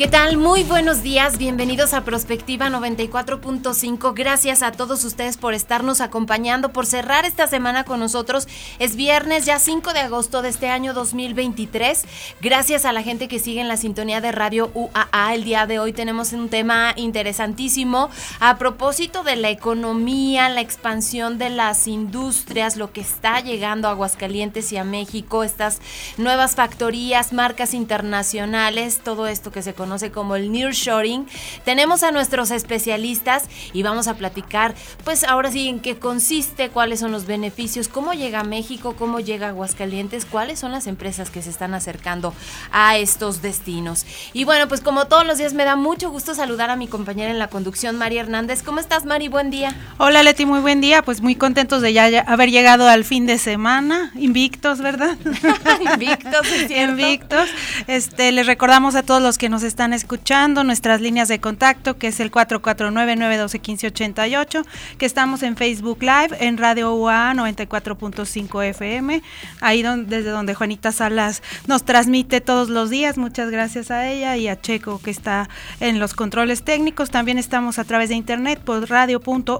¿Qué 0.00 0.08
tal? 0.08 0.38
Muy 0.38 0.64
buenos 0.64 1.02
días, 1.02 1.36
bienvenidos 1.36 1.92
a 1.92 2.04
Prospectiva 2.04 2.70
94.5. 2.70 4.14
Gracias 4.14 4.62
a 4.62 4.72
todos 4.72 5.04
ustedes 5.04 5.36
por 5.36 5.52
estarnos 5.52 6.00
acompañando, 6.00 6.72
por 6.72 6.86
cerrar 6.86 7.26
esta 7.26 7.46
semana 7.46 7.84
con 7.84 8.00
nosotros. 8.00 8.48
Es 8.78 8.96
viernes, 8.96 9.44
ya 9.44 9.58
5 9.58 9.92
de 9.92 10.00
agosto 10.00 10.40
de 10.40 10.48
este 10.48 10.70
año 10.70 10.94
2023. 10.94 12.06
Gracias 12.40 12.86
a 12.86 12.94
la 12.94 13.02
gente 13.02 13.28
que 13.28 13.38
sigue 13.38 13.60
en 13.60 13.68
la 13.68 13.76
sintonía 13.76 14.22
de 14.22 14.32
Radio 14.32 14.70
UAA. 14.72 15.34
El 15.34 15.44
día 15.44 15.66
de 15.66 15.78
hoy 15.78 15.92
tenemos 15.92 16.32
un 16.32 16.48
tema 16.48 16.94
interesantísimo 16.96 18.08
a 18.40 18.56
propósito 18.56 19.22
de 19.22 19.36
la 19.36 19.50
economía, 19.50 20.48
la 20.48 20.62
expansión 20.62 21.36
de 21.36 21.50
las 21.50 21.86
industrias, 21.86 22.78
lo 22.78 22.90
que 22.90 23.02
está 23.02 23.40
llegando 23.40 23.86
a 23.86 23.90
Aguascalientes 23.90 24.72
y 24.72 24.78
a 24.78 24.84
México, 24.84 25.44
estas 25.44 25.78
nuevas 26.16 26.54
factorías, 26.54 27.34
marcas 27.34 27.74
internacionales, 27.74 29.02
todo 29.04 29.26
esto 29.26 29.52
que 29.52 29.60
se 29.60 29.74
conoce 29.74 29.89
conoce 29.90 30.12
como 30.12 30.36
el 30.36 30.52
nearshoring. 30.52 31.26
Tenemos 31.64 32.04
a 32.04 32.12
nuestros 32.12 32.52
especialistas 32.52 33.48
y 33.72 33.82
vamos 33.82 34.06
a 34.06 34.14
platicar, 34.14 34.76
pues 35.02 35.24
ahora 35.24 35.50
sí, 35.50 35.66
en 35.66 35.80
qué 35.80 35.98
consiste, 35.98 36.68
cuáles 36.68 37.00
son 37.00 37.10
los 37.10 37.26
beneficios, 37.26 37.88
cómo 37.88 38.12
llega 38.12 38.38
a 38.38 38.44
México, 38.44 38.94
cómo 38.96 39.18
llega 39.18 39.48
a 39.48 39.50
Aguascalientes, 39.50 40.26
cuáles 40.26 40.60
son 40.60 40.70
las 40.70 40.86
empresas 40.86 41.28
que 41.30 41.42
se 41.42 41.50
están 41.50 41.74
acercando 41.74 42.32
a 42.70 42.98
estos 42.98 43.42
destinos. 43.42 44.06
Y 44.32 44.44
bueno, 44.44 44.68
pues 44.68 44.80
como 44.80 45.08
todos 45.08 45.26
los 45.26 45.38
días 45.38 45.54
me 45.54 45.64
da 45.64 45.74
mucho 45.74 46.08
gusto 46.08 46.36
saludar 46.36 46.70
a 46.70 46.76
mi 46.76 46.86
compañera 46.86 47.32
en 47.32 47.40
la 47.40 47.48
conducción, 47.48 47.98
María 47.98 48.20
Hernández. 48.20 48.62
¿Cómo 48.62 48.78
estás, 48.78 49.04
Mari? 49.04 49.26
Buen 49.26 49.50
día. 49.50 49.74
Hola, 49.98 50.22
Leti, 50.22 50.46
muy 50.46 50.60
buen 50.60 50.80
día. 50.80 51.02
Pues 51.02 51.20
muy 51.20 51.34
contentos 51.34 51.82
de 51.82 51.92
ya, 51.92 52.20
haber 52.28 52.52
llegado 52.52 52.88
al 52.88 53.04
fin 53.04 53.26
de 53.26 53.38
semana, 53.38 54.12
invictos, 54.14 54.78
¿verdad? 54.78 55.18
invictos, 55.94 56.46
es 56.46 56.70
Invictos. 56.70 57.48
Este, 57.88 58.30
les 58.30 58.46
recordamos 58.46 58.94
a 58.94 59.02
todos 59.02 59.20
los 59.20 59.36
que 59.36 59.48
nos 59.48 59.64
están 59.64 59.79
están 59.80 59.94
escuchando, 59.94 60.62
nuestras 60.62 61.00
líneas 61.00 61.28
de 61.28 61.40
contacto, 61.40 61.96
que 61.96 62.08
es 62.08 62.20
el 62.20 62.30
449-912-1588, 62.30 64.66
que 64.98 65.06
estamos 65.06 65.42
en 65.42 65.56
Facebook 65.56 66.02
Live, 66.02 66.36
en 66.38 66.58
Radio 66.58 66.92
UA 66.92 67.32
94.5 67.32 68.62
FM, 68.62 69.22
ahí 69.62 69.80
donde, 69.80 70.18
desde 70.18 70.28
donde 70.28 70.54
Juanita 70.54 70.92
Salas 70.92 71.42
nos 71.66 71.84
transmite 71.84 72.42
todos 72.42 72.68
los 72.68 72.90
días, 72.90 73.16
muchas 73.16 73.50
gracias 73.50 73.90
a 73.90 74.06
ella 74.06 74.36
y 74.36 74.48
a 74.48 74.60
Checo 74.60 75.00
que 75.00 75.10
está 75.10 75.48
en 75.80 75.98
los 75.98 76.12
controles 76.12 76.62
técnicos, 76.62 77.08
también 77.08 77.38
estamos 77.38 77.78
a 77.78 77.84
través 77.84 78.10
de 78.10 78.16
internet 78.16 78.60
por 78.62 78.86
radio.ua.mx. 78.86 79.56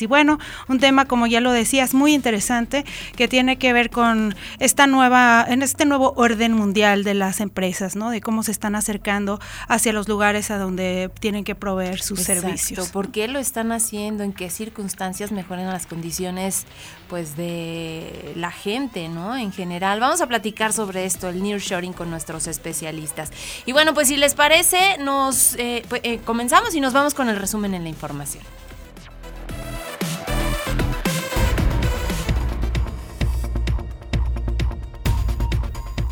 Y 0.00 0.06
bueno, 0.06 0.38
un 0.68 0.80
tema 0.80 1.04
como 1.04 1.26
ya 1.26 1.42
lo 1.42 1.52
decías, 1.52 1.92
muy 1.92 2.14
interesante, 2.14 2.86
que 3.14 3.28
tiene 3.28 3.58
que 3.58 3.74
ver 3.74 3.90
con 3.90 4.34
esta 4.58 4.86
nueva, 4.86 5.44
en 5.46 5.60
este 5.60 5.84
nuevo 5.84 6.14
orden 6.16 6.54
mundial 6.54 7.04
de 7.04 7.12
las 7.12 7.40
empresas, 7.40 7.94
¿no? 7.94 8.08
De 8.08 8.22
cómo 8.22 8.42
se 8.42 8.53
están 8.54 8.74
acercando 8.74 9.40
hacia 9.68 9.92
los 9.92 10.08
lugares 10.08 10.50
a 10.50 10.58
donde 10.58 11.10
tienen 11.20 11.44
que 11.44 11.54
proveer 11.54 12.00
sus 12.00 12.20
servicios. 12.20 12.88
¿Por 12.88 13.10
qué 13.10 13.28
lo 13.28 13.38
están 13.38 13.72
haciendo? 13.72 14.22
¿En 14.24 14.32
qué 14.32 14.48
circunstancias 14.48 15.32
mejoran 15.32 15.66
las 15.66 15.86
condiciones 15.86 16.64
pues 17.08 17.36
de 17.36 18.32
la 18.36 18.50
gente, 18.50 19.08
¿no? 19.08 19.36
En 19.36 19.52
general. 19.52 20.00
Vamos 20.00 20.20
a 20.20 20.26
platicar 20.26 20.72
sobre 20.72 21.04
esto, 21.04 21.28
el 21.28 21.42
nearshoring 21.42 21.92
con 21.92 22.10
nuestros 22.10 22.46
especialistas. 22.46 23.30
Y 23.66 23.72
bueno, 23.72 23.94
pues 23.94 24.08
si 24.08 24.16
les 24.16 24.34
parece, 24.34 24.98
nos 24.98 25.54
eh, 25.56 25.84
pues, 25.88 26.00
eh, 26.04 26.20
comenzamos 26.24 26.74
y 26.74 26.80
nos 26.80 26.92
vamos 26.92 27.14
con 27.14 27.28
el 27.28 27.36
resumen 27.36 27.74
en 27.74 27.82
la 27.84 27.88
información. 27.88 28.42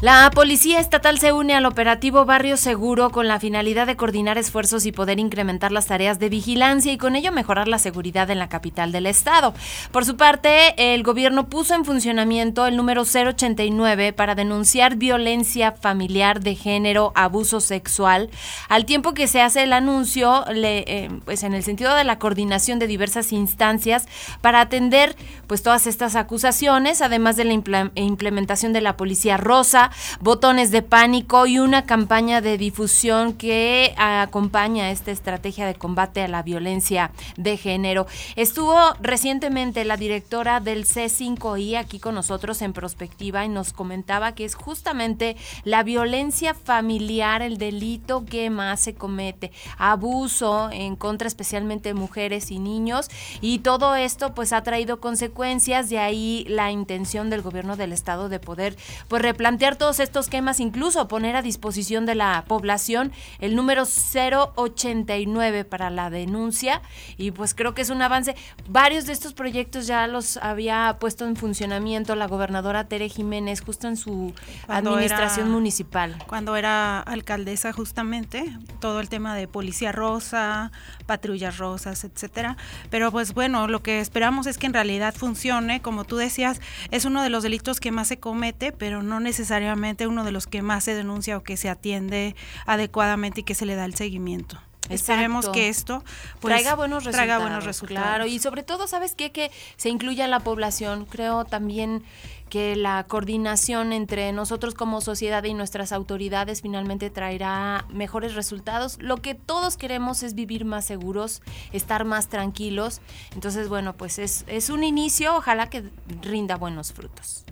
La 0.02 0.32
Policía 0.34 0.80
Estatal 0.80 1.20
se 1.20 1.32
une 1.32 1.54
al 1.54 1.64
operativo 1.64 2.24
Barrio 2.24 2.56
Seguro 2.56 3.10
con 3.10 3.28
la 3.28 3.38
finalidad 3.38 3.86
de 3.86 3.94
coordinar 3.94 4.36
esfuerzos 4.36 4.84
y 4.84 4.90
poder 4.90 5.20
incrementar 5.20 5.70
las 5.70 5.86
tareas 5.86 6.18
de 6.18 6.28
vigilancia 6.28 6.92
y 6.92 6.98
con 6.98 7.14
ello 7.14 7.30
mejorar 7.30 7.68
la 7.68 7.78
seguridad 7.78 8.28
en 8.28 8.40
la 8.40 8.48
capital 8.48 8.90
del 8.90 9.06
estado. 9.06 9.54
Por 9.92 10.04
su 10.04 10.16
parte, 10.16 10.92
el 10.92 11.04
gobierno 11.04 11.48
puso 11.48 11.76
en 11.76 11.84
funcionamiento 11.84 12.66
el 12.66 12.76
número 12.76 13.02
089 13.04 14.12
para 14.12 14.34
denunciar 14.34 14.96
violencia 14.96 15.70
familiar 15.70 16.40
de 16.40 16.56
género, 16.56 17.12
abuso 17.14 17.60
sexual, 17.60 18.28
al 18.68 18.86
tiempo 18.86 19.14
que 19.14 19.28
se 19.28 19.40
hace 19.40 19.62
el 19.62 19.72
anuncio 19.72 20.44
eh, 20.48 21.10
pues 21.24 21.44
en 21.44 21.54
el 21.54 21.62
sentido 21.62 21.94
de 21.94 22.02
la 22.02 22.18
coordinación 22.18 22.80
de 22.80 22.88
diversas 22.88 23.30
instancias 23.30 24.08
para 24.40 24.62
atender 24.62 25.14
pues 25.46 25.62
todas 25.62 25.86
estas 25.86 26.16
acusaciones, 26.16 27.02
además 27.02 27.36
de 27.36 27.44
la 27.44 27.52
implementación 27.94 28.72
de 28.72 28.80
la 28.80 28.96
Policía 28.96 29.36
Rosa, 29.36 29.91
botones 30.20 30.70
de 30.70 30.82
pánico 30.82 31.46
y 31.46 31.58
una 31.58 31.84
campaña 31.84 32.40
de 32.40 32.58
difusión 32.58 33.34
que 33.34 33.94
acompaña 33.96 34.90
esta 34.90 35.10
estrategia 35.10 35.66
de 35.66 35.74
combate 35.74 36.22
a 36.22 36.28
la 36.28 36.42
violencia 36.42 37.10
de 37.36 37.56
género. 37.56 38.06
Estuvo 38.36 38.78
recientemente 39.00 39.84
la 39.84 39.96
directora 39.96 40.60
del 40.60 40.84
C5I 40.84 41.78
aquí 41.78 41.98
con 41.98 42.14
nosotros 42.14 42.62
en 42.62 42.72
Prospectiva 42.72 43.44
y 43.44 43.48
nos 43.48 43.72
comentaba 43.72 44.34
que 44.34 44.44
es 44.44 44.54
justamente 44.54 45.36
la 45.64 45.82
violencia 45.82 46.54
familiar 46.54 47.42
el 47.42 47.58
delito 47.58 48.24
que 48.24 48.50
más 48.50 48.80
se 48.80 48.94
comete, 48.94 49.52
abuso 49.78 50.70
en 50.70 50.96
contra 50.96 51.28
especialmente 51.28 51.90
de 51.90 51.94
mujeres 51.94 52.50
y 52.50 52.58
niños 52.58 53.08
y 53.40 53.60
todo 53.60 53.94
esto 53.94 54.34
pues 54.34 54.52
ha 54.52 54.62
traído 54.62 55.00
consecuencias, 55.00 55.88
de 55.88 55.98
ahí 55.98 56.44
la 56.48 56.70
intención 56.70 57.30
del 57.30 57.42
gobierno 57.42 57.76
del 57.76 57.92
estado 57.92 58.28
de 58.28 58.38
poder 58.38 58.76
pues 59.08 59.22
replantear 59.22 59.76
todos 59.82 59.98
estos 59.98 60.28
quemas, 60.28 60.60
incluso 60.60 61.08
poner 61.08 61.34
a 61.34 61.42
disposición 61.42 62.06
de 62.06 62.14
la 62.14 62.44
población 62.46 63.10
el 63.40 63.56
número 63.56 63.82
089 63.82 65.64
para 65.64 65.90
la 65.90 66.08
denuncia 66.08 66.82
y 67.16 67.32
pues 67.32 67.52
creo 67.52 67.74
que 67.74 67.82
es 67.82 67.90
un 67.90 68.00
avance. 68.00 68.36
Varios 68.68 69.06
de 69.06 69.12
estos 69.12 69.34
proyectos 69.34 69.88
ya 69.88 70.06
los 70.06 70.36
había 70.36 70.98
puesto 71.00 71.26
en 71.26 71.34
funcionamiento 71.34 72.14
la 72.14 72.28
gobernadora 72.28 72.84
Tere 72.84 73.08
Jiménez 73.08 73.60
justo 73.60 73.88
en 73.88 73.96
su 73.96 74.32
administración 74.68 75.50
municipal. 75.50 76.16
Cuando 76.28 76.54
era 76.54 77.00
alcaldesa 77.00 77.72
justamente, 77.72 78.56
todo 78.78 79.00
el 79.00 79.08
tema 79.08 79.34
de 79.34 79.48
policía 79.48 79.90
rosa, 79.90 80.70
patrullas 81.06 81.58
rosas, 81.58 82.04
etcétera. 82.04 82.56
Pero 82.88 83.10
pues 83.10 83.34
bueno, 83.34 83.66
lo 83.66 83.82
que 83.82 83.98
esperamos 83.98 84.46
es 84.46 84.58
que 84.58 84.66
en 84.68 84.74
realidad 84.74 85.12
funcione, 85.12 85.82
como 85.82 86.04
tú 86.04 86.18
decías, 86.18 86.60
es 86.92 87.04
uno 87.04 87.20
de 87.24 87.30
los 87.30 87.42
delitos 87.42 87.80
que 87.80 87.90
más 87.90 88.06
se 88.06 88.20
comete, 88.20 88.70
pero 88.70 89.02
no 89.02 89.18
necesariamente 89.18 89.71
uno 90.06 90.24
de 90.24 90.32
los 90.32 90.46
que 90.46 90.62
más 90.62 90.84
se 90.84 90.94
denuncia 90.94 91.36
o 91.36 91.42
que 91.42 91.56
se 91.56 91.68
atiende 91.68 92.34
adecuadamente 92.66 93.40
y 93.40 93.44
que 93.44 93.54
se 93.54 93.66
le 93.66 93.74
da 93.74 93.84
el 93.84 93.94
seguimiento. 93.94 94.58
Esperemos 94.88 95.48
que 95.48 95.68
esto 95.68 96.02
pues, 96.40 96.54
traiga, 96.54 96.74
buenos 96.74 97.04
traiga 97.04 97.38
buenos 97.38 97.64
resultados. 97.64 98.02
Claro, 98.02 98.26
y 98.26 98.38
sobre 98.38 98.62
todo, 98.62 98.86
¿sabes 98.86 99.14
qué? 99.14 99.30
Que 99.30 99.50
se 99.76 99.88
incluya 99.88 100.26
la 100.26 100.40
población. 100.40 101.06
Creo 101.06 101.44
también 101.44 102.02
que 102.50 102.76
la 102.76 103.04
coordinación 103.04 103.92
entre 103.92 104.32
nosotros 104.32 104.74
como 104.74 105.00
sociedad 105.00 105.44
y 105.44 105.54
nuestras 105.54 105.92
autoridades 105.92 106.62
finalmente 106.62 107.10
traerá 107.10 107.86
mejores 107.90 108.34
resultados. 108.34 108.98
Lo 109.00 109.18
que 109.18 109.34
todos 109.34 109.76
queremos 109.76 110.22
es 110.22 110.34
vivir 110.34 110.64
más 110.64 110.84
seguros, 110.84 111.42
estar 111.72 112.04
más 112.04 112.28
tranquilos. 112.28 113.00
Entonces, 113.34 113.68
bueno, 113.68 113.94
pues 113.94 114.18
es, 114.18 114.44
es 114.48 114.68
un 114.68 114.84
inicio, 114.84 115.36
ojalá 115.36 115.70
que 115.70 115.84
rinda 116.22 116.56
buenos 116.56 116.92
frutos. 116.92 117.44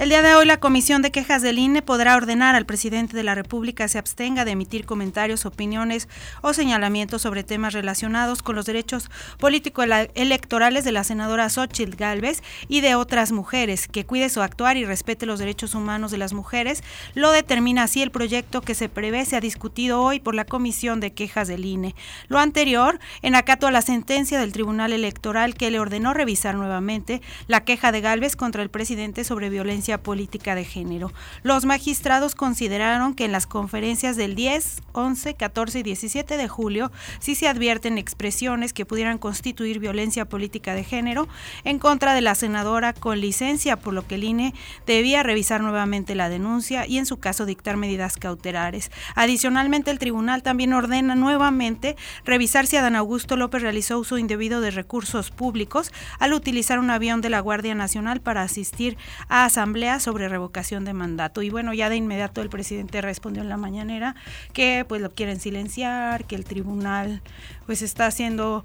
El 0.00 0.08
día 0.08 0.22
de 0.22 0.34
hoy 0.34 0.46
la 0.46 0.56
Comisión 0.56 1.02
de 1.02 1.10
Quejas 1.10 1.42
del 1.42 1.58
INE 1.58 1.82
podrá 1.82 2.16
ordenar 2.16 2.54
al 2.54 2.64
presidente 2.64 3.14
de 3.14 3.22
la 3.22 3.34
República 3.34 3.86
se 3.86 3.98
abstenga 3.98 4.46
de 4.46 4.52
emitir 4.52 4.86
comentarios, 4.86 5.44
opiniones 5.44 6.08
o 6.40 6.54
señalamientos 6.54 7.20
sobre 7.20 7.44
temas 7.44 7.74
relacionados 7.74 8.40
con 8.40 8.56
los 8.56 8.64
derechos 8.64 9.10
político-electorales 9.38 10.84
de 10.84 10.92
la 10.92 11.04
senadora 11.04 11.50
Xochitl 11.50 11.96
Galvez 11.96 12.42
y 12.66 12.80
de 12.80 12.94
otras 12.94 13.30
mujeres, 13.30 13.88
que 13.88 14.06
cuide 14.06 14.30
su 14.30 14.40
actuar 14.40 14.78
y 14.78 14.86
respete 14.86 15.26
los 15.26 15.38
derechos 15.38 15.74
humanos 15.74 16.10
de 16.10 16.16
las 16.16 16.32
mujeres. 16.32 16.82
Lo 17.12 17.30
determina 17.30 17.82
así 17.82 18.00
el 18.00 18.10
proyecto 18.10 18.62
que 18.62 18.74
se 18.74 18.88
prevé 18.88 19.26
se 19.26 19.36
ha 19.36 19.40
discutido 19.40 20.00
hoy 20.00 20.18
por 20.18 20.34
la 20.34 20.46
Comisión 20.46 21.00
de 21.00 21.12
Quejas 21.12 21.46
del 21.46 21.66
INE. 21.66 21.94
Lo 22.28 22.38
anterior, 22.38 23.00
en 23.20 23.34
acato 23.34 23.66
a 23.66 23.70
la 23.70 23.82
sentencia 23.82 24.40
del 24.40 24.54
Tribunal 24.54 24.94
Electoral 24.94 25.56
que 25.56 25.70
le 25.70 25.78
ordenó 25.78 26.14
revisar 26.14 26.54
nuevamente 26.54 27.20
la 27.48 27.64
queja 27.66 27.92
de 27.92 28.00
Galvez 28.00 28.34
contra 28.34 28.62
el 28.62 28.70
presidente 28.70 29.24
sobre 29.24 29.50
violencia 29.50 29.89
violencia 29.90 30.02
política 30.02 30.54
de 30.54 30.64
género. 30.64 31.12
Los 31.42 31.64
magistrados 31.64 32.34
consideraron 32.34 33.14
que 33.14 33.24
en 33.24 33.32
las 33.32 33.46
conferencias 33.46 34.16
del 34.16 34.34
10, 34.34 34.82
11, 34.92 35.34
14 35.34 35.78
y 35.80 35.82
17 35.82 36.36
de 36.36 36.48
julio 36.48 36.92
sí 37.18 37.34
se 37.34 37.48
advierten 37.48 37.98
expresiones 37.98 38.72
que 38.72 38.86
pudieran 38.86 39.18
constituir 39.18 39.80
violencia 39.80 40.26
política 40.26 40.74
de 40.74 40.84
género 40.84 41.26
en 41.64 41.78
contra 41.78 42.14
de 42.14 42.20
la 42.20 42.34
senadora 42.34 42.92
con 42.92 43.20
licencia, 43.20 43.76
por 43.76 43.94
lo 43.94 44.06
que 44.06 44.14
el 44.14 44.24
INE 44.24 44.54
debía 44.86 45.22
revisar 45.22 45.60
nuevamente 45.60 46.14
la 46.14 46.28
denuncia 46.28 46.86
y 46.86 46.98
en 46.98 47.06
su 47.06 47.18
caso 47.18 47.46
dictar 47.46 47.76
medidas 47.76 48.16
cautelares. 48.16 48.90
Adicionalmente, 49.16 49.90
el 49.90 49.98
tribunal 49.98 50.42
también 50.42 50.72
ordena 50.72 51.14
nuevamente 51.14 51.96
revisar 52.24 52.66
si 52.66 52.76
Adán 52.76 52.96
Augusto 52.96 53.36
López 53.36 53.62
realizó 53.62 53.98
uso 53.98 54.18
indebido 54.18 54.60
de 54.60 54.70
recursos 54.70 55.30
públicos 55.30 55.92
al 56.18 56.32
utilizar 56.32 56.78
un 56.78 56.90
avión 56.90 57.20
de 57.20 57.30
la 57.30 57.40
Guardia 57.40 57.74
Nacional 57.74 58.20
para 58.20 58.42
asistir 58.42 58.96
a 59.28 59.46
asambleas 59.46 59.79
sobre 59.98 60.28
revocación 60.28 60.84
de 60.84 60.92
mandato. 60.92 61.42
Y 61.42 61.50
bueno, 61.50 61.72
ya 61.72 61.88
de 61.88 61.96
inmediato 61.96 62.42
el 62.42 62.50
presidente 62.50 63.00
respondió 63.00 63.42
en 63.42 63.48
la 63.48 63.56
mañanera 63.56 64.14
que 64.52 64.84
pues 64.88 65.00
lo 65.00 65.10
quieren 65.10 65.40
silenciar, 65.40 66.24
que 66.24 66.36
el 66.36 66.44
tribunal 66.44 67.22
pues 67.66 67.82
está 67.82 68.06
haciendo 68.06 68.64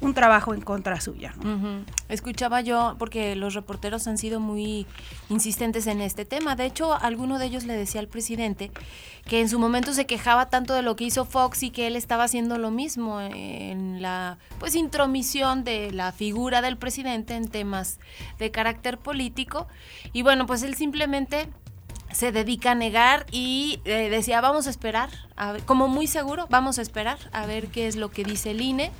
un 0.00 0.14
trabajo 0.14 0.54
en 0.54 0.60
contra 0.60 1.00
suya. 1.00 1.34
Escuchaba 2.08 2.60
yo, 2.60 2.96
porque 2.98 3.34
los 3.34 3.54
reporteros 3.54 4.06
han 4.06 4.16
sido 4.16 4.38
muy 4.38 4.86
insistentes 5.28 5.86
en 5.86 6.00
este 6.00 6.24
tema. 6.24 6.54
De 6.54 6.64
hecho, 6.64 6.94
alguno 6.94 7.38
de 7.38 7.46
ellos 7.46 7.64
le 7.64 7.74
decía 7.74 8.00
al 8.00 8.08
presidente 8.08 8.70
que 9.26 9.40
en 9.40 9.48
su 9.48 9.58
momento 9.58 9.92
se 9.92 10.06
quejaba 10.06 10.48
tanto 10.48 10.72
de 10.72 10.82
lo 10.82 10.96
que 10.96 11.04
hizo 11.04 11.24
Fox 11.24 11.62
y 11.64 11.70
que 11.70 11.86
él 11.86 11.96
estaba 11.96 12.24
haciendo 12.24 12.58
lo 12.58 12.70
mismo 12.70 13.20
en 13.20 14.00
la 14.00 14.38
pues 14.58 14.74
intromisión 14.74 15.64
de 15.64 15.90
la 15.92 16.12
figura 16.12 16.62
del 16.62 16.78
presidente 16.78 17.34
en 17.34 17.48
temas 17.48 17.98
de 18.38 18.50
carácter 18.50 18.98
político. 18.98 19.66
Y 20.12 20.22
bueno, 20.22 20.37
pues 20.46 20.62
él 20.62 20.74
simplemente 20.74 21.48
se 22.12 22.32
dedica 22.32 22.72
a 22.72 22.74
negar 22.74 23.26
y 23.30 23.80
eh, 23.84 24.08
decía, 24.10 24.40
vamos 24.40 24.66
a 24.66 24.70
esperar, 24.70 25.10
como 25.66 25.88
muy 25.88 26.06
seguro, 26.06 26.46
vamos 26.48 26.78
a 26.78 26.82
esperar 26.82 27.18
a 27.32 27.46
ver 27.46 27.68
qué 27.68 27.86
es 27.86 27.96
lo 27.96 28.10
que 28.10 28.24
dice 28.24 28.52
el 28.52 28.60
INE 28.60 28.90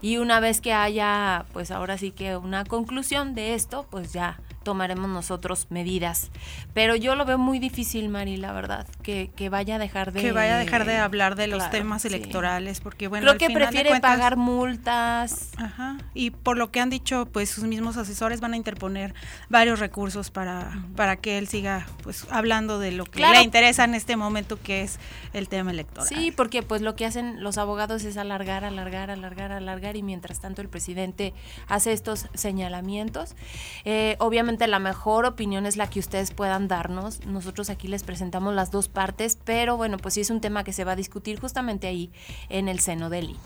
y 0.00 0.18
una 0.18 0.38
vez 0.38 0.60
que 0.60 0.72
haya, 0.72 1.46
pues 1.52 1.70
ahora 1.70 1.98
sí 1.98 2.10
que 2.10 2.36
una 2.36 2.64
conclusión 2.64 3.34
de 3.34 3.54
esto, 3.54 3.86
pues 3.90 4.12
ya 4.12 4.38
tomaremos 4.68 5.08
nosotros 5.08 5.68
medidas. 5.70 6.30
Pero 6.74 6.94
yo 6.94 7.14
lo 7.14 7.24
veo 7.24 7.38
muy 7.38 7.58
difícil, 7.58 8.10
Mari, 8.10 8.36
la 8.36 8.52
verdad, 8.52 8.86
que, 9.02 9.30
vaya 9.50 9.76
a 9.76 9.78
dejar 9.78 10.12
de... 10.12 10.20
Que 10.20 10.32
vaya 10.32 10.56
a 10.56 10.58
dejar 10.58 10.84
de 10.84 10.98
hablar 10.98 11.36
de 11.36 11.46
los 11.46 11.70
temas 11.70 12.04
electorales, 12.04 12.80
porque 12.80 13.08
bueno... 13.08 13.24
Creo 13.24 13.38
que 13.38 13.48
prefiere 13.48 13.98
pagar 13.98 14.36
multas. 14.36 15.52
Ajá, 15.56 15.96
y 16.12 16.32
por 16.32 16.58
lo 16.58 16.70
que 16.70 16.80
han 16.80 16.90
dicho, 16.90 17.24
pues 17.32 17.48
sus 17.48 17.64
mismos 17.64 17.96
asesores 17.96 18.42
van 18.42 18.52
a 18.52 18.58
interponer 18.58 19.14
varios 19.48 19.80
recursos 19.80 20.30
para, 20.30 20.84
para 20.94 21.16
que 21.16 21.38
él 21.38 21.48
siga 21.48 21.86
pues 22.02 22.26
hablando 22.30 22.78
de 22.78 22.92
lo 22.92 23.06
que 23.06 23.20
le 23.20 23.40
interesa 23.40 23.84
en 23.84 23.94
este 23.94 24.16
momento, 24.16 24.60
que 24.62 24.82
es 24.82 24.98
el 25.32 25.48
tema 25.48 25.70
electoral. 25.70 26.06
Sí, 26.06 26.30
porque 26.30 26.62
pues 26.62 26.82
lo 26.82 26.94
que 26.94 27.06
hacen 27.06 27.42
los 27.42 27.56
abogados 27.56 28.04
es 28.04 28.18
alargar, 28.18 28.66
alargar, 28.66 29.10
alargar, 29.10 29.50
alargar, 29.50 29.96
y 29.96 30.02
mientras 30.02 30.40
tanto 30.40 30.60
el 30.60 30.68
presidente 30.68 31.32
hace 31.68 31.92
estos 31.92 32.26
señalamientos. 32.34 33.34
Eh, 33.84 34.16
obviamente 34.18 34.57
la 34.66 34.78
mejor 34.78 35.26
opinión 35.26 35.66
es 35.66 35.76
la 35.76 35.88
que 35.88 36.00
ustedes 36.00 36.32
puedan 36.32 36.68
darnos. 36.68 37.24
Nosotros 37.26 37.70
aquí 37.70 37.88
les 37.88 38.02
presentamos 38.02 38.54
las 38.54 38.70
dos 38.70 38.88
partes, 38.88 39.38
pero 39.44 39.76
bueno, 39.76 39.98
pues 39.98 40.14
sí 40.14 40.22
es 40.22 40.30
un 40.30 40.40
tema 40.40 40.64
que 40.64 40.72
se 40.72 40.84
va 40.84 40.92
a 40.92 40.96
discutir 40.96 41.40
justamente 41.40 41.86
ahí 41.86 42.10
en 42.48 42.68
el 42.68 42.80
seno 42.80 43.10
del 43.10 43.30
INE. 43.30 43.38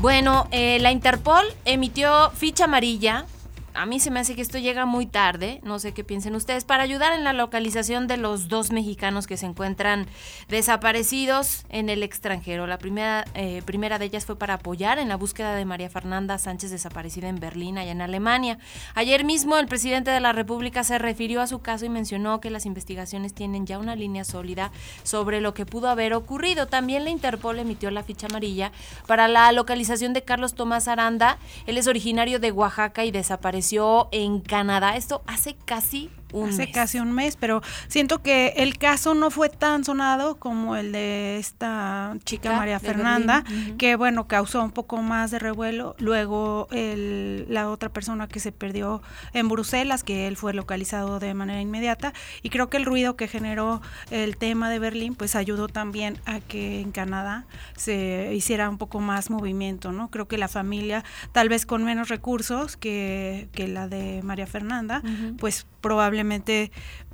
Bueno, 0.00 0.48
eh, 0.50 0.78
la 0.80 0.90
Interpol 0.90 1.44
emitió 1.64 2.30
ficha 2.32 2.64
amarilla 2.64 3.24
a 3.74 3.86
mí 3.86 4.00
se 4.00 4.10
me 4.10 4.20
hace 4.20 4.34
que 4.34 4.42
esto 4.42 4.58
llega 4.58 4.86
muy 4.86 5.06
tarde, 5.06 5.60
no 5.62 5.78
sé 5.78 5.92
qué 5.92 6.04
piensen 6.04 6.34
ustedes, 6.34 6.64
para 6.64 6.82
ayudar 6.82 7.12
en 7.12 7.24
la 7.24 7.32
localización 7.32 8.06
de 8.06 8.16
los 8.16 8.48
dos 8.48 8.70
mexicanos 8.70 9.26
que 9.26 9.36
se 9.36 9.46
encuentran 9.46 10.06
desaparecidos 10.48 11.64
en 11.68 11.88
el 11.88 12.02
extranjero. 12.02 12.66
La 12.66 12.78
primera, 12.78 13.24
eh, 13.34 13.62
primera 13.64 13.98
de 13.98 14.06
ellas 14.06 14.26
fue 14.26 14.36
para 14.36 14.54
apoyar 14.54 14.98
en 14.98 15.08
la 15.08 15.16
búsqueda 15.16 15.54
de 15.54 15.64
María 15.64 15.88
Fernanda 15.88 16.38
Sánchez 16.38 16.70
desaparecida 16.70 17.28
en 17.28 17.40
Berlín, 17.40 17.78
allá 17.78 17.92
en 17.92 18.02
Alemania. 18.02 18.58
Ayer 18.94 19.24
mismo 19.24 19.56
el 19.56 19.66
presidente 19.66 20.10
de 20.10 20.20
la 20.20 20.32
República 20.32 20.84
se 20.84 20.98
refirió 20.98 21.40
a 21.40 21.46
su 21.46 21.60
caso 21.60 21.86
y 21.86 21.88
mencionó 21.88 22.40
que 22.40 22.50
las 22.50 22.66
investigaciones 22.66 23.32
tienen 23.32 23.66
ya 23.66 23.78
una 23.78 23.96
línea 23.96 24.24
sólida 24.24 24.70
sobre 25.02 25.40
lo 25.40 25.54
que 25.54 25.66
pudo 25.66 25.88
haber 25.88 26.14
ocurrido. 26.14 26.66
También 26.66 27.04
la 27.04 27.10
Interpol 27.10 27.58
emitió 27.58 27.90
la 27.90 28.02
ficha 28.02 28.26
amarilla 28.26 28.72
para 29.06 29.28
la 29.28 29.50
localización 29.52 30.12
de 30.12 30.22
Carlos 30.22 30.54
Tomás 30.54 30.88
Aranda. 30.88 31.38
Él 31.66 31.78
es 31.78 31.86
originario 31.86 32.38
de 32.38 32.52
Oaxaca 32.52 33.04
y 33.04 33.10
desapareció 33.10 33.61
en 34.10 34.40
Canadá. 34.40 34.96
Esto 34.96 35.22
hace 35.26 35.54
casi 35.54 36.10
hace 36.48 36.70
casi 36.70 36.98
un 36.98 37.12
mes, 37.12 37.36
pero 37.36 37.62
siento 37.88 38.22
que 38.22 38.54
el 38.56 38.78
caso 38.78 39.14
no 39.14 39.30
fue 39.30 39.48
tan 39.48 39.84
sonado 39.84 40.36
como 40.36 40.76
el 40.76 40.92
de 40.92 41.38
esta 41.38 42.16
chica 42.24 42.56
María 42.56 42.80
Fernanda, 42.80 43.44
que 43.78 43.96
bueno, 43.96 44.26
causó 44.26 44.62
un 44.62 44.70
poco 44.70 44.98
más 45.02 45.30
de 45.30 45.38
revuelo. 45.38 45.94
Luego 45.98 46.68
el, 46.70 47.46
la 47.48 47.68
otra 47.68 47.88
persona 47.88 48.28
que 48.28 48.40
se 48.40 48.52
perdió 48.52 49.02
en 49.32 49.48
Bruselas, 49.48 50.04
que 50.04 50.26
él 50.26 50.36
fue 50.36 50.54
localizado 50.54 51.18
de 51.18 51.34
manera 51.34 51.60
inmediata, 51.60 52.12
y 52.42 52.50
creo 52.50 52.68
que 52.68 52.76
el 52.76 52.84
ruido 52.84 53.16
que 53.16 53.28
generó 53.28 53.82
el 54.10 54.36
tema 54.36 54.70
de 54.70 54.78
Berlín, 54.78 55.14
pues 55.14 55.36
ayudó 55.36 55.68
también 55.68 56.18
a 56.24 56.40
que 56.40 56.80
en 56.80 56.92
Canadá 56.92 57.46
se 57.76 58.32
hiciera 58.34 58.68
un 58.68 58.78
poco 58.78 59.00
más 59.00 59.30
movimiento, 59.30 59.92
¿no? 59.92 60.08
Creo 60.08 60.28
que 60.28 60.38
la 60.38 60.48
familia, 60.48 61.04
tal 61.32 61.48
vez 61.48 61.66
con 61.66 61.84
menos 61.84 62.08
recursos 62.08 62.76
que, 62.76 63.48
que 63.52 63.68
la 63.68 63.88
de 63.88 64.22
María 64.22 64.46
Fernanda, 64.46 65.02
pues 65.38 65.66
probablemente 65.80 66.21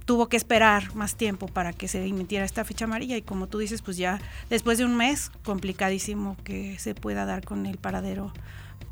tuvo 0.08 0.30
que 0.30 0.38
esperar 0.38 0.94
más 0.94 1.16
tiempo 1.16 1.48
para 1.48 1.74
que 1.74 1.86
se 1.86 2.02
emitiera 2.06 2.44
esta 2.46 2.64
ficha 2.64 2.86
amarilla 2.86 3.16
y 3.18 3.22
como 3.22 3.46
tú 3.46 3.58
dices, 3.58 3.82
pues 3.82 3.98
ya 3.98 4.20
después 4.48 4.78
de 4.78 4.86
un 4.86 4.96
mes, 4.96 5.30
complicadísimo 5.44 6.34
que 6.44 6.78
se 6.78 6.94
pueda 6.94 7.26
dar 7.26 7.44
con 7.44 7.66
el 7.66 7.76
paradero, 7.76 8.32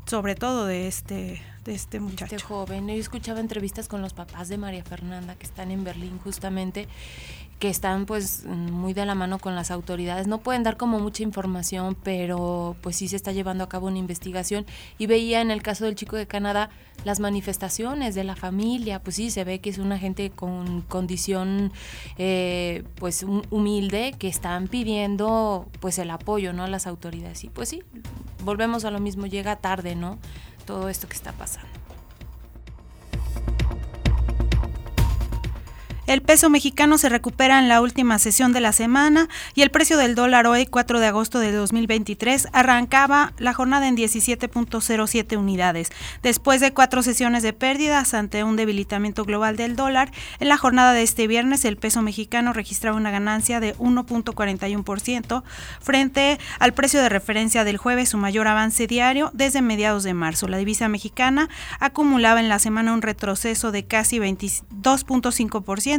sobre 0.05 0.35
todo 0.35 0.67
de 0.67 0.87
este, 0.87 1.41
de 1.65 1.73
este 1.73 1.99
muchacho. 1.99 2.35
Este 2.35 2.47
joven. 2.47 2.87
Yo 2.87 2.93
escuchaba 2.93 3.39
entrevistas 3.39 3.87
con 3.87 4.03
los 4.03 4.13
papás 4.13 4.47
de 4.47 4.59
María 4.59 4.83
Fernanda 4.83 5.33
que 5.33 5.47
están 5.47 5.71
en 5.71 5.83
Berlín 5.83 6.19
justamente 6.19 6.87
que 7.59 7.69
están 7.69 8.05
pues 8.05 8.45
muy 8.45 8.93
de 8.93 9.05
la 9.05 9.15
mano 9.15 9.39
con 9.39 9.55
las 9.55 9.71
autoridades. 9.71 10.27
No 10.27 10.39
pueden 10.39 10.63
dar 10.63 10.77
como 10.77 10.99
mucha 10.99 11.23
información, 11.23 11.97
pero 12.03 12.75
pues 12.81 12.97
sí 12.97 13.07
se 13.07 13.15
está 13.15 13.31
llevando 13.31 13.63
a 13.63 13.69
cabo 13.69 13.87
una 13.87 13.97
investigación. 13.97 14.65
Y 14.97 15.07
veía 15.07 15.41
en 15.41 15.49
el 15.49 15.63
caso 15.63 15.85
del 15.85 15.95
chico 15.95 16.15
de 16.15 16.27
Canadá 16.27 16.69
las 17.03 17.19
manifestaciones 17.19 18.15
de 18.15 18.23
la 18.23 18.35
familia, 18.35 19.01
pues 19.01 19.15
sí, 19.15 19.31
se 19.31 19.43
ve 19.43 19.59
que 19.59 19.69
es 19.69 19.77
una 19.77 19.97
gente 19.97 20.29
con 20.29 20.81
condición 20.81 21.71
eh, 22.17 22.83
pues 22.95 23.23
humilde 23.23 24.13
que 24.17 24.27
están 24.27 24.67
pidiendo 24.67 25.67
pues 25.79 25.99
el 25.99 26.11
apoyo, 26.11 26.53
¿no? 26.53 26.63
A 26.63 26.67
las 26.67 26.85
autoridades. 26.85 27.43
Y 27.43 27.49
pues 27.49 27.69
sí, 27.69 27.83
volvemos 28.43 28.85
a 28.85 28.91
lo 28.91 28.99
mismo, 28.99 29.25
llega 29.25 29.55
tarde, 29.57 29.95
¿no? 29.95 30.19
Todo 30.65 30.89
esto 30.89 31.07
que 31.07 31.15
está 31.15 31.31
pasando. 31.31 31.86
El 36.07 36.21
peso 36.21 36.49
mexicano 36.49 36.97
se 36.97 37.09
recupera 37.09 37.59
en 37.59 37.67
la 37.67 37.81
última 37.81 38.17
sesión 38.17 38.53
de 38.53 38.61
la 38.61 38.71
semana 38.71 39.27
y 39.55 39.61
el 39.61 39.71
precio 39.71 39.97
del 39.97 40.15
dólar 40.15 40.47
hoy, 40.47 40.65
4 40.65 41.01
de 41.01 41.07
agosto 41.07 41.39
de 41.39 41.51
2023, 41.51 42.47
arrancaba 42.53 43.33
la 43.39 43.51
jornada 43.51 43.89
en 43.89 43.97
17.07 43.97 45.37
unidades. 45.37 45.89
Después 46.23 46.61
de 46.61 46.71
cuatro 46.71 47.03
sesiones 47.03 47.43
de 47.43 47.51
pérdidas 47.51 48.13
ante 48.13 48.45
un 48.45 48.55
debilitamiento 48.55 49.25
global 49.25 49.57
del 49.57 49.75
dólar, 49.75 50.09
en 50.39 50.47
la 50.47 50.55
jornada 50.55 50.93
de 50.93 51.03
este 51.03 51.27
viernes 51.27 51.65
el 51.65 51.75
peso 51.75 52.01
mexicano 52.01 52.53
registraba 52.53 52.95
una 52.95 53.11
ganancia 53.11 53.59
de 53.59 53.75
1.41% 53.75 55.43
frente 55.81 56.39
al 56.59 56.73
precio 56.73 57.01
de 57.01 57.09
referencia 57.09 57.65
del 57.65 57.75
jueves, 57.75 58.07
su 58.07 58.17
mayor 58.17 58.47
avance 58.47 58.87
diario 58.87 59.29
desde 59.33 59.61
mediados 59.61 60.03
de 60.03 60.13
marzo. 60.13 60.47
La 60.47 60.57
divisa 60.57 60.87
mexicana 60.87 61.49
acumulaba 61.81 62.39
en 62.39 62.47
la 62.47 62.59
semana 62.59 62.93
un 62.93 63.01
retroceso 63.01 63.73
de 63.73 63.85
casi 63.85 64.19
22.5% 64.19 65.96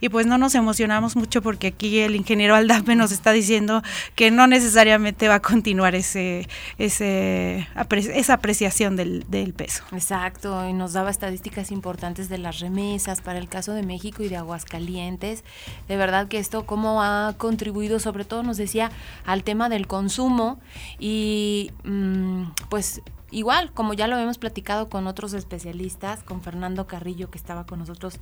y 0.00 0.08
pues 0.08 0.26
no 0.26 0.38
nos 0.38 0.54
emocionamos 0.54 1.16
mucho 1.16 1.42
porque 1.42 1.68
aquí 1.68 2.00
el 2.00 2.16
ingeniero 2.16 2.54
Aldape 2.54 2.96
nos 2.96 3.12
está 3.12 3.32
diciendo 3.32 3.82
que 4.14 4.30
no 4.30 4.46
necesariamente 4.46 5.28
va 5.28 5.36
a 5.36 5.40
continuar 5.40 5.94
ese, 5.94 6.48
ese 6.78 7.68
esa 8.14 8.34
apreciación 8.34 8.96
del, 8.96 9.24
del 9.28 9.52
peso. 9.54 9.84
Exacto, 9.92 10.68
y 10.68 10.72
nos 10.72 10.92
daba 10.92 11.10
estadísticas 11.10 11.70
importantes 11.70 12.28
de 12.28 12.38
las 12.38 12.60
remesas 12.60 13.20
para 13.20 13.38
el 13.38 13.48
caso 13.48 13.72
de 13.72 13.82
México 13.82 14.22
y 14.22 14.28
de 14.28 14.36
Aguascalientes. 14.36 15.44
De 15.88 15.96
verdad 15.96 16.28
que 16.28 16.38
esto 16.38 16.66
cómo 16.66 17.02
ha 17.02 17.34
contribuido, 17.38 17.98
sobre 18.00 18.24
todo 18.24 18.42
nos 18.42 18.56
decía, 18.56 18.90
al 19.24 19.44
tema 19.44 19.68
del 19.68 19.86
consumo 19.86 20.58
y 20.98 21.70
mm, 21.84 22.42
pues 22.68 23.02
igual, 23.36 23.70
como 23.72 23.92
ya 23.92 24.06
lo 24.06 24.18
hemos 24.18 24.38
platicado 24.38 24.88
con 24.88 25.06
otros 25.06 25.34
especialistas, 25.34 26.22
con 26.22 26.40
Fernando 26.40 26.86
Carrillo 26.86 27.30
que 27.30 27.36
estaba 27.36 27.66
con 27.66 27.80
nosotros, 27.80 28.18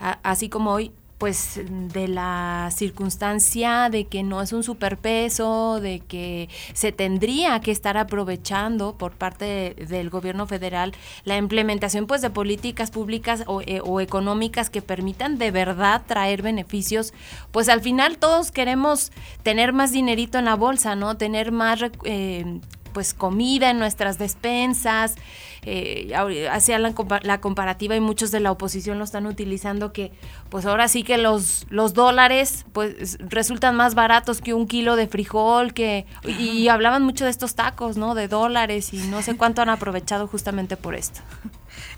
así 0.00 0.48
como 0.48 0.72
hoy, 0.72 0.92
pues 1.18 1.60
de 1.66 2.06
la 2.06 2.70
circunstancia 2.72 3.88
de 3.90 4.04
que 4.04 4.22
no 4.22 4.40
es 4.40 4.52
un 4.52 4.62
superpeso, 4.62 5.80
de 5.80 5.98
que 5.98 6.48
se 6.74 6.92
tendría 6.92 7.60
que 7.60 7.72
estar 7.72 7.96
aprovechando 7.96 8.96
por 8.96 9.12
parte 9.12 9.74
del 9.88 10.10
gobierno 10.10 10.46
federal 10.46 10.92
la 11.24 11.36
implementación 11.36 12.06
pues 12.06 12.22
de 12.22 12.30
políticas 12.30 12.92
públicas 12.92 13.42
o, 13.46 13.60
eh, 13.62 13.80
o, 13.84 14.00
económicas 14.00 14.70
que 14.70 14.80
permitan 14.80 15.38
de 15.38 15.50
verdad 15.50 16.02
traer 16.06 16.42
beneficios, 16.42 17.12
pues 17.50 17.68
al 17.68 17.80
final 17.80 18.18
todos 18.18 18.52
queremos 18.52 19.10
tener 19.42 19.72
más 19.72 19.90
dinerito 19.90 20.38
en 20.38 20.44
la 20.44 20.54
bolsa, 20.54 20.94
¿no? 20.94 21.16
Tener 21.16 21.50
más 21.50 21.80
eh, 22.04 22.60
pues 22.92 23.14
comida 23.14 23.70
en 23.70 23.78
nuestras 23.78 24.18
despensas, 24.18 25.14
eh, 25.62 26.14
hacía 26.50 26.78
la, 26.78 26.94
la, 27.22 27.40
comparativa 27.40 27.96
y 27.96 28.00
muchos 28.00 28.30
de 28.30 28.40
la 28.40 28.52
oposición 28.52 28.98
lo 28.98 29.04
están 29.04 29.26
utilizando 29.26 29.92
que 29.92 30.12
pues 30.50 30.64
ahora 30.66 30.88
sí 30.88 31.02
que 31.02 31.18
los, 31.18 31.66
los 31.68 31.94
dólares 31.94 32.64
pues 32.72 33.18
resultan 33.20 33.74
más 33.76 33.94
baratos 33.94 34.40
que 34.40 34.54
un 34.54 34.66
kilo 34.66 34.96
de 34.96 35.08
frijol 35.08 35.74
que 35.74 36.06
y, 36.24 36.68
hablaban 36.68 37.02
mucho 37.02 37.24
de 37.24 37.30
estos 37.30 37.54
tacos, 37.54 37.96
¿no? 37.96 38.14
De 38.14 38.28
dólares 38.28 38.92
y 38.94 38.98
no 38.98 39.22
sé 39.22 39.36
cuánto 39.36 39.62
han 39.62 39.68
aprovechado 39.68 40.26
justamente 40.26 40.76
por 40.76 40.94
esto. 40.94 41.20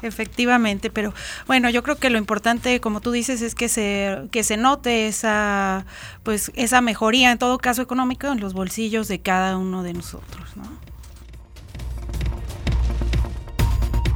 Efectivamente, 0.02 0.90
pero 0.90 1.14
bueno, 1.46 1.70
yo 1.70 1.82
creo 1.82 1.96
que 1.96 2.10
lo 2.10 2.18
importante, 2.18 2.80
como 2.80 3.00
tú 3.00 3.10
dices, 3.10 3.42
es 3.42 3.54
que 3.54 3.68
se 3.68 4.28
que 4.30 4.42
se 4.42 4.56
note 4.56 5.06
esa 5.06 5.84
pues 6.22 6.52
esa 6.54 6.80
mejoría 6.80 7.32
en 7.32 7.38
todo 7.38 7.58
caso 7.58 7.82
económica 7.82 8.32
en 8.32 8.40
los 8.40 8.54
bolsillos 8.54 9.08
de 9.08 9.20
cada 9.20 9.56
uno 9.56 9.82
de 9.82 9.92
nosotros, 9.92 10.56
¿no? 10.56 10.90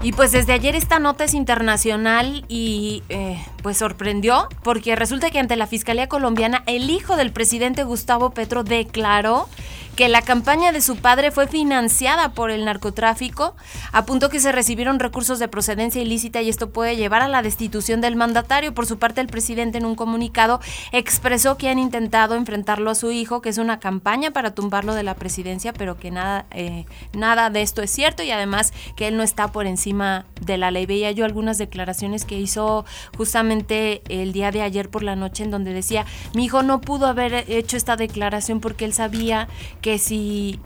Y 0.04 0.12
pues 0.12 0.32
desde 0.32 0.52
ayer 0.52 0.76
esta 0.76 0.98
nota 0.98 1.24
es 1.24 1.32
internacional 1.32 2.44
y 2.46 3.02
eh, 3.08 3.42
pues 3.62 3.78
sorprendió 3.78 4.50
porque 4.62 4.94
resulta 4.96 5.30
que 5.30 5.38
ante 5.38 5.56
la 5.56 5.66
Fiscalía 5.66 6.10
colombiana 6.10 6.62
el 6.66 6.90
hijo 6.90 7.16
del 7.16 7.32
presidente 7.32 7.84
Gustavo 7.84 8.28
Petro 8.28 8.64
declaró 8.64 9.48
que 9.96 10.08
la 10.08 10.22
campaña 10.22 10.72
de 10.72 10.80
su 10.80 10.96
padre 10.96 11.30
fue 11.30 11.46
financiada 11.46 12.32
por 12.32 12.50
el 12.50 12.64
narcotráfico, 12.64 13.54
a 13.92 14.04
punto 14.04 14.28
que 14.28 14.40
se 14.40 14.52
recibieron 14.52 14.98
recursos 14.98 15.38
de 15.38 15.48
procedencia 15.48 16.02
ilícita 16.02 16.42
y 16.42 16.48
esto 16.48 16.70
puede 16.70 16.96
llevar 16.96 17.22
a 17.22 17.28
la 17.28 17.42
destitución 17.42 18.00
del 18.00 18.16
mandatario. 18.16 18.74
Por 18.74 18.86
su 18.86 18.98
parte, 18.98 19.20
el 19.20 19.28
presidente 19.28 19.78
en 19.78 19.86
un 19.86 19.94
comunicado 19.94 20.60
expresó 20.92 21.56
que 21.56 21.68
han 21.68 21.78
intentado 21.78 22.34
enfrentarlo 22.34 22.90
a 22.90 22.94
su 22.94 23.10
hijo, 23.10 23.40
que 23.40 23.48
es 23.48 23.58
una 23.58 23.78
campaña 23.78 24.32
para 24.32 24.54
tumbarlo 24.54 24.94
de 24.94 25.04
la 25.04 25.14
presidencia, 25.14 25.72
pero 25.72 25.96
que 25.96 26.10
nada, 26.10 26.46
eh, 26.50 26.86
nada 27.12 27.50
de 27.50 27.62
esto 27.62 27.82
es 27.82 27.90
cierto 27.90 28.22
y 28.22 28.30
además 28.30 28.72
que 28.96 29.08
él 29.08 29.16
no 29.16 29.22
está 29.22 29.48
por 29.48 29.66
encima 29.66 30.26
de 30.40 30.58
la 30.58 30.70
ley. 30.70 30.86
Veía 30.86 31.12
yo 31.12 31.24
algunas 31.24 31.58
declaraciones 31.58 32.24
que 32.24 32.38
hizo 32.38 32.84
justamente 33.16 34.02
el 34.08 34.32
día 34.32 34.50
de 34.50 34.62
ayer 34.62 34.90
por 34.90 35.02
la 35.02 35.14
noche 35.14 35.44
en 35.44 35.50
donde 35.50 35.72
decía, 35.72 36.04
mi 36.34 36.46
hijo 36.46 36.62
no 36.62 36.80
pudo 36.80 37.06
haber 37.06 37.44
hecho 37.48 37.76
esta 37.76 37.96
declaración 37.96 38.60
porque 38.60 38.84
él 38.84 38.92
sabía 38.92 39.48
que 39.84 39.98
si 39.98 40.58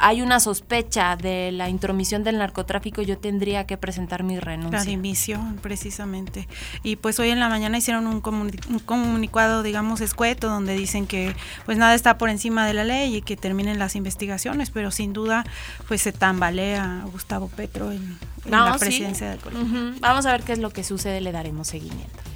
hay 0.00 0.22
una 0.22 0.40
sospecha 0.40 1.14
de 1.14 1.52
la 1.52 1.68
intromisión 1.68 2.24
del 2.24 2.38
narcotráfico, 2.38 3.00
yo 3.00 3.16
tendría 3.16 3.64
que 3.64 3.76
presentar 3.76 4.24
mi 4.24 4.40
renuncia. 4.40 4.80
La 4.80 4.84
dimisión, 4.84 5.60
precisamente. 5.62 6.48
Y 6.82 6.96
pues 6.96 7.20
hoy 7.20 7.30
en 7.30 7.38
la 7.38 7.48
mañana 7.48 7.78
hicieron 7.78 8.08
un, 8.08 8.20
comunicado, 8.20 9.62
digamos, 9.62 10.00
escueto, 10.00 10.48
donde 10.48 10.74
dicen 10.74 11.06
que 11.06 11.32
pues 11.64 11.78
nada 11.78 11.94
está 11.94 12.18
por 12.18 12.28
encima 12.28 12.66
de 12.66 12.74
la 12.74 12.82
ley 12.82 13.14
y 13.14 13.22
que 13.22 13.36
terminen 13.36 13.78
las 13.78 13.94
investigaciones, 13.94 14.70
pero 14.70 14.90
sin 14.90 15.12
duda 15.12 15.44
pues 15.86 16.02
se 16.02 16.10
tambalea 16.10 17.04
Gustavo 17.12 17.46
Petro 17.46 17.92
en, 17.92 18.18
la 18.46 18.76
presidencia 18.78 19.30
del 19.30 19.38
Colombia. 19.38 19.94
Vamos 20.00 20.26
a 20.26 20.32
ver 20.32 20.42
qué 20.42 20.54
es 20.54 20.58
lo 20.58 20.70
que 20.70 20.82
sucede, 20.82 21.20
le 21.20 21.30
daremos 21.30 21.68
seguimiento. 21.68 22.35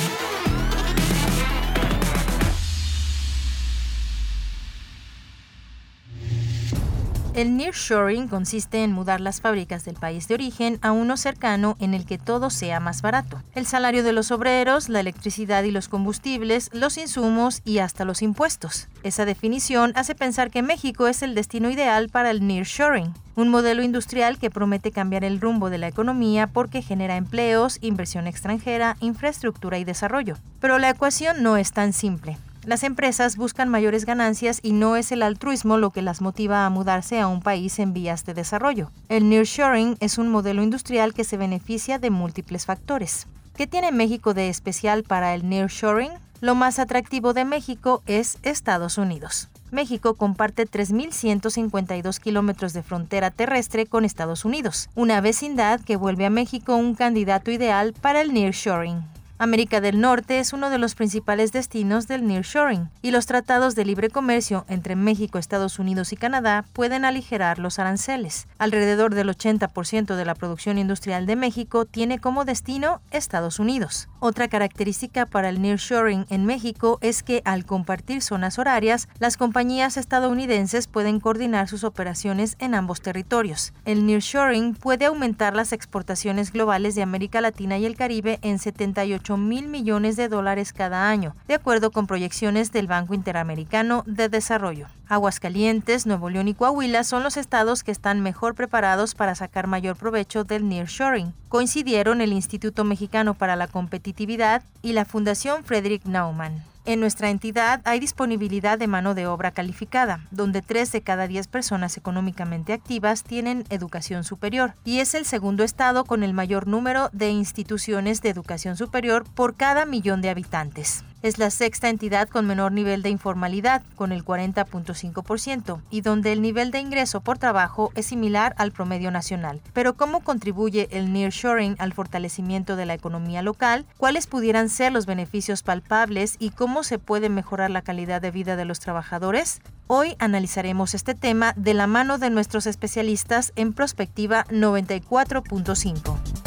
El 7.33 7.55
nearshoring 7.55 8.27
consiste 8.27 8.83
en 8.83 8.91
mudar 8.91 9.21
las 9.21 9.39
fábricas 9.39 9.85
del 9.85 9.95
país 9.95 10.27
de 10.27 10.33
origen 10.33 10.79
a 10.81 10.91
uno 10.91 11.15
cercano 11.15 11.77
en 11.79 11.93
el 11.93 12.05
que 12.05 12.17
todo 12.17 12.49
sea 12.49 12.81
más 12.81 13.01
barato. 13.01 13.41
El 13.55 13.65
salario 13.65 14.03
de 14.03 14.11
los 14.11 14.31
obreros, 14.31 14.89
la 14.89 14.99
electricidad 14.99 15.63
y 15.63 15.71
los 15.71 15.87
combustibles, 15.87 16.69
los 16.73 16.97
insumos 16.97 17.61
y 17.63 17.77
hasta 17.77 18.03
los 18.03 18.21
impuestos. 18.21 18.89
Esa 19.03 19.23
definición 19.23 19.93
hace 19.95 20.13
pensar 20.13 20.51
que 20.51 20.61
México 20.61 21.07
es 21.07 21.21
el 21.21 21.33
destino 21.33 21.69
ideal 21.69 22.09
para 22.09 22.31
el 22.31 22.45
nearshoring, 22.45 23.13
un 23.37 23.47
modelo 23.47 23.81
industrial 23.81 24.37
que 24.37 24.49
promete 24.49 24.91
cambiar 24.91 25.23
el 25.23 25.39
rumbo 25.39 25.69
de 25.69 25.77
la 25.77 25.87
economía 25.87 26.47
porque 26.47 26.81
genera 26.81 27.15
empleos, 27.15 27.77
inversión 27.79 28.27
extranjera, 28.27 28.97
infraestructura 28.99 29.77
y 29.77 29.85
desarrollo. 29.85 30.35
Pero 30.59 30.79
la 30.79 30.89
ecuación 30.89 31.41
no 31.41 31.55
es 31.55 31.71
tan 31.71 31.93
simple. 31.93 32.37
Las 32.63 32.83
empresas 32.83 33.37
buscan 33.37 33.69
mayores 33.69 34.05
ganancias 34.05 34.59
y 34.61 34.73
no 34.73 34.95
es 34.95 35.11
el 35.11 35.23
altruismo 35.23 35.77
lo 35.77 35.89
que 35.89 36.03
las 36.03 36.21
motiva 36.21 36.63
a 36.63 36.69
mudarse 36.69 37.19
a 37.19 37.27
un 37.27 37.41
país 37.41 37.79
en 37.79 37.91
vías 37.91 38.23
de 38.23 38.35
desarrollo. 38.35 38.91
El 39.09 39.29
nearshoring 39.29 39.97
es 39.99 40.19
un 40.19 40.29
modelo 40.29 40.61
industrial 40.61 41.15
que 41.15 41.23
se 41.23 41.37
beneficia 41.37 41.97
de 41.97 42.11
múltiples 42.11 42.67
factores. 42.67 43.25
¿Qué 43.55 43.65
tiene 43.65 43.91
México 43.91 44.35
de 44.35 44.49
especial 44.49 45.01
para 45.01 45.33
el 45.33 45.49
nearshoring? 45.49 46.11
Lo 46.39 46.53
más 46.53 46.77
atractivo 46.77 47.33
de 47.33 47.45
México 47.45 48.03
es 48.05 48.37
Estados 48.43 48.99
Unidos. 48.99 49.49
México 49.71 50.13
comparte 50.13 50.67
3.152 50.67 52.19
kilómetros 52.19 52.73
de 52.73 52.83
frontera 52.83 53.31
terrestre 53.31 53.87
con 53.87 54.05
Estados 54.05 54.45
Unidos, 54.45 54.89
una 54.93 55.19
vecindad 55.19 55.81
que 55.81 55.95
vuelve 55.95 56.27
a 56.27 56.29
México 56.29 56.75
un 56.75 56.93
candidato 56.93 57.49
ideal 57.49 57.93
para 57.93 58.21
el 58.21 58.33
nearshoring. 58.33 59.01
América 59.41 59.81
del 59.81 59.99
Norte 59.99 60.37
es 60.37 60.53
uno 60.53 60.69
de 60.69 60.77
los 60.77 60.93
principales 60.93 61.51
destinos 61.51 62.07
del 62.07 62.27
nearshoring 62.27 62.91
y 63.01 63.09
los 63.09 63.25
tratados 63.25 63.73
de 63.73 63.85
libre 63.85 64.11
comercio 64.11 64.65
entre 64.69 64.95
México, 64.95 65.39
Estados 65.39 65.79
Unidos 65.79 66.13
y 66.13 66.15
Canadá 66.15 66.63
pueden 66.73 67.05
aligerar 67.05 67.57
los 67.57 67.79
aranceles. 67.79 68.47
Alrededor 68.59 69.15
del 69.15 69.29
80% 69.29 70.15
de 70.15 70.25
la 70.25 70.35
producción 70.35 70.77
industrial 70.77 71.25
de 71.25 71.35
México 71.35 71.85
tiene 71.85 72.19
como 72.19 72.45
destino 72.45 73.01
Estados 73.09 73.57
Unidos. 73.57 74.09
Otra 74.19 74.47
característica 74.47 75.25
para 75.25 75.49
el 75.49 75.59
nearshoring 75.59 76.27
en 76.29 76.45
México 76.45 76.99
es 77.01 77.23
que 77.23 77.41
al 77.43 77.65
compartir 77.65 78.21
zonas 78.21 78.59
horarias, 78.59 79.07
las 79.17 79.37
compañías 79.37 79.97
estadounidenses 79.97 80.85
pueden 80.85 81.19
coordinar 81.19 81.67
sus 81.67 81.83
operaciones 81.83 82.57
en 82.59 82.75
ambos 82.75 83.01
territorios. 83.01 83.73
El 83.85 84.05
nearshoring 84.05 84.75
puede 84.75 85.05
aumentar 85.05 85.55
las 85.55 85.73
exportaciones 85.73 86.53
globales 86.53 86.93
de 86.93 87.01
América 87.01 87.41
Latina 87.41 87.79
y 87.79 87.87
el 87.87 87.95
Caribe 87.95 88.37
en 88.43 88.59
78 88.59 89.30
mil 89.37 89.67
millones 89.67 90.15
de 90.15 90.27
dólares 90.27 90.73
cada 90.73 91.09
año, 91.09 91.35
de 91.47 91.55
acuerdo 91.55 91.91
con 91.91 92.07
proyecciones 92.07 92.71
del 92.71 92.87
Banco 92.87 93.13
Interamericano 93.13 94.03
de 94.05 94.29
Desarrollo. 94.29 94.87
Aguascalientes, 95.07 96.05
Nuevo 96.05 96.29
León 96.29 96.47
y 96.47 96.53
Coahuila 96.53 97.03
son 97.03 97.23
los 97.23 97.37
estados 97.37 97.83
que 97.83 97.91
están 97.91 98.21
mejor 98.21 98.55
preparados 98.55 99.15
para 99.15 99.35
sacar 99.35 99.67
mayor 99.67 99.95
provecho 99.95 100.43
del 100.43 100.67
nearshoring. 100.67 101.33
Coincidieron 101.49 102.21
el 102.21 102.33
Instituto 102.33 102.83
Mexicano 102.83 103.33
para 103.33 103.55
la 103.55 103.67
Competitividad 103.67 104.63
y 104.81 104.93
la 104.93 105.05
Fundación 105.05 105.63
Frederick 105.63 106.05
Naumann. 106.05 106.70
En 106.83 106.99
nuestra 106.99 107.29
entidad 107.29 107.81
hay 107.85 107.99
disponibilidad 107.99 108.79
de 108.79 108.87
mano 108.87 109.13
de 109.13 109.27
obra 109.27 109.51
calificada, 109.51 110.25
donde 110.31 110.63
3 110.63 110.91
de 110.91 111.01
cada 111.01 111.27
10 111.27 111.47
personas 111.47 111.95
económicamente 111.95 112.73
activas 112.73 113.23
tienen 113.23 113.65
educación 113.69 114.23
superior, 114.23 114.73
y 114.83 114.99
es 114.99 115.13
el 115.13 115.25
segundo 115.25 115.63
estado 115.63 116.05
con 116.05 116.23
el 116.23 116.33
mayor 116.33 116.67
número 116.67 117.09
de 117.13 117.29
instituciones 117.29 118.23
de 118.23 118.29
educación 118.29 118.77
superior 118.77 119.25
por 119.35 119.55
cada 119.55 119.85
millón 119.85 120.21
de 120.23 120.31
habitantes. 120.31 121.03
Es 121.23 121.37
la 121.37 121.51
sexta 121.51 121.89
entidad 121.89 122.27
con 122.29 122.47
menor 122.47 122.71
nivel 122.71 123.03
de 123.03 123.11
informalidad, 123.11 123.83
con 123.95 124.11
el 124.11 124.25
40.5%, 124.25 125.79
y 125.91 126.01
donde 126.01 126.31
el 126.31 126.41
nivel 126.41 126.71
de 126.71 126.79
ingreso 126.79 127.21
por 127.21 127.37
trabajo 127.37 127.91
es 127.93 128.07
similar 128.07 128.55
al 128.57 128.71
promedio 128.71 129.11
nacional. 129.11 129.61
Pero 129.73 129.93
¿cómo 129.93 130.21
contribuye 130.21 130.87
el 130.91 131.13
nearshoring 131.13 131.75
al 131.77 131.93
fortalecimiento 131.93 132.75
de 132.75 132.87
la 132.87 132.95
economía 132.95 133.43
local? 133.43 133.85
¿Cuáles 133.97 134.25
pudieran 134.25 134.69
ser 134.69 134.91
los 134.91 135.05
beneficios 135.05 135.61
palpables 135.61 136.37
y 136.39 136.49
cómo 136.49 136.83
se 136.83 136.97
puede 136.97 137.29
mejorar 137.29 137.69
la 137.69 137.83
calidad 137.83 138.19
de 138.19 138.31
vida 138.31 138.55
de 138.55 138.65
los 138.65 138.79
trabajadores? 138.79 139.61
Hoy 139.85 140.15
analizaremos 140.17 140.95
este 140.95 141.13
tema 141.13 141.53
de 141.55 141.75
la 141.75 141.85
mano 141.85 142.17
de 142.17 142.31
nuestros 142.31 142.65
especialistas 142.65 143.53
en 143.55 143.73
Prospectiva 143.73 144.45
94.5. 144.45 146.40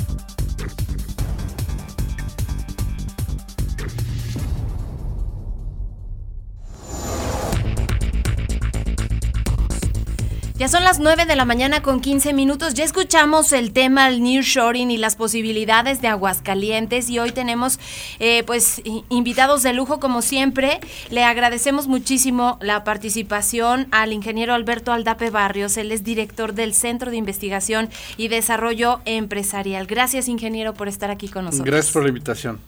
Ya 10.65 10.69
son 10.69 10.83
las 10.83 10.99
9 10.99 11.27
de 11.27 11.37
la 11.37 11.45
mañana 11.45 11.83
con 11.83 12.01
15 12.01 12.33
minutos. 12.33 12.73
Ya 12.73 12.85
escuchamos 12.85 13.53
el 13.53 13.75
tema 13.75 14.09
del 14.09 14.23
nearshoring 14.23 14.91
y 14.91 14.97
las 14.97 15.15
posibilidades 15.15 16.01
de 16.01 16.09
Aguascalientes 16.09 17.11
y 17.11 17.19
hoy 17.19 17.33
tenemos 17.33 17.79
eh, 18.19 18.45
pues 18.45 18.81
invitados 19.11 19.63
de 19.63 19.75
lujo 19.75 20.01
como 20.01 20.23
siempre. 20.23 20.81
Le 21.11 21.23
agradecemos 21.23 21.87
muchísimo 21.87 22.57
la 22.63 22.83
participación 22.83 23.89
al 23.91 24.15
ingeniero 24.15 24.55
Alberto 24.55 24.91
Aldape 24.91 25.29
Barrios. 25.29 25.77
Él 25.77 25.93
es 25.93 26.03
director 26.03 26.55
del 26.55 26.73
Centro 26.73 27.11
de 27.11 27.19
Investigación 27.19 27.91
y 28.17 28.29
Desarrollo 28.29 29.03
Empresarial. 29.05 29.85
Gracias 29.85 30.29
ingeniero 30.29 30.73
por 30.73 30.89
estar 30.89 31.11
aquí 31.11 31.29
con 31.29 31.45
nosotros. 31.45 31.67
Gracias 31.67 31.93
por 31.93 32.05
la 32.05 32.09
invitación. 32.09 32.59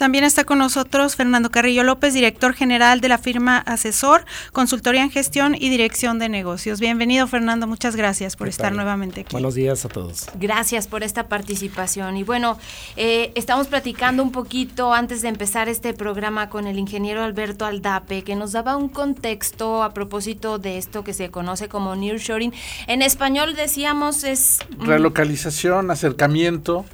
También 0.00 0.24
está 0.24 0.44
con 0.44 0.56
nosotros 0.56 1.14
Fernando 1.14 1.50
Carrillo 1.50 1.84
López, 1.84 2.14
director 2.14 2.54
general 2.54 3.02
de 3.02 3.10
la 3.10 3.18
firma 3.18 3.58
Asesor, 3.58 4.24
Consultoría 4.50 5.02
en 5.02 5.10
Gestión 5.10 5.54
y 5.54 5.68
Dirección 5.68 6.18
de 6.18 6.30
Negocios. 6.30 6.80
Bienvenido, 6.80 7.26
Fernando. 7.26 7.66
Muchas 7.66 7.96
gracias 7.96 8.34
por 8.34 8.48
estar 8.48 8.72
nuevamente 8.74 9.20
aquí. 9.20 9.32
Buenos 9.32 9.56
días 9.56 9.84
a 9.84 9.90
todos. 9.90 10.28
Gracias 10.36 10.88
por 10.88 11.02
esta 11.02 11.28
participación. 11.28 12.16
Y 12.16 12.24
bueno, 12.24 12.58
eh, 12.96 13.30
estamos 13.34 13.66
platicando 13.66 14.22
un 14.22 14.32
poquito 14.32 14.94
antes 14.94 15.20
de 15.20 15.28
empezar 15.28 15.68
este 15.68 15.92
programa 15.92 16.48
con 16.48 16.66
el 16.66 16.78
ingeniero 16.78 17.22
Alberto 17.22 17.66
Aldape, 17.66 18.24
que 18.24 18.36
nos 18.36 18.52
daba 18.52 18.76
un 18.76 18.88
contexto 18.88 19.82
a 19.82 19.92
propósito 19.92 20.58
de 20.58 20.78
esto 20.78 21.04
que 21.04 21.12
se 21.12 21.30
conoce 21.30 21.68
como 21.68 21.94
nearshoring. 21.94 22.54
En 22.86 23.02
español 23.02 23.54
decíamos 23.54 24.24
es... 24.24 24.60
Relocalización, 24.78 25.90
acercamiento, 25.90 26.86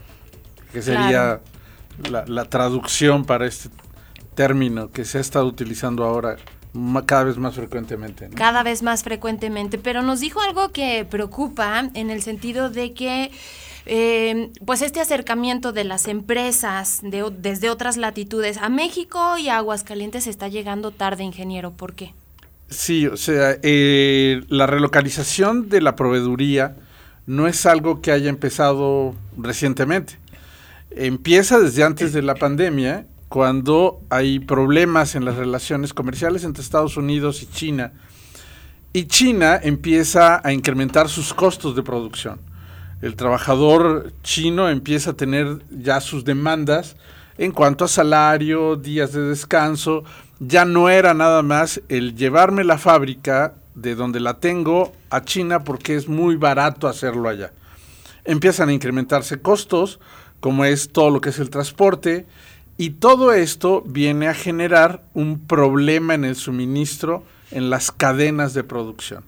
que 0.72 0.82
sería 0.82 1.40
la, 2.10 2.44
traducción 2.44 3.24
para 3.24 3.46
este 3.46 3.70
término 4.34 4.90
que 4.90 5.04
se 5.04 5.18
ha 5.18 5.20
estado 5.20 5.46
utilizando 5.46 6.04
ahora 6.04 6.36
cada 7.06 7.24
vez 7.24 7.38
más 7.38 7.54
frecuentemente. 7.54 8.28
Cada 8.34 8.62
vez 8.62 8.82
más 8.82 9.02
frecuentemente, 9.02 9.78
pero 9.78 10.02
nos 10.02 10.20
dijo 10.20 10.40
algo 10.40 10.72
que 10.72 11.06
preocupa 11.08 11.90
en 11.94 12.10
el 12.10 12.22
sentido 12.22 12.68
de 12.68 12.92
que 12.92 13.30
eh, 13.86 14.50
pues 14.64 14.82
este 14.82 15.00
acercamiento 15.00 15.72
de 15.72 15.84
las 15.84 16.08
empresas 16.08 17.00
de, 17.02 17.24
desde 17.38 17.70
otras 17.70 17.96
latitudes 17.96 18.58
a 18.58 18.68
México 18.68 19.38
y 19.38 19.48
a 19.48 19.58
Aguascalientes 19.58 20.26
está 20.26 20.48
llegando 20.48 20.90
tarde, 20.90 21.24
ingeniero. 21.24 21.72
¿Por 21.72 21.94
qué? 21.94 22.12
Sí, 22.68 23.06
o 23.06 23.16
sea, 23.16 23.56
eh, 23.62 24.42
la 24.48 24.66
relocalización 24.66 25.68
de 25.68 25.80
la 25.80 25.94
proveeduría 25.94 26.76
no 27.26 27.46
es 27.46 27.64
algo 27.64 28.00
que 28.02 28.10
haya 28.10 28.28
empezado 28.28 29.14
recientemente 29.38 30.18
empieza 30.96 31.60
desde 31.60 31.84
antes 31.84 32.12
de 32.12 32.22
la 32.22 32.34
pandemia, 32.34 33.06
cuando 33.28 34.00
hay 34.08 34.38
problemas 34.38 35.14
en 35.14 35.24
las 35.24 35.36
relaciones 35.36 35.92
comerciales 35.92 36.44
entre 36.44 36.62
Estados 36.62 36.96
Unidos 36.96 37.42
y 37.42 37.46
China. 37.46 37.92
Y 38.92 39.04
China 39.06 39.60
empieza 39.62 40.40
a 40.42 40.52
incrementar 40.52 41.08
sus 41.08 41.34
costos 41.34 41.76
de 41.76 41.82
producción. 41.82 42.40
El 43.02 43.14
trabajador 43.14 44.12
chino 44.22 44.70
empieza 44.70 45.10
a 45.10 45.16
tener 45.16 45.58
ya 45.70 46.00
sus 46.00 46.24
demandas 46.24 46.96
en 47.36 47.52
cuanto 47.52 47.84
a 47.84 47.88
salario, 47.88 48.76
días 48.76 49.12
de 49.12 49.20
descanso. 49.20 50.04
Ya 50.40 50.64
no 50.64 50.88
era 50.88 51.12
nada 51.12 51.42
más 51.42 51.82
el 51.88 52.16
llevarme 52.16 52.64
la 52.64 52.78
fábrica 52.78 53.54
de 53.74 53.94
donde 53.94 54.20
la 54.20 54.40
tengo 54.40 54.94
a 55.10 55.22
China 55.22 55.62
porque 55.62 55.94
es 55.94 56.08
muy 56.08 56.36
barato 56.36 56.88
hacerlo 56.88 57.28
allá. 57.28 57.52
Empiezan 58.24 58.70
a 58.70 58.72
incrementarse 58.72 59.40
costos, 59.40 60.00
como 60.40 60.64
es 60.64 60.90
todo 60.90 61.10
lo 61.10 61.20
que 61.20 61.30
es 61.30 61.38
el 61.38 61.50
transporte, 61.50 62.26
y 62.78 62.90
todo 62.90 63.32
esto 63.32 63.82
viene 63.86 64.28
a 64.28 64.34
generar 64.34 65.02
un 65.14 65.38
problema 65.38 66.14
en 66.14 66.24
el 66.24 66.36
suministro 66.36 67.24
en 67.50 67.70
las 67.70 67.90
cadenas 67.90 68.52
de 68.54 68.64
producción. 68.64 69.24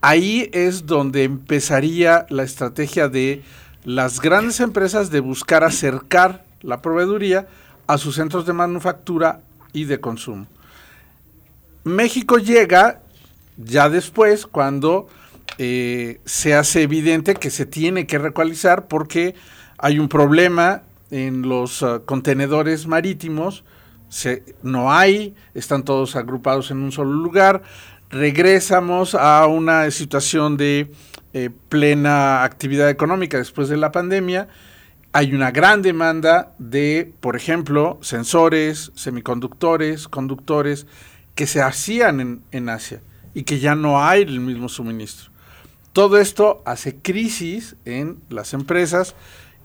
Ahí 0.00 0.50
es 0.52 0.86
donde 0.86 1.24
empezaría 1.24 2.26
la 2.28 2.42
estrategia 2.42 3.08
de 3.08 3.42
las 3.84 4.20
grandes 4.20 4.60
empresas 4.60 5.10
de 5.10 5.20
buscar 5.20 5.64
acercar 5.64 6.44
la 6.60 6.82
proveeduría 6.82 7.48
a 7.86 7.98
sus 7.98 8.16
centros 8.16 8.46
de 8.46 8.52
manufactura 8.52 9.40
y 9.72 9.84
de 9.84 9.98
consumo. 9.98 10.46
México 11.84 12.38
llega 12.38 13.00
ya 13.56 13.88
después 13.88 14.46
cuando 14.46 15.08
eh, 15.56 16.20
se 16.24 16.54
hace 16.54 16.82
evidente 16.82 17.34
que 17.34 17.50
se 17.50 17.66
tiene 17.66 18.06
que 18.06 18.18
recualizar 18.18 18.86
porque 18.86 19.34
hay 19.78 19.98
un 19.98 20.08
problema 20.08 20.82
en 21.10 21.42
los 21.42 21.82
ah, 21.82 22.02
contenedores 22.04 22.86
marítimos, 22.86 23.64
no 24.62 24.92
hay, 24.92 25.34
están 25.54 25.84
todos 25.84 26.16
agrupados 26.16 26.70
en 26.70 26.78
un 26.78 26.92
solo 26.92 27.12
lugar, 27.12 27.62
regresamos 28.10 29.14
a 29.14 29.46
una 29.46 29.90
situación 29.90 30.56
de 30.56 30.90
eh, 31.34 31.50
plena 31.68 32.42
actividad 32.42 32.88
económica 32.88 33.38
después 33.38 33.68
de 33.68 33.76
la 33.76 33.92
pandemia, 33.92 34.48
hay 35.12 35.34
una 35.34 35.50
gran 35.50 35.82
demanda 35.82 36.54
de, 36.58 37.12
por 37.20 37.36
ejemplo, 37.36 37.98
sensores, 38.02 38.92
semiconductores, 38.94 40.08
conductores 40.08 40.86
que 41.34 41.46
se 41.46 41.62
hacían 41.62 42.20
en, 42.20 42.42
en 42.50 42.68
Asia 42.68 43.00
y 43.34 43.44
que 43.44 43.58
ya 43.58 43.74
no 43.74 44.02
hay 44.02 44.22
el 44.22 44.40
mismo 44.40 44.68
suministro. 44.68 45.30
Todo 45.92 46.18
esto 46.18 46.62
hace 46.66 46.96
crisis 46.96 47.76
en 47.84 48.18
las 48.28 48.52
empresas 48.54 49.14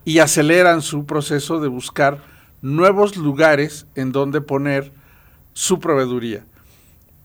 y 0.05 0.19
aceleran 0.19 0.81
su 0.81 1.05
proceso 1.05 1.59
de 1.59 1.67
buscar 1.67 2.23
nuevos 2.61 3.17
lugares 3.17 3.85
en 3.95 4.11
donde 4.11 4.41
poner 4.41 4.91
su 5.53 5.79
proveeduría. 5.79 6.45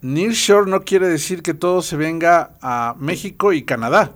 Nearshore 0.01 0.71
no 0.71 0.83
quiere 0.83 1.09
decir 1.09 1.43
que 1.43 1.55
todo 1.55 1.83
se 1.83 1.97
venga 1.97 2.53
a 2.63 2.95
México 2.99 3.53
y 3.53 3.63
Canadá. 3.63 4.13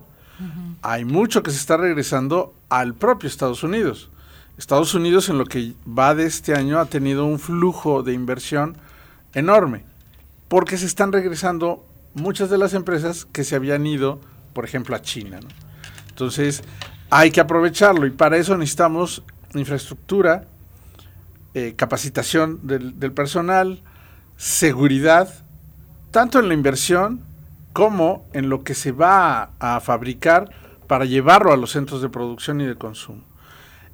Hay 0.81 1.05
mucho 1.05 1.43
que 1.43 1.51
se 1.51 1.57
está 1.57 1.77
regresando 1.77 2.53
al 2.69 2.93
propio 2.93 3.27
Estados 3.27 3.63
Unidos. 3.63 4.09
Estados 4.57 4.93
Unidos 4.93 5.29
en 5.29 5.37
lo 5.37 5.45
que 5.45 5.73
va 5.87 6.13
de 6.15 6.25
este 6.25 6.53
año 6.53 6.79
ha 6.79 6.85
tenido 6.85 7.25
un 7.25 7.39
flujo 7.39 8.03
de 8.03 8.13
inversión 8.13 8.77
enorme, 9.33 9.83
porque 10.47 10.77
se 10.77 10.85
están 10.85 11.11
regresando 11.11 11.85
muchas 12.13 12.49
de 12.49 12.57
las 12.57 12.73
empresas 12.73 13.25
que 13.25 13.43
se 13.43 13.55
habían 13.55 13.85
ido, 13.87 14.19
por 14.53 14.65
ejemplo, 14.65 14.95
a 14.95 15.01
China. 15.01 15.39
Entonces, 16.09 16.63
hay 17.15 17.29
que 17.29 17.41
aprovecharlo 17.41 18.07
y 18.07 18.09
para 18.09 18.37
eso 18.37 18.57
necesitamos 18.57 19.21
infraestructura, 19.53 20.45
eh, 21.53 21.75
capacitación 21.75 22.61
del, 22.63 23.11
personal, 23.11 23.83
seguridad, 24.35 25.31
tanto 26.09 26.39
en 26.39 26.47
la 26.47 26.55
inversión 26.55 27.21
como 27.71 28.25
en 28.33 28.49
lo 28.49 28.63
que 28.63 28.73
se 28.73 28.91
va 28.91 29.51
a, 29.59 29.79
fabricar 29.79 30.49
para 30.87 31.05
llevarlo 31.05 31.53
a 31.53 31.57
los 31.57 31.69
centros 31.73 32.01
de 32.01 32.09
producción 32.09 32.61
y 32.61 32.65
de 32.65 32.73
consumo. 32.73 33.21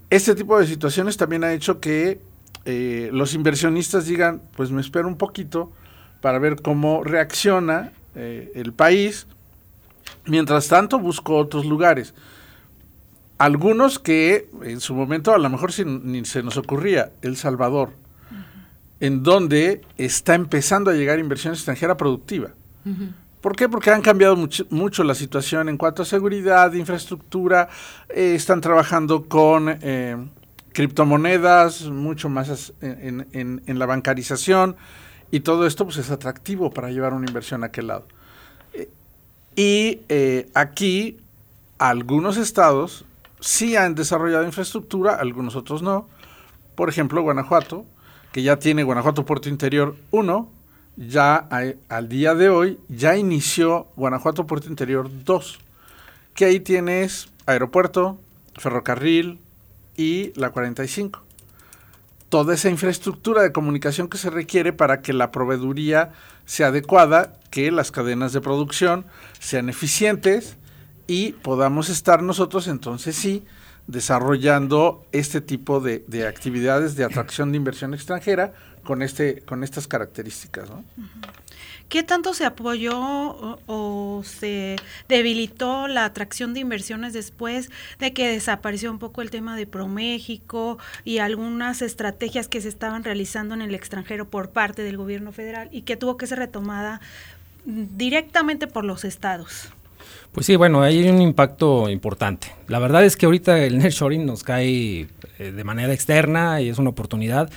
Este 0.10 0.34
tipo 0.34 0.58
de 0.58 0.66
situaciones 0.66 1.18
también 1.18 1.44
ha 1.44 1.52
hecho 1.52 1.82
que 1.82 2.22
eh, 2.64 3.10
los 3.12 3.34
inversionistas 3.34 4.06
digan, 4.06 4.42
pues 4.56 4.72
me 4.72 4.80
espero 4.80 5.10
un 5.10 5.18
poquito 5.18 5.74
para 6.22 6.40
ver 6.40 6.62
cómo 6.62 7.04
reacciona 7.04 7.92
eh, 8.16 8.54
el 8.56 8.72
país. 8.72 9.28
Mientras 10.26 10.70
tanto, 10.70 11.00
busco 11.00 11.36
otros 11.36 11.66
lugares 11.66 12.14
algunos 13.40 14.00
que 14.00 14.50
en 14.64 14.82
su 14.82 14.94
momento 14.94 15.34
a 15.34 15.38
lo 15.38 15.50
mejor 15.50 15.72
ni 15.86 16.26
se 16.26 16.44
nos 16.44 16.58
ocurría, 16.58 17.14
El 17.22 17.38
Salvador, 17.38 17.94
en 19.00 19.24
donde 19.24 19.82
está 19.98 20.36
empezando 20.36 20.92
a 20.92 20.94
llegar 20.94 21.20
inversión 21.20 21.54
extranjera 21.54 21.96
productiva. 21.96 22.50
¿Por 23.40 23.56
qué? 23.56 23.70
Porque 23.70 23.92
han 23.92 24.02
cambiado 24.02 24.36
mucho, 24.36 25.04
la 25.06 25.16
situación 25.16 25.70
en 25.70 25.78
cuanto 25.78 26.02
a 26.02 26.06
seguridad, 26.06 26.74
infraestructura, 26.74 27.70
eh, 28.10 28.34
están 28.36 28.60
trabajando 28.60 29.24
con 29.30 29.70
eh, 29.82 30.18
criptomonedas, 30.74 31.84
mucho 31.84 32.28
más 32.28 32.74
en, 32.82 33.80
la 33.80 33.86
bancarización, 33.86 34.76
y 35.32 35.40
todo 35.40 35.66
esto 35.66 35.86
pues, 35.86 35.96
es 35.98 36.12
atractivo 36.12 36.72
para 36.72 36.92
llevar 36.92 37.14
una 37.14 37.28
inversión 37.28 37.64
a 37.64 37.68
aquel 37.68 37.88
lado. 37.88 38.06
Eh, 38.74 38.90
y 39.56 40.02
aquí 40.54 41.18
algunos 41.78 42.36
estados 42.36 43.06
sí 43.40 43.76
han 43.76 43.96
desarrollado 43.96 44.46
infraestructura, 44.46 45.16
algunos 45.16 45.56
otros 45.56 45.82
no. 45.82 46.08
Por 46.76 46.90
ejemplo, 46.90 47.22
Guanajuato, 47.22 47.86
que 48.32 48.44
ya 48.44 48.58
tiene 48.58 48.84
Guanajuato 48.84 49.26
Puerto 49.26 49.50
Interior 49.50 49.96
1, 50.12 50.50
ya 50.98 51.36
al 51.38 52.10
día 52.10 52.36
de 52.36 52.50
hoy 52.50 52.80
ya 52.90 53.16
inició 53.16 53.88
Guanajuato 53.96 54.46
Puerto 54.46 54.68
Interior 54.68 55.10
2, 55.24 55.60
que 56.34 56.46
ahí 56.46 56.60
tienes 56.60 57.30
aeropuerto, 57.46 58.20
ferrocarril 58.56 59.40
y 59.96 60.32
la 60.40 60.52
45. 60.52 61.22
Toda 62.30 62.54
esa 62.54 62.70
infraestructura 62.70 63.42
de 63.42 63.52
comunicación 63.52 64.08
que 64.08 64.20
se 64.20 64.30
requiere 64.30 64.72
para 64.72 65.02
que 65.02 65.14
la 65.14 65.32
proveeduría 65.32 66.12
sea 66.46 66.68
adecuada, 66.68 67.34
que 67.50 67.72
las 67.72 67.92
cadenas 67.92 68.34
de 68.34 68.42
producción 68.42 69.06
sean 69.40 69.68
eficientes 69.68 70.58
y 71.10 71.32
podamos 71.32 71.90
estar 71.90 72.22
nosotros 72.22 72.68
entonces 72.68 73.16
sí 73.16 73.44
desarrollando 73.88 75.04
este 75.12 75.42
tipo 75.42 75.80
de, 75.80 76.28
actividades 76.28 76.96
de 76.96 77.04
atracción 77.04 77.52
de 77.52 77.58
inversión 77.58 77.96
extranjera 77.96 78.54
con, 78.84 79.02
este, 79.02 79.42
con 79.42 79.64
estas 79.64 79.88
características. 79.88 80.70
¿no? 80.70 80.84
¿Qué 81.90 82.04
tanto 82.04 82.36
se 82.36 82.46
apoyó 82.46 82.94
o, 83.66 84.22
se 84.24 84.76
debilitó 85.08 85.88
la 85.88 86.06
atracción 86.06 86.54
de 86.54 86.60
inversiones 86.60 87.14
después 87.14 87.72
de 87.98 88.14
que 88.14 88.28
desapareció 88.28 88.92
un 88.92 89.00
poco 89.00 89.24
el 89.24 89.32
tema 89.32 89.58
de 89.58 89.66
ProMéxico 89.66 90.78
y 91.04 91.18
algunas 91.18 91.82
estrategias 91.82 92.48
que 92.48 92.62
se 92.62 92.70
estaban 92.70 93.04
realizando 93.04 93.56
en 93.56 93.64
el 93.64 93.74
extranjero 93.74 94.30
por 94.30 94.52
parte 94.52 94.84
del 94.84 94.98
gobierno 94.98 95.32
federal 95.32 95.70
y 95.72 95.82
que 95.82 95.98
tuvo 95.98 96.18
que 96.18 96.28
ser 96.28 96.38
retomada 96.38 97.02
directamente 97.66 98.68
por 98.68 98.86
los 98.86 99.04
estados? 99.04 99.70
Pues 100.32 100.46
sí, 100.46 100.56
bueno, 100.56 100.84
hay 100.84 101.10
un 101.10 101.22
impacto 101.22 101.90
importante. 101.90 102.54
La 102.68 102.78
verdad 102.78 103.04
es 103.04 103.18
que 103.18 103.26
ahorita 103.26 103.64
el 103.64 103.80
nearshoring 103.80 104.26
nos 104.28 104.44
cae 104.44 105.08
eh, 105.40 105.52
de 105.52 105.64
manera 105.64 105.92
externa 105.92 106.62
y 106.62 106.70
es 106.70 106.78
una 106.78 106.92
oportunidad. 106.92 107.50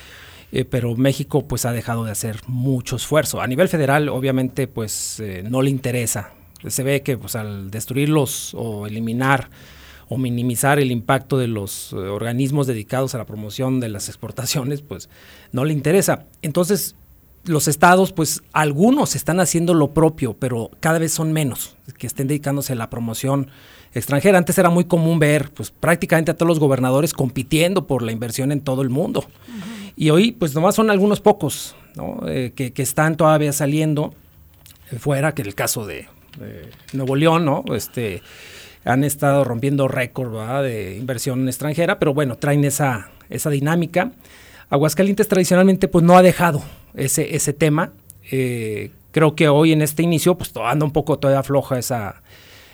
Eh, 0.53 0.65
pero 0.65 0.95
México 0.97 1.47
pues 1.47 1.65
ha 1.65 1.73
dejado 1.73 2.05
de 2.05 2.13
hacer 2.13 2.41
mucho 2.47 2.97
esfuerzo. 2.97 3.41
A 3.43 3.47
nivel 3.47 3.69
federal 3.69 4.09
obviamente 4.09 4.69
pues 4.69 5.21
eh, 5.21 5.45
no 5.49 5.61
le 5.61 5.71
interesa. 5.71 6.33
Se 6.67 6.83
ve 6.83 7.03
que 7.03 7.19
pues 7.19 7.37
al 7.37 7.71
destruirlos 7.71 8.55
o 8.55 8.87
eliminar 8.87 9.51
o 10.09 10.17
minimizar 10.17 10.79
el 10.79 10.91
impacto 10.91 11.39
de 11.39 11.49
los 11.49 11.93
organismos 11.93 12.67
dedicados 12.67 13.15
a 13.15 13.19
la 13.19 13.25
promoción 13.25 13.81
de 13.81 13.89
las 13.89 14.09
exportaciones, 14.09 14.83
pues 14.83 15.09
no 15.53 15.65
le 15.65 15.73
interesa. 15.73 16.27
Entonces, 16.43 16.97
los 17.45 17.69
estados, 17.69 18.13
pues 18.13 18.43
algunos 18.53 19.17
están 19.17 19.41
haciendo 19.41 19.75
lo 19.75 19.93
propio, 19.93 20.35
pero 20.35 20.71
cada 20.81 20.99
vez 20.99 21.13
son 21.13 21.33
menos 21.33 21.77
que 21.99 22.07
estén 22.07 22.29
dedicándose 22.29 22.75
a 22.75 22.77
la 22.77 22.91
promoción 22.91 23.51
extranjera. 23.95 24.39
Antes 24.39 24.59
era 24.59 24.71
muy 24.71 24.85
común 24.85 25.19
ver, 25.19 25.51
pues 25.53 25.71
prácticamente 25.71 26.31
a 26.31 26.37
todos 26.37 26.49
los 26.49 26.61
gobernadores 26.61 27.13
compitiendo 27.13 27.87
por 27.87 28.03
la 28.03 28.13
inversión 28.13 28.53
en 28.53 28.61
todo 28.61 28.83
el 28.83 28.91
mundo. 28.91 29.27
Y 29.97 30.11
hoy, 30.11 30.33
pues 30.33 30.55
nomás 30.55 30.75
son 30.75 30.91
algunos 30.91 31.21
pocos 31.21 31.75
eh, 32.27 32.53
que, 32.55 32.73
están 32.83 33.17
todavía 33.17 33.53
saliendo 33.53 34.15
fuera, 34.99 35.35
que 35.35 35.43
el 35.43 35.55
caso 35.55 35.87
de, 35.87 36.09
Nuevo 36.93 37.15
León, 37.15 37.45
¿no? 37.45 37.63
Este, 37.75 38.23
han 38.85 39.05
estado 39.05 39.45
rompiendo 39.45 39.87
récord 39.87 40.63
de 40.63 40.97
inversión 40.97 41.47
extranjera, 41.47 41.99
pero 41.99 42.15
bueno, 42.15 42.37
traen 42.37 42.65
esa, 42.65 43.11
esa 43.29 43.51
dinámica. 43.51 44.13
Aguascalientes 44.73 45.29
tradicionalmente 45.29 45.87
pues 45.87 46.03
no 46.03 46.17
ha 46.17 46.23
dejado 46.23 46.63
ese, 46.95 47.37
ese 47.37 47.53
tema. 47.53 47.93
Eh, 48.31 48.91
creo 49.11 49.35
que 49.35 49.47
hoy 49.51 49.71
en 49.73 49.83
este 49.83 50.03
inicio 50.03 50.39
pues 50.39 50.51
anda 50.57 50.87
un 50.87 50.93
poco 50.93 51.19
todavía 51.19 51.43
floja 51.43 51.79
esa, 51.79 52.23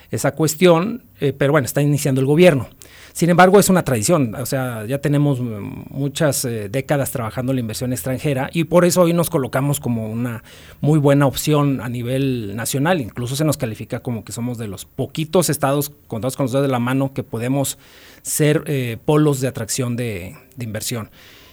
esa 0.09 0.31
cuestión, 0.31 1.03
eh, 1.19 1.33
pero 1.37 1.51
bueno, 1.51 1.65
está 1.65 1.81
iniciando 1.81 2.21
el 2.21 2.27
gobierno. 2.27 2.69
Sin 3.11 3.29
embargo, 3.29 3.59
es 3.59 3.69
una 3.69 3.83
tradición, 3.83 4.33
o 4.35 4.45
sea, 4.45 4.85
ya 4.85 4.99
tenemos 4.99 5.41
muchas 5.41 6.45
eh, 6.45 6.69
décadas 6.69 7.11
trabajando 7.11 7.51
la 7.51 7.59
inversión 7.59 7.91
extranjera 7.91 8.49
y 8.53 8.63
por 8.63 8.85
eso 8.85 9.01
hoy 9.01 9.11
nos 9.11 9.29
colocamos 9.29 9.81
como 9.81 10.09
una 10.09 10.41
muy 10.79 10.99
buena 10.99 11.27
opción 11.27 11.81
a 11.81 11.89
nivel 11.89 12.55
nacional, 12.55 13.01
incluso 13.01 13.35
se 13.35 13.43
nos 13.43 13.57
califica 13.57 13.99
como 13.99 14.23
que 14.23 14.31
somos 14.31 14.57
de 14.57 14.69
los 14.69 14.85
poquitos 14.85 15.49
estados 15.49 15.91
contados 16.07 16.37
con 16.37 16.45
los 16.45 16.53
dedos 16.53 16.65
de 16.65 16.71
la 16.71 16.79
mano 16.79 17.13
que 17.13 17.23
podemos 17.23 17.77
ser 18.21 18.63
polos 19.03 19.41
de 19.41 19.49
atracción 19.49 19.97
de 19.97 20.37
inversión. 20.57 21.09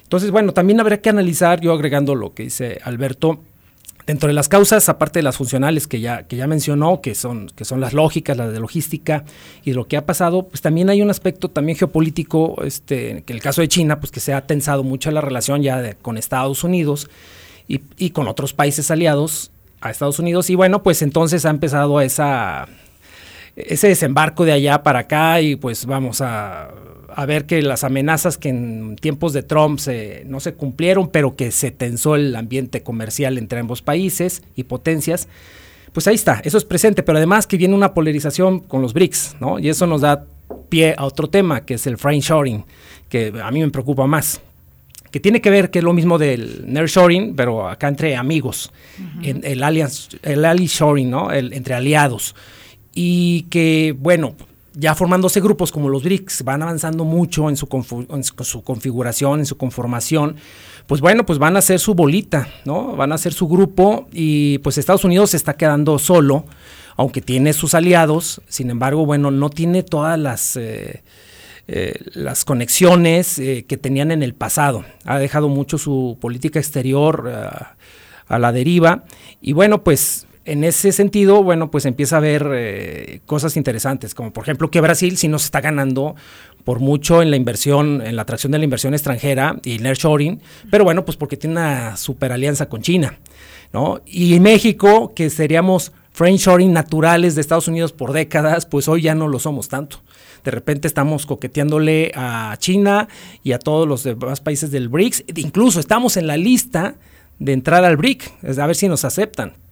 Entonces, 0.06 0.30
bueno, 0.30 0.52
también 0.52 0.78
habría 0.78 1.00
que 1.00 1.10
analizar, 1.10 1.60
yo 1.60 1.72
agregando 1.72 2.14
lo 2.14 2.32
que 2.32 2.44
dice 2.44 2.80
Alberto, 2.84 3.40
Dentro 4.06 4.28
de 4.28 4.34
las 4.34 4.48
causas, 4.48 4.88
aparte 4.88 5.18
de 5.18 5.24
las 5.24 5.36
funcionales 5.36 5.88
que 5.88 5.98
ya, 5.98 6.28
que 6.28 6.36
ya 6.36 6.46
mencionó, 6.46 7.00
que 7.00 7.16
son, 7.16 7.48
que 7.56 7.64
son 7.64 7.80
las 7.80 7.92
lógicas, 7.92 8.36
las 8.36 8.52
de 8.52 8.60
logística 8.60 9.24
y 9.64 9.72
lo 9.72 9.88
que 9.88 9.96
ha 9.96 10.06
pasado, 10.06 10.46
pues 10.46 10.60
también 10.60 10.88
hay 10.90 11.02
un 11.02 11.10
aspecto 11.10 11.48
también 11.48 11.76
geopolítico, 11.76 12.62
este, 12.62 13.24
que 13.24 13.32
en 13.32 13.36
el 13.38 13.42
caso 13.42 13.62
de 13.62 13.68
China, 13.68 13.98
pues 13.98 14.12
que 14.12 14.20
se 14.20 14.32
ha 14.32 14.46
tensado 14.46 14.84
mucho 14.84 15.10
la 15.10 15.22
relación 15.22 15.60
ya 15.60 15.94
con 15.94 16.18
Estados 16.18 16.62
Unidos 16.62 17.10
y, 17.66 17.80
y 17.98 18.10
con 18.10 18.28
otros 18.28 18.54
países 18.54 18.92
aliados 18.92 19.50
a 19.80 19.90
Estados 19.90 20.20
Unidos. 20.20 20.50
Y 20.50 20.54
bueno, 20.54 20.84
pues 20.84 21.02
entonces 21.02 21.44
ha 21.44 21.50
empezado 21.50 22.00
esa 22.00 22.68
ese 23.56 23.88
desembarco 23.88 24.44
de 24.44 24.52
allá 24.52 24.82
para 24.82 25.00
acá 25.00 25.40
y 25.40 25.56
pues 25.56 25.86
vamos 25.86 26.20
a, 26.20 26.68
ver 27.24 27.46
que 27.46 27.62
las 27.62 27.84
amenazas 27.84 28.36
que 28.36 28.50
en 28.50 28.96
tiempos 28.96 29.32
de 29.32 29.42
Trump 29.42 29.80
no 30.26 30.40
se 30.40 30.54
cumplieron, 30.54 31.08
pero 31.08 31.36
que 31.36 31.50
se 31.50 31.70
tensó 31.70 32.16
el 32.16 32.36
ambiente 32.36 32.82
comercial 32.82 33.38
entre 33.38 33.60
ambos 33.60 33.80
países 33.80 34.42
y 34.54 34.64
potencias, 34.64 35.28
pues 35.92 36.06
ahí 36.06 36.14
está, 36.14 36.42
eso 36.44 36.58
es 36.58 36.64
presente, 36.64 37.02
pero 37.02 37.16
además 37.16 37.46
que 37.46 37.56
viene 37.56 37.74
una 37.74 37.94
polarización 37.94 38.60
con 38.60 38.82
los 38.82 38.92
BRICS, 38.92 39.36
¿no? 39.40 39.58
Y 39.58 39.70
eso 39.70 39.86
nos 39.86 40.02
da 40.02 40.26
pie 40.68 40.94
a 40.98 41.06
otro 41.06 41.28
tema, 41.28 41.64
que 41.64 41.74
es 41.74 41.86
el 41.86 41.96
shoring 41.96 42.64
que 43.08 43.32
a 43.42 43.50
mí 43.50 43.60
me 43.60 43.70
preocupa 43.70 44.06
más 44.06 44.42
que 45.10 45.20
tiene 45.20 45.40
que 45.40 45.48
ver 45.48 45.70
que 45.70 45.78
es 45.78 45.84
lo 45.84 45.94
mismo 45.94 46.18
del 46.18 46.64
nearshoring, 46.66 47.34
pero 47.36 47.68
acá 47.68 47.88
entre 47.88 48.16
amigos, 48.16 48.70
en, 49.22 49.40
el 49.44 49.62
alliance, 49.62 50.18
el 50.22 50.44
ally 50.44 50.66
shoring, 50.66 51.08
¿no? 51.08 51.32
El, 51.32 51.54
entre 51.54 51.72
aliados 51.72 52.34
y 52.94 53.42
que, 53.44 53.94
bueno, 53.98 54.34
ya 54.78 54.94
formándose 54.94 55.40
grupos 55.40 55.72
como 55.72 55.88
los 55.88 56.04
BRICS, 56.04 56.44
van 56.44 56.62
avanzando 56.62 57.04
mucho 57.04 57.48
en 57.48 57.56
su, 57.56 57.66
configuración, 57.66 59.40
en 59.40 59.46
su 59.46 59.56
conformación, 59.56 60.36
pues 60.86 61.00
bueno, 61.00 61.24
pues 61.24 61.38
van 61.38 61.56
a 61.56 61.62
ser 61.62 61.80
su 61.80 61.94
bolita, 61.94 62.46
¿no? 62.66 62.94
Van 62.94 63.10
a 63.10 63.18
ser 63.18 63.32
su 63.32 63.48
grupo 63.48 64.06
y 64.12 64.58
pues 64.58 64.76
Estados 64.76 65.04
Unidos 65.04 65.30
se 65.30 65.38
está 65.38 65.54
quedando 65.54 65.98
solo, 65.98 66.44
aunque 66.96 67.22
tiene 67.22 67.54
sus 67.54 67.74
aliados, 67.74 68.42
sin 68.48 68.68
embargo, 68.68 69.06
bueno, 69.06 69.30
no 69.30 69.50
tiene 69.50 69.82
todas 69.82 70.18
las... 70.18 70.56
Eh, 70.56 71.02
eh, 71.68 71.98
las 72.12 72.44
conexiones 72.44 73.40
eh, 73.40 73.64
que 73.66 73.76
tenían 73.76 74.12
en 74.12 74.22
el 74.22 74.34
pasado. 74.34 74.84
Ha 75.04 75.18
dejado 75.18 75.48
mucho 75.48 75.78
su 75.78 76.16
política 76.20 76.60
exterior 76.60 77.28
a 78.28 78.38
la 78.38 78.52
deriva. 78.52 79.02
Y 79.40 79.52
bueno, 79.52 79.82
pues 79.82 80.28
en 80.46 80.62
ese 80.64 80.92
sentido, 80.92 81.42
bueno, 81.42 81.70
pues 81.70 81.84
empieza 81.86 82.16
a 82.16 82.18
haber 82.18 82.48
eh, 82.54 83.20
cosas 83.26 83.56
interesantes, 83.56 84.14
como 84.14 84.32
por 84.32 84.44
ejemplo 84.44 84.70
que 84.70 84.80
Brasil 84.80 85.16
sí 85.16 85.26
nos 85.28 85.44
está 85.44 85.60
ganando 85.60 86.14
por 86.64 86.78
mucho 86.80 87.20
en 87.20 87.30
la 87.30 87.36
inversión, 87.36 88.00
en 88.00 88.16
la 88.16 88.22
atracción 88.22 88.52
de 88.52 88.58
la 88.58 88.64
inversión 88.64 88.94
extranjera 88.94 89.56
y 89.64 89.78
nearshoring, 89.78 90.40
pero 90.70 90.84
bueno, 90.84 91.04
pues 91.04 91.16
porque 91.16 91.36
tiene 91.36 91.54
una 91.54 91.96
super 91.96 92.32
alianza 92.32 92.68
con 92.68 92.80
China, 92.82 93.18
¿no? 93.72 94.00
Y 94.06 94.38
México, 94.40 95.12
que 95.14 95.30
seríamos 95.30 95.92
friendshoring 96.12 96.72
naturales 96.72 97.34
de 97.34 97.40
Estados 97.40 97.68
Unidos 97.68 97.92
por 97.92 98.12
décadas, 98.12 98.66
pues 98.66 98.88
hoy 98.88 99.02
ya 99.02 99.14
no 99.14 99.28
lo 99.28 99.38
somos 99.38 99.68
tanto. 99.68 100.00
De 100.44 100.50
repente 100.52 100.86
estamos 100.86 101.26
coqueteándole 101.26 102.12
a 102.14 102.56
China 102.58 103.08
y 103.42 103.52
a 103.52 103.58
todos 103.58 103.86
los 103.86 104.04
demás 104.04 104.40
países 104.40 104.70
del 104.70 104.88
BRICS, 104.88 105.24
incluso 105.34 105.80
estamos 105.80 106.16
en 106.16 106.28
la 106.28 106.36
lista 106.36 106.94
de 107.38 107.52
entrar 107.52 107.84
al 107.84 107.96
BRIC, 107.96 108.32
a 108.58 108.66
ver 108.66 108.76
si 108.76 108.88
nos 108.88 109.04
aceptan. 109.04 109.65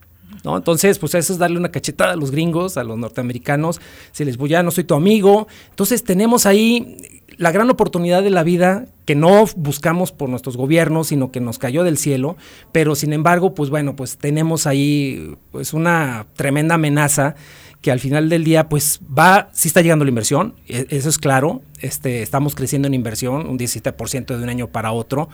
¿No? 0.44 0.56
Entonces, 0.56 0.98
pues 0.98 1.14
eso 1.14 1.32
es 1.32 1.38
darle 1.38 1.58
una 1.58 1.70
cachetada 1.70 2.12
a 2.12 2.16
los 2.16 2.30
gringos, 2.30 2.76
a 2.76 2.84
los 2.84 2.98
norteamericanos, 2.98 3.80
si 4.12 4.24
les 4.24 4.36
voy, 4.36 4.50
ya 4.50 4.62
no 4.62 4.70
soy 4.70 4.84
tu 4.84 4.94
amigo. 4.94 5.48
Entonces, 5.70 6.04
tenemos 6.04 6.46
ahí 6.46 6.96
la 7.36 7.50
gran 7.50 7.70
oportunidad 7.70 8.22
de 8.22 8.30
la 8.30 8.42
vida 8.42 8.86
que 9.04 9.14
no 9.14 9.44
buscamos 9.56 10.12
por 10.12 10.28
nuestros 10.28 10.56
gobiernos, 10.56 11.08
sino 11.08 11.30
que 11.30 11.40
nos 11.40 11.58
cayó 11.58 11.84
del 11.84 11.98
cielo, 11.98 12.36
pero 12.72 12.94
sin 12.94 13.12
embargo, 13.12 13.54
pues 13.54 13.70
bueno, 13.70 13.96
pues 13.96 14.16
tenemos 14.16 14.66
ahí 14.66 15.34
pues 15.50 15.72
una 15.72 16.26
tremenda 16.36 16.76
amenaza 16.76 17.34
que 17.80 17.90
al 17.90 18.00
final 18.00 18.28
del 18.28 18.44
día 18.44 18.68
pues 18.68 19.00
va, 19.06 19.50
sí 19.52 19.68
está 19.68 19.82
llegando 19.82 20.04
la 20.04 20.08
inversión, 20.08 20.54
e, 20.68 20.86
eso 20.90 21.08
es 21.08 21.18
claro, 21.18 21.62
este, 21.80 22.22
estamos 22.22 22.54
creciendo 22.54 22.88
en 22.88 22.94
inversión, 22.94 23.46
un 23.46 23.58
17% 23.58 24.36
de 24.36 24.42
un 24.42 24.48
año 24.48 24.68
para 24.68 24.92
otro, 24.92 25.28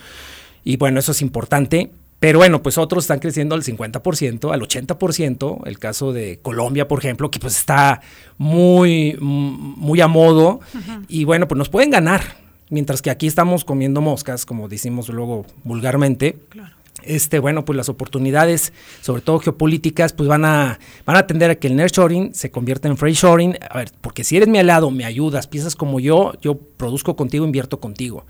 y 0.65 0.77
bueno, 0.77 0.99
eso 0.99 1.13
es 1.13 1.23
importante, 1.23 1.93
pero 2.21 2.39
bueno, 2.39 2.63
pues 2.63 2.77
otros 2.77 3.05
están 3.05 3.19
creciendo 3.19 3.55
al 3.55 3.63
50%, 3.65 4.53
al 4.53 4.61
80%. 4.61 5.67
El 5.67 5.79
caso 5.79 6.13
de 6.13 6.39
Colombia, 6.41 6.87
por 6.87 6.99
ejemplo, 6.99 7.31
que 7.31 7.41
pues 7.41 7.57
está 7.57 8.03
muy, 8.37 9.17
muy 9.21 10.01
a 10.03 10.07
modo. 10.07 10.61
Y 11.09 11.25
bueno, 11.25 11.49
pues 11.49 11.57
nos 11.59 11.71
pueden 11.71 11.91
ganar. 11.91 12.37
Mientras 12.69 13.01
que 13.03 13.11
aquí 13.11 13.27
estamos 13.27 13.65
comiendo 13.65 14.03
moscas, 14.03 14.45
como 14.45 14.69
decimos 14.69 15.09
luego 15.09 15.47
vulgarmente. 15.65 16.37
Claro 16.51 16.80
este, 17.03 17.39
bueno, 17.39 17.65
pues 17.65 17.77
las 17.77 17.89
oportunidades, 17.89 18.73
sobre 19.01 19.23
todo 19.23 19.39
geopolíticas, 19.39 20.13
pues 20.13 20.29
van 20.29 20.45
a, 20.45 20.79
van 21.07 21.17
a 21.17 21.27
tender 21.27 21.51
a 21.51 21.55
que 21.55 21.69
el 21.69 21.77
nearshoring 21.77 22.35
se 22.35 22.51
convierta 22.51 22.89
en 22.89 22.97
shoring 22.97 23.57
A 23.71 23.79
ver, 23.79 23.93
porque 24.01 24.25
si 24.25 24.37
eres 24.37 24.49
mi 24.49 24.59
aliado, 24.59 24.91
me 24.91 25.05
ayudas, 25.05 25.47
piensas 25.47 25.77
como 25.77 26.01
yo, 26.01 26.33
yo 26.41 26.59
produzco 26.59 27.17
contigo, 27.17 27.45
invierto 27.45 27.81
contigo. 27.81 28.27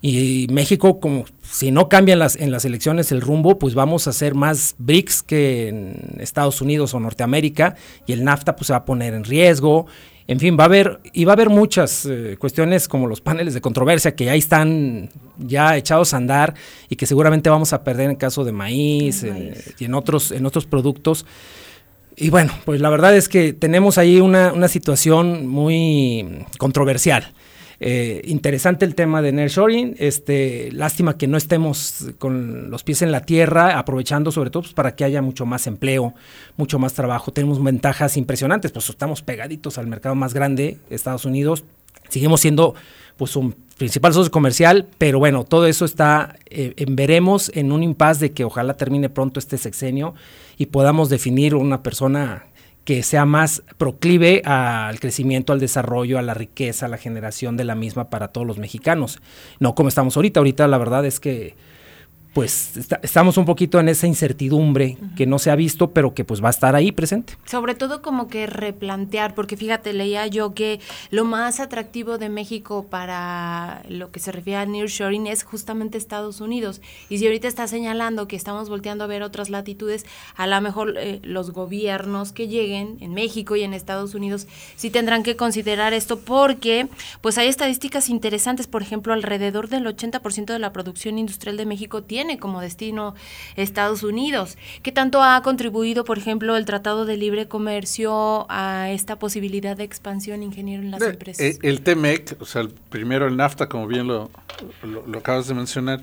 Y 0.00 0.46
México, 0.50 1.00
como 1.00 1.24
si 1.42 1.70
no 1.70 1.88
cambian 1.88 2.18
las, 2.18 2.36
en 2.36 2.50
las 2.50 2.64
elecciones 2.64 3.10
el 3.10 3.20
rumbo, 3.20 3.58
pues 3.58 3.74
vamos 3.74 4.06
a 4.06 4.10
hacer 4.10 4.34
más 4.34 4.74
BRICS 4.78 5.22
que 5.22 5.68
en 5.68 6.16
Estados 6.18 6.60
Unidos 6.60 6.94
o 6.94 7.00
Norteamérica, 7.00 7.76
y 8.06 8.12
el 8.12 8.24
NAFTA 8.24 8.56
pues 8.56 8.66
se 8.68 8.72
va 8.74 8.80
a 8.80 8.84
poner 8.84 9.14
en 9.14 9.24
riesgo, 9.24 9.86
en 10.26 10.40
fin, 10.40 10.56
va 10.58 10.64
a 10.64 10.66
haber, 10.66 11.00
y 11.12 11.24
va 11.26 11.32
a 11.32 11.34
haber 11.34 11.50
muchas 11.50 12.06
eh, 12.06 12.36
cuestiones 12.38 12.88
como 12.88 13.06
los 13.06 13.20
paneles 13.20 13.52
de 13.52 13.60
controversia 13.60 14.16
que 14.16 14.30
ahí 14.30 14.38
están 14.38 15.10
ya 15.38 15.76
echados 15.76 16.14
a 16.14 16.16
andar 16.16 16.54
y 16.88 16.96
que 16.96 17.06
seguramente 17.06 17.50
vamos 17.50 17.74
a 17.74 17.84
perder 17.84 18.08
en 18.08 18.16
caso 18.16 18.42
de 18.44 18.52
maíz, 18.52 19.22
eh, 19.22 19.54
y 19.78 19.84
en 19.84 19.94
otros, 19.94 20.32
en 20.32 20.46
otros 20.46 20.64
productos. 20.64 21.26
Y 22.16 22.30
bueno, 22.30 22.52
pues 22.64 22.80
la 22.80 22.88
verdad 22.88 23.14
es 23.14 23.28
que 23.28 23.52
tenemos 23.52 23.98
ahí 23.98 24.20
una, 24.20 24.52
una 24.52 24.68
situación 24.68 25.46
muy 25.46 26.46
controversial. 26.58 27.32
Eh, 27.86 28.22
interesante 28.24 28.86
el 28.86 28.94
tema 28.94 29.20
de 29.20 29.30
nearshoring, 29.30 29.96
este, 29.98 30.72
lástima 30.72 31.18
que 31.18 31.26
no 31.26 31.36
estemos 31.36 32.06
con 32.16 32.70
los 32.70 32.82
pies 32.82 33.02
en 33.02 33.12
la 33.12 33.20
tierra, 33.20 33.78
aprovechando 33.78 34.32
sobre 34.32 34.48
todo 34.48 34.62
pues, 34.62 34.72
para 34.72 34.96
que 34.96 35.04
haya 35.04 35.20
mucho 35.20 35.44
más 35.44 35.66
empleo, 35.66 36.14
mucho 36.56 36.78
más 36.78 36.94
trabajo. 36.94 37.30
Tenemos 37.30 37.62
ventajas 37.62 38.16
impresionantes, 38.16 38.72
pues 38.72 38.88
estamos 38.88 39.20
pegaditos 39.20 39.76
al 39.76 39.86
mercado 39.86 40.14
más 40.14 40.32
grande, 40.32 40.78
Estados 40.88 41.26
Unidos, 41.26 41.64
seguimos 42.08 42.40
siendo 42.40 42.74
pues 43.18 43.36
un 43.36 43.54
principal 43.76 44.14
socio 44.14 44.30
comercial, 44.30 44.86
pero 44.96 45.18
bueno, 45.18 45.44
todo 45.44 45.66
eso 45.66 45.84
está, 45.84 46.36
eh, 46.48 46.72
en 46.78 46.96
veremos 46.96 47.52
en 47.54 47.70
un 47.70 47.82
impasse 47.82 48.20
de 48.20 48.32
que 48.32 48.44
ojalá 48.44 48.78
termine 48.78 49.10
pronto 49.10 49.38
este 49.38 49.58
sexenio 49.58 50.14
y 50.56 50.66
podamos 50.66 51.10
definir 51.10 51.54
una 51.54 51.82
persona 51.82 52.46
que 52.84 53.02
sea 53.02 53.24
más 53.24 53.62
proclive 53.78 54.42
al 54.44 55.00
crecimiento, 55.00 55.52
al 55.52 55.60
desarrollo, 55.60 56.18
a 56.18 56.22
la 56.22 56.34
riqueza, 56.34 56.86
a 56.86 56.88
la 56.88 56.98
generación 56.98 57.56
de 57.56 57.64
la 57.64 57.74
misma 57.74 58.10
para 58.10 58.28
todos 58.28 58.46
los 58.46 58.58
mexicanos. 58.58 59.20
No 59.58 59.74
como 59.74 59.88
estamos 59.88 60.16
ahorita, 60.16 60.40
ahorita 60.40 60.68
la 60.68 60.78
verdad 60.78 61.06
es 61.06 61.18
que 61.18 61.54
pues 62.34 62.72
estamos 63.02 63.36
un 63.38 63.44
poquito 63.44 63.78
en 63.78 63.88
esa 63.88 64.08
incertidumbre 64.08 64.98
que 65.16 65.24
no 65.24 65.38
se 65.38 65.52
ha 65.52 65.56
visto, 65.56 65.92
pero 65.92 66.14
que 66.14 66.24
pues 66.24 66.42
va 66.42 66.48
a 66.48 66.50
estar 66.50 66.74
ahí 66.74 66.90
presente. 66.90 67.34
Sobre 67.44 67.76
todo 67.76 68.02
como 68.02 68.26
que 68.26 68.48
replantear, 68.48 69.36
porque 69.36 69.56
fíjate, 69.56 69.92
leía 69.92 70.26
yo 70.26 70.52
que 70.52 70.80
lo 71.10 71.24
más 71.24 71.60
atractivo 71.60 72.18
de 72.18 72.28
México 72.28 72.86
para 72.90 73.84
lo 73.88 74.10
que 74.10 74.18
se 74.18 74.32
refiere 74.32 74.58
a 74.58 74.66
nearshoring 74.66 75.28
es 75.28 75.44
justamente 75.44 75.96
Estados 75.96 76.40
Unidos. 76.40 76.82
Y 77.08 77.18
si 77.18 77.26
ahorita 77.26 77.46
está 77.46 77.68
señalando 77.68 78.26
que 78.26 78.34
estamos 78.34 78.68
volteando 78.68 79.04
a 79.04 79.06
ver 79.06 79.22
otras 79.22 79.48
latitudes, 79.48 80.04
a 80.34 80.48
lo 80.48 80.60
mejor 80.60 80.94
eh, 80.98 81.20
los 81.22 81.52
gobiernos 81.52 82.32
que 82.32 82.48
lleguen 82.48 82.98
en 83.00 83.14
México 83.14 83.54
y 83.54 83.62
en 83.62 83.74
Estados 83.74 84.12
Unidos 84.12 84.48
sí 84.74 84.90
tendrán 84.90 85.22
que 85.22 85.36
considerar 85.36 85.92
esto 85.92 86.18
porque 86.18 86.88
pues 87.20 87.38
hay 87.38 87.46
estadísticas 87.46 88.08
interesantes, 88.08 88.66
por 88.66 88.82
ejemplo, 88.82 89.12
alrededor 89.12 89.68
del 89.68 89.86
80% 89.86 90.46
de 90.46 90.58
la 90.58 90.72
producción 90.72 91.16
industrial 91.16 91.56
de 91.56 91.66
México 91.66 92.02
tiene 92.02 92.23
como 92.38 92.60
destino 92.60 93.14
Estados 93.56 94.02
Unidos. 94.02 94.56
¿Qué 94.82 94.92
tanto 94.92 95.22
ha 95.22 95.42
contribuido, 95.42 96.04
por 96.04 96.18
ejemplo, 96.18 96.56
el 96.56 96.64
Tratado 96.64 97.04
de 97.04 97.16
Libre 97.16 97.48
Comercio 97.48 98.46
a 98.48 98.90
esta 98.90 99.18
posibilidad 99.18 99.76
de 99.76 99.84
expansión, 99.84 100.42
ingeniero, 100.42 100.82
en 100.82 100.90
las 100.90 101.02
empresas? 101.02 101.44
Eh, 101.44 101.58
el, 101.62 101.82
TEMEC, 101.82 102.36
o 102.40 102.46
sea, 102.46 102.62
el 102.62 102.70
primero 102.70 103.26
el 103.26 103.36
NAFTA, 103.36 103.68
como 103.68 103.86
bien 103.86 104.06
lo, 104.06 104.30
lo, 104.82 105.18
acabas 105.18 105.46
de 105.48 105.54
mencionar, 105.54 106.00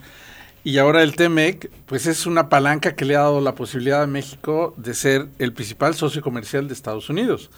y 0.64 0.78
ahora 0.78 1.02
el 1.02 1.16
TEMEC, 1.16 1.72
pues 1.88 2.06
es 2.06 2.26
una 2.26 2.48
palanca 2.48 2.96
que 2.96 3.06
le 3.06 3.16
ha 3.16 3.22
dado 3.22 3.42
la 3.42 3.56
posibilidad 3.56 4.04
a 4.04 4.08
México 4.08 4.76
de 4.78 4.94
ser 4.94 5.28
el 5.40 5.54
principal 5.54 5.96
socio 5.96 6.22
comercial 6.22 6.68
de 6.68 6.74
Estados 6.74 7.10
Unidos. 7.10 7.50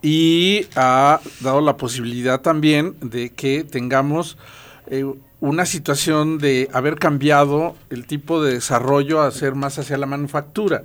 Y 0.00 0.66
ha 0.76 1.20
dado 1.40 1.60
la 1.60 1.76
posibilidad 1.76 2.40
también 2.40 2.94
de 3.00 3.30
que 3.30 3.64
tengamos 3.64 4.38
eh, 4.86 5.04
una 5.40 5.66
situación 5.66 6.38
de 6.38 6.68
haber 6.72 6.96
cambiado 6.96 7.76
el 7.90 8.06
tipo 8.06 8.42
de 8.42 8.54
desarrollo 8.54 9.22
a 9.22 9.30
ser 9.30 9.54
más 9.54 9.78
hacia 9.78 9.96
la 9.96 10.06
manufactura. 10.06 10.84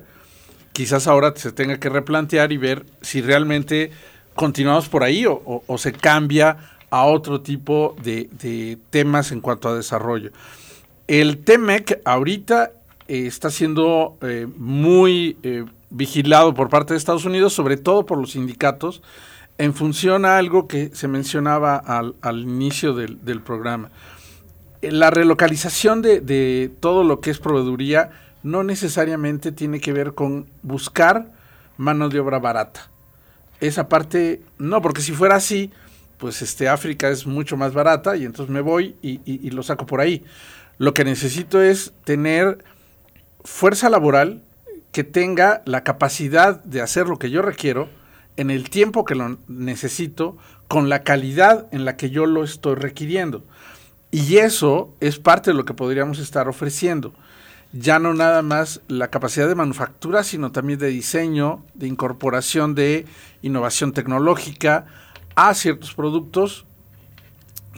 Quizás 0.72 1.06
ahora 1.06 1.32
se 1.36 1.52
tenga 1.52 1.78
que 1.78 1.88
replantear 1.88 2.52
y 2.52 2.56
ver 2.56 2.86
si 3.00 3.20
realmente 3.20 3.90
continuamos 4.34 4.88
por 4.88 5.02
ahí 5.02 5.24
o, 5.26 5.78
se 5.78 5.92
cambia 5.92 6.56
a 6.90 7.04
otro 7.04 7.40
tipo 7.40 7.96
de, 8.02 8.78
temas 8.90 9.32
en 9.32 9.40
cuanto 9.40 9.68
a 9.68 9.74
desarrollo. 9.74 10.30
El 11.06 11.38
TEMEC 11.38 12.00
ahorita 12.04 12.72
eh, 13.08 13.26
está 13.26 13.50
siendo 13.50 14.16
eh, 14.22 14.46
muy 14.56 15.36
eh, 15.42 15.64
vigilado 15.90 16.54
por 16.54 16.68
parte 16.68 16.94
de 16.94 16.98
Estados 16.98 17.24
Unidos, 17.24 17.52
sobre 17.52 17.76
todo 17.76 18.06
por 18.06 18.18
los 18.18 18.32
sindicatos, 18.32 19.02
en 19.58 19.74
función 19.74 20.24
a 20.24 20.38
algo 20.38 20.66
que 20.66 20.90
se 20.94 21.06
mencionaba 21.06 21.76
al, 21.76 22.38
inicio 22.40 22.94
del 22.94 23.40
programa 23.42 23.90
la 24.90 25.10
relocalización 25.10 26.02
de, 26.02 26.70
todo 26.80 27.04
lo 27.04 27.20
que 27.20 27.30
es 27.30 27.38
proveeduría 27.38 28.10
no 28.42 28.62
necesariamente 28.62 29.52
tiene 29.52 29.80
que 29.80 29.92
ver 29.92 30.14
con 30.14 30.46
buscar 30.62 31.32
mano 31.76 32.08
de 32.08 32.20
obra 32.20 32.38
barata. 32.38 32.90
Esa 33.60 33.88
parte, 33.88 34.42
no, 34.58 34.82
porque 34.82 35.00
si 35.00 35.12
fuera 35.12 35.36
así, 35.36 35.70
pues 36.18 36.42
este 36.42 36.68
África 36.68 37.08
es 37.08 37.26
mucho 37.26 37.56
más 37.56 37.72
barata 37.72 38.16
y 38.16 38.24
entonces 38.24 38.52
me 38.52 38.60
voy 38.60 38.96
y, 39.00 39.20
y 39.24 39.50
lo 39.50 39.62
saco 39.62 39.86
por 39.86 40.00
ahí. 40.00 40.24
Lo 40.78 40.92
que 40.92 41.04
necesito 41.04 41.62
es 41.62 41.92
tener 42.04 42.58
fuerza 43.44 43.88
laboral 43.88 44.42
que 44.92 45.04
tenga 45.04 45.62
la 45.64 45.82
capacidad 45.82 46.62
de 46.64 46.80
hacer 46.80 47.08
lo 47.08 47.18
que 47.18 47.30
yo 47.30 47.42
requiero 47.42 47.88
en 48.36 48.50
el 48.50 48.70
tiempo 48.70 49.04
que 49.04 49.14
lo 49.14 49.38
necesito, 49.48 50.36
con 50.68 50.88
la 50.88 51.02
calidad 51.02 51.66
en 51.72 51.84
la 51.84 51.96
que 51.96 52.10
yo 52.10 52.26
lo 52.26 52.42
estoy 52.42 52.74
requiriendo. 52.74 53.44
Y 54.14 54.36
eso 54.36 54.94
es 55.00 55.18
parte 55.18 55.50
de 55.50 55.56
lo 55.56 55.64
que 55.64 55.74
podríamos 55.74 56.20
estar 56.20 56.46
ofreciendo. 56.46 57.12
Ya 57.72 57.98
no 57.98 58.14
nada 58.14 58.42
más 58.42 58.80
la 58.86 59.08
capacidad 59.08 59.48
de 59.48 59.56
manufactura, 59.56 60.22
sino 60.22 60.52
también 60.52 60.78
de 60.78 60.86
diseño, 60.86 61.64
de 61.74 61.88
incorporación 61.88 62.76
de 62.76 63.06
innovación 63.42 63.92
tecnológica 63.92 64.86
a 65.34 65.52
ciertos 65.54 65.94
productos 65.94 66.64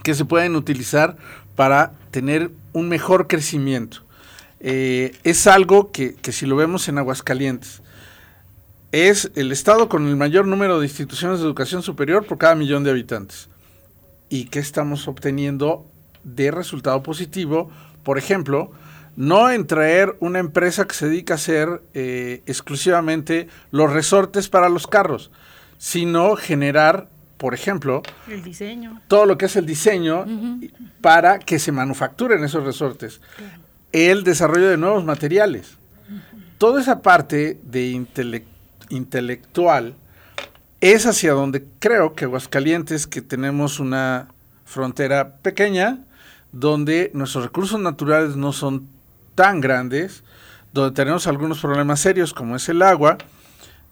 que 0.03 0.13
se 0.13 0.25
pueden 0.25 0.55
utilizar 0.55 1.17
para 1.55 1.93
tener 2.11 2.51
un 2.71 2.87
mejor 2.87 3.25
crecimiento. 3.25 4.05
Eh, 4.59 5.17
es 5.23 5.47
algo 5.47 5.91
que, 5.91 6.13
que 6.13 6.31
si 6.31 6.45
lo 6.45 6.55
vemos 6.55 6.87
en 6.87 6.99
Aguascalientes, 6.99 7.81
es 8.91 9.31
el 9.33 9.51
estado 9.51 9.89
con 9.89 10.07
el 10.07 10.17
mayor 10.17 10.45
número 10.45 10.79
de 10.79 10.85
instituciones 10.85 11.39
de 11.39 11.45
educación 11.47 11.81
superior 11.81 12.27
por 12.27 12.37
cada 12.37 12.53
millón 12.53 12.83
de 12.83 12.91
habitantes. 12.91 13.49
¿Y 14.29 14.45
qué 14.49 14.59
estamos 14.59 15.07
obteniendo 15.07 15.87
de 16.27 16.51
resultado 16.51 17.01
positivo, 17.01 17.71
por 18.03 18.17
ejemplo, 18.17 18.71
no 19.15 19.49
en 19.49 19.65
traer 19.65 20.15
una 20.19 20.39
empresa 20.39 20.85
que 20.85 20.93
se 20.93 21.09
dedica 21.09 21.33
a 21.33 21.35
hacer 21.35 21.81
eh, 21.93 22.43
exclusivamente 22.45 23.47
los 23.71 23.91
resortes 23.91 24.47
para 24.47 24.69
los 24.69 24.85
carros, 24.85 25.31
sino 25.79 26.35
generar, 26.35 27.09
por 27.37 27.53
ejemplo, 27.53 28.03
el 28.29 28.43
diseño. 28.43 29.01
Todo 29.07 29.25
lo 29.25 29.37
que 29.37 29.45
es 29.45 29.55
el 29.55 29.65
diseño 29.65 30.25
para 31.01 31.39
que 31.39 31.57
se 31.57 31.71
manufacturen 31.71 32.43
esos 32.43 32.63
resortes. 32.63 33.21
El 33.91 34.23
desarrollo 34.23 34.69
de 34.69 34.77
nuevos 34.77 35.03
materiales. 35.03 35.77
Toda 36.59 36.81
esa 36.81 37.01
parte 37.01 37.59
de 37.63 38.05
intelectual 38.89 39.95
es 40.81 41.05
hacia 41.05 41.33
donde 41.33 41.65
creo 41.79 42.13
que 42.13 42.25
Aguascalientes, 42.25 43.07
que 43.07 43.21
tenemos 43.21 43.79
una 43.79 44.27
frontera 44.65 45.37
pequeña, 45.37 45.99
donde 46.51 47.11
nuestros 47.13 47.45
recursos 47.45 47.79
naturales 47.79 48.35
no 48.35 48.53
son 48.53 48.87
tan 49.35 49.61
grandes, 49.61 50.23
donde 50.73 50.95
tenemos 50.95 51.27
algunos 51.27 51.59
problemas 51.59 51.99
serios 51.99 52.33
como 52.33 52.55
es 52.55 52.69
el 52.69 52.81
agua, 52.81 53.17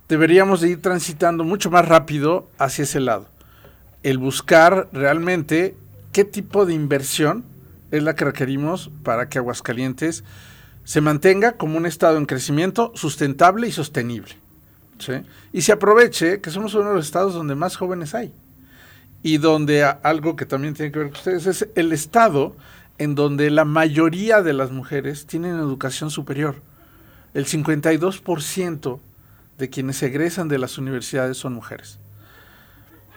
deberíamos 0.07 0.61
de 0.61 0.69
ir 0.69 0.81
transitando 0.81 1.43
mucho 1.43 1.69
más 1.71 1.87
rápido 1.87 2.47
hacia 2.57 2.83
ese 2.83 2.99
lado. 2.99 3.27
El 4.03 4.17
buscar 4.17 4.87
realmente 4.91 5.75
qué 6.11 6.25
tipo 6.25 6.65
de 6.65 6.73
inversión 6.73 7.43
es 7.91 8.03
la 8.03 8.15
que 8.15 8.25
requerimos 8.25 8.91
para 9.03 9.29
que 9.29 9.39
Aguascalientes 9.39 10.23
se 10.83 11.01
mantenga 11.01 11.53
como 11.53 11.77
un 11.77 11.85
estado 11.85 12.17
en 12.17 12.25
crecimiento 12.25 12.91
sustentable 12.95 13.67
y 13.67 13.71
sostenible. 13.71 14.35
Y 15.51 15.61
se 15.61 15.71
aproveche 15.71 16.39
que 16.39 16.51
somos 16.51 16.73
uno 16.73 16.89
de 16.89 16.95
los 16.95 17.05
estados 17.05 17.33
donde 17.33 17.55
más 17.55 17.75
jóvenes 17.75 18.15
hay 18.15 18.33
y 19.25 19.39
donde 19.39 19.83
algo 19.83 20.35
que 20.35 20.45
también 20.45 20.75
tiene 20.75 20.91
que 20.91 20.99
ver 20.99 21.07
con 21.07 21.17
ustedes 21.17 21.47
es 21.47 21.67
el 21.73 21.91
estado 21.93 22.55
en 22.99 23.15
donde 23.15 23.49
la 23.49 23.65
mayoría 23.65 24.43
de 24.43 24.53
las 24.53 24.69
mujeres 24.69 25.25
tienen 25.25 25.55
educación 25.55 26.11
superior. 26.11 26.61
El 27.33 27.47
52% 27.47 28.99
de 29.57 29.69
quienes 29.71 30.03
egresan 30.03 30.47
de 30.47 30.59
las 30.59 30.77
universidades 30.77 31.37
son 31.37 31.53
mujeres. 31.53 31.97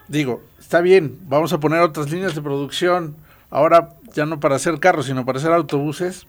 Digo, 0.09 0.42
está 0.59 0.81
bien, 0.81 1.18
vamos 1.29 1.53
a 1.53 1.61
poner 1.61 1.81
otras 1.81 2.11
líneas 2.11 2.35
de 2.35 2.40
producción, 2.40 3.14
ahora 3.51 3.90
ya 4.14 4.25
no 4.25 4.40
para 4.40 4.57
hacer 4.57 4.81
carros, 4.81 5.05
sino 5.05 5.27
para 5.27 5.40
hacer 5.40 5.53
autobuses. 5.53 6.27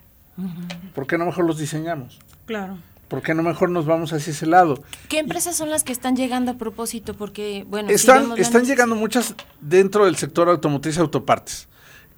¿Por 0.93 1.07
qué 1.07 1.17
no 1.17 1.25
mejor 1.25 1.45
los 1.45 1.57
diseñamos? 1.57 2.19
Claro. 2.45 2.79
¿Por 3.09 3.23
qué 3.23 3.33
no 3.33 3.41
mejor 3.41 3.71
nos 3.71 3.87
vamos 3.87 4.13
hacia 4.13 4.31
ese 4.31 4.45
lado? 4.45 4.83
¿Qué 5.09 5.17
empresas 5.17 5.55
son 5.55 5.71
las 5.71 5.83
que 5.83 5.91
están 5.91 6.15
llegando 6.15 6.51
a 6.51 6.57
propósito? 6.57 7.15
Porque, 7.15 7.65
bueno, 7.67 7.89
están, 7.89 8.37
están 8.37 8.65
llegando 8.65 8.95
muchas 8.95 9.33
dentro 9.59 10.05
del 10.05 10.15
sector 10.15 10.47
automotriz 10.47 10.97
y 10.97 10.99
autopartes, 10.99 11.67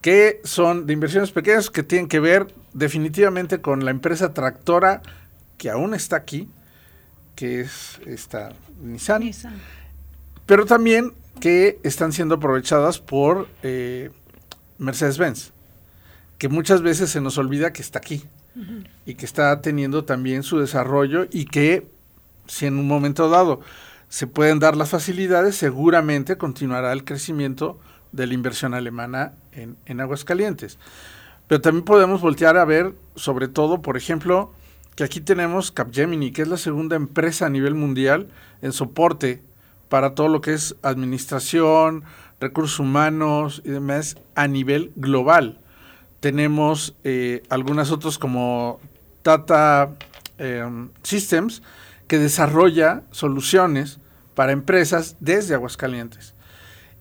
que 0.02 0.42
son 0.44 0.86
de 0.86 0.94
inversiones 0.94 1.32
pequeñas 1.32 1.70
que 1.70 1.82
tienen 1.82 2.10
que 2.10 2.20
ver 2.20 2.54
definitivamente 2.74 3.62
con 3.62 3.86
la 3.86 3.92
empresa 3.92 4.34
tractora 4.34 5.02
que 5.58 5.70
aún 5.70 5.94
está 5.94 6.18
aquí, 6.18 6.50
que 7.36 7.62
es 7.62 8.02
esta 8.06 8.52
Nissan, 8.82 9.32
pero 10.46 10.66
también 10.66 11.14
que 11.40 11.80
están 11.84 12.12
siendo 12.12 12.36
aprovechadas 12.36 13.00
por 13.00 13.48
eh, 13.64 14.12
Mercedes-Benz, 14.78 15.54
que 16.38 16.50
muchas 16.50 16.82
veces 16.82 17.10
se 17.12 17.22
nos 17.22 17.38
olvida 17.38 17.72
que 17.72 17.82
está 17.82 18.00
aquí 18.00 18.26
y 19.06 19.16
que 19.16 19.26
está 19.26 19.62
teniendo 19.62 20.04
también 20.04 20.44
su 20.44 20.60
desarrollo 20.60 21.26
y 21.32 21.46
que 21.46 21.88
si 22.48 22.66
en 22.66 22.78
un 22.78 22.88
momento 22.88 23.30
dado 23.30 23.62
se 24.10 24.28
pueden 24.28 24.60
dar 24.60 24.76
las 24.76 24.90
facilidades, 24.90 25.56
seguramente 25.56 26.38
continuará 26.38 26.92
el 26.92 27.06
crecimiento 27.06 27.80
de 28.12 28.28
la 28.28 28.34
inversión 28.34 28.74
alemana 28.74 29.34
en, 29.54 29.78
en 29.86 30.02
Aguascalientes. 30.02 30.78
Pero 31.48 31.62
también 31.62 31.86
podemos 31.86 32.20
voltear 32.20 32.58
a 32.58 32.66
ver, 32.66 32.94
sobre 33.16 33.48
todo, 33.48 33.82
por 33.82 33.96
ejemplo, 33.96 34.52
que 34.96 35.06
aquí 35.06 35.22
tenemos 35.22 35.72
Capgemini, 35.72 36.32
que 36.32 36.42
es 36.42 36.48
la 36.48 36.58
segunda 36.58 36.98
empresa 36.98 37.46
a 37.46 37.50
nivel 37.50 37.76
mundial 37.76 38.28
en 38.62 38.74
soporte 38.74 39.42
para 39.88 40.14
todo 40.14 40.28
lo 40.28 40.42
que 40.42 40.54
es 40.54 40.76
administración, 40.82 42.04
recursos 42.42 42.80
humanos 42.80 43.62
y 43.64 43.70
demás 43.70 44.18
a 44.36 44.48
nivel 44.48 44.92
global. 44.96 45.61
Tenemos 46.22 46.96
eh, 47.04 47.42
algunas 47.50 47.92
otras 47.92 48.20
como 48.20 48.80
Tata 49.24 49.92
em, 50.38 50.90
Systems, 51.02 51.64
que 52.08 52.20
desarrolla 52.20 53.02
soluciones 53.10 54.00
para 54.36 54.52
empresas 54.52 55.18
desde 55.20 55.56
Aguascalientes. 55.56 56.36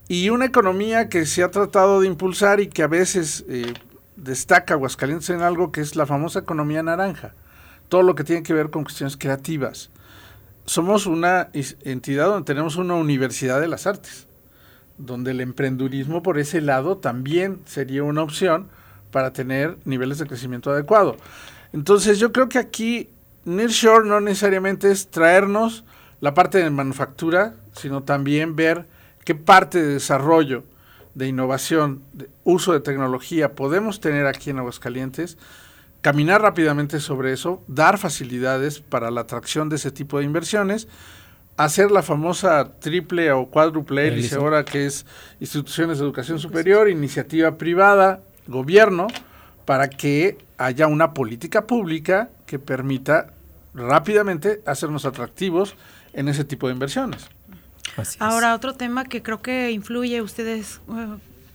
Y 0.09 0.31
una 0.31 0.47
economía 0.47 1.09
que 1.09 1.27
se 1.27 1.43
ha 1.43 1.51
tratado 1.51 2.01
de 2.01 2.07
impulsar 2.07 2.61
y 2.61 2.69
que 2.69 2.83
a 2.83 2.87
veces 2.87 3.45
eh, 3.49 3.75
destaca 4.17 4.75
Aguascalientes 4.75 5.29
en 5.31 5.43
algo 5.43 5.71
que 5.71 5.83
es 5.83 5.97
la 5.97 6.07
famosa 6.07 6.39
economía 6.39 6.83
naranja. 6.83 7.35
Todo 7.91 8.03
lo 8.03 8.15
que 8.15 8.25
tiene 8.25 8.43
que 8.43 8.55
ver 8.55 8.71
con 8.71 8.85
cuestiones 8.85 9.19
creativas. 9.19 9.91
Somos 10.65 11.07
una 11.07 11.51
entidad 11.53 12.27
donde 12.27 12.47
tenemos 12.47 12.77
una 12.77 12.95
universidad 12.95 13.61
de 13.61 13.69
las 13.69 13.87
artes, 13.87 14.29
donde 14.97 15.33
el 15.33 15.43
emprendurismo 15.43 16.23
por 16.23 16.39
ese 16.39 16.63
lado 16.63 16.97
también 16.97 17.61
sería 17.67 18.03
una 18.03 18.23
opción 18.23 18.69
para 19.11 19.33
tener 19.33 19.79
niveles 19.85 20.19
de 20.19 20.27
crecimiento 20.27 20.71
adecuado. 20.71 21.17
Entonces 21.73 22.19
yo 22.19 22.33
creo 22.33 22.49
que 22.49 22.59
aquí 22.59 23.09
Nearshore 23.45 24.09
no 24.09 24.21
necesariamente 24.21 24.91
es 24.91 25.09
traernos 25.09 25.85
la 26.21 26.35
parte 26.35 26.59
de 26.59 26.71
manufactura, 26.71 27.55
sino 27.73 28.03
también 28.03 28.57
ver 28.57 28.87
qué 29.25 29.35
parte 29.35 29.81
de 29.81 29.95
desarrollo, 29.95 30.65
de 31.15 31.29
innovación, 31.29 32.03
de 32.13 32.29
uso 32.45 32.73
de 32.73 32.81
tecnología 32.81 33.55
podemos 33.55 34.01
tener 34.01 34.27
aquí 34.27 34.51
en 34.51 34.59
Aguascalientes, 34.59 35.39
caminar 36.01 36.43
rápidamente 36.43 37.01
sobre 37.01 37.33
eso, 37.33 37.63
dar 37.67 37.99
facilidades 37.99 38.81
para 38.81 39.11
la 39.11 39.23
atracción 39.23 39.69
de 39.69 39.77
ese 39.77 39.91
tipo 39.91 40.19
de 40.19 40.25
inversiones, 40.25 40.89
hacer 41.57 41.91
la 41.91 42.03
famosa 42.03 42.73
triple 42.81 43.33
o 43.33 43.47
cuádruple 43.47 44.09
hélice 44.09 44.37
ahora 44.37 44.65
que 44.65 44.87
es 44.87 45.05
instituciones 45.41 45.99
de 45.99 46.05
educación 46.05 46.39
superior, 46.39 46.89
iniciativa 46.89 47.59
privada, 47.59 48.23
gobierno, 48.51 49.07
para 49.65 49.89
que 49.89 50.39
haya 50.59 50.87
una 50.87 51.15
política 51.15 51.67
pública 51.67 52.31
que 52.47 52.59
permita 52.59 53.33
rápidamente 53.73 54.63
hacernos 54.67 55.05
atractivos 55.05 55.77
en 56.13 56.29
ese 56.29 56.45
tipo 56.45 56.67
de 56.67 56.75
inversiones. 56.75 57.29
Ahora, 58.19 58.55
otro 58.55 58.75
tema 58.75 59.05
que 59.05 59.23
creo 59.23 59.43
que 59.43 59.71
influye, 59.71 60.23
ustedes 60.23 60.81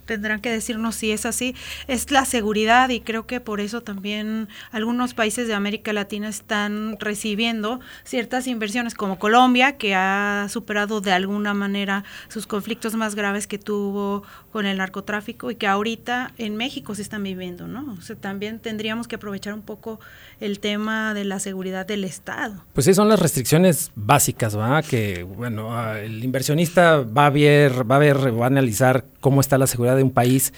tendrán 0.05 0.41
que 0.41 0.51
decirnos 0.51 0.95
si 0.95 1.11
es 1.11 1.25
así, 1.25 1.55
es 1.87 2.11
la 2.11 2.25
seguridad 2.25 2.89
y 2.89 3.01
creo 3.01 3.25
que 3.27 3.39
por 3.39 3.59
eso 3.59 3.81
también 3.81 4.47
algunos 4.71 5.13
países 5.13 5.47
de 5.47 5.53
América 5.53 5.93
Latina 5.93 6.29
están 6.29 6.97
recibiendo 6.99 7.79
ciertas 8.03 8.47
inversiones 8.47 8.93
como 8.93 9.19
Colombia, 9.19 9.77
que 9.77 9.95
ha 9.95 10.47
superado 10.49 11.01
de 11.01 11.11
alguna 11.11 11.53
manera 11.53 12.03
sus 12.27 12.47
conflictos 12.47 12.95
más 12.95 13.15
graves 13.15 13.47
que 13.47 13.57
tuvo 13.57 14.23
con 14.51 14.65
el 14.65 14.77
narcotráfico 14.77 15.51
y 15.51 15.55
que 15.55 15.67
ahorita 15.67 16.31
en 16.37 16.55
México 16.55 16.95
se 16.95 17.01
están 17.01 17.23
viviendo, 17.23 17.67
¿no? 17.67 17.93
O 17.97 18.01
sea, 18.01 18.15
también 18.15 18.59
tendríamos 18.59 19.07
que 19.07 19.15
aprovechar 19.15 19.53
un 19.53 19.61
poco 19.61 19.99
el 20.39 20.59
tema 20.59 21.13
de 21.13 21.25
la 21.25 21.39
seguridad 21.39 21.85
del 21.85 22.03
Estado. 22.03 22.63
Pues 22.73 22.85
sí, 22.85 22.93
son 22.93 23.09
las 23.09 23.19
restricciones 23.19 23.91
básicas, 23.95 24.57
¿va? 24.57 24.81
Que, 24.81 25.23
bueno, 25.23 25.93
el 25.95 26.23
inversionista 26.23 27.01
va 27.01 27.27
a 27.27 27.29
ver, 27.29 27.89
va 27.89 27.97
a 27.97 27.99
ver, 27.99 28.39
va 28.39 28.45
a 28.45 28.47
analizar 28.47 29.05
cómo 29.19 29.41
está 29.41 29.57
la 29.57 29.67
seguridad 29.67 29.94
de 29.95 30.03
un 30.03 30.12
país. 30.12 30.53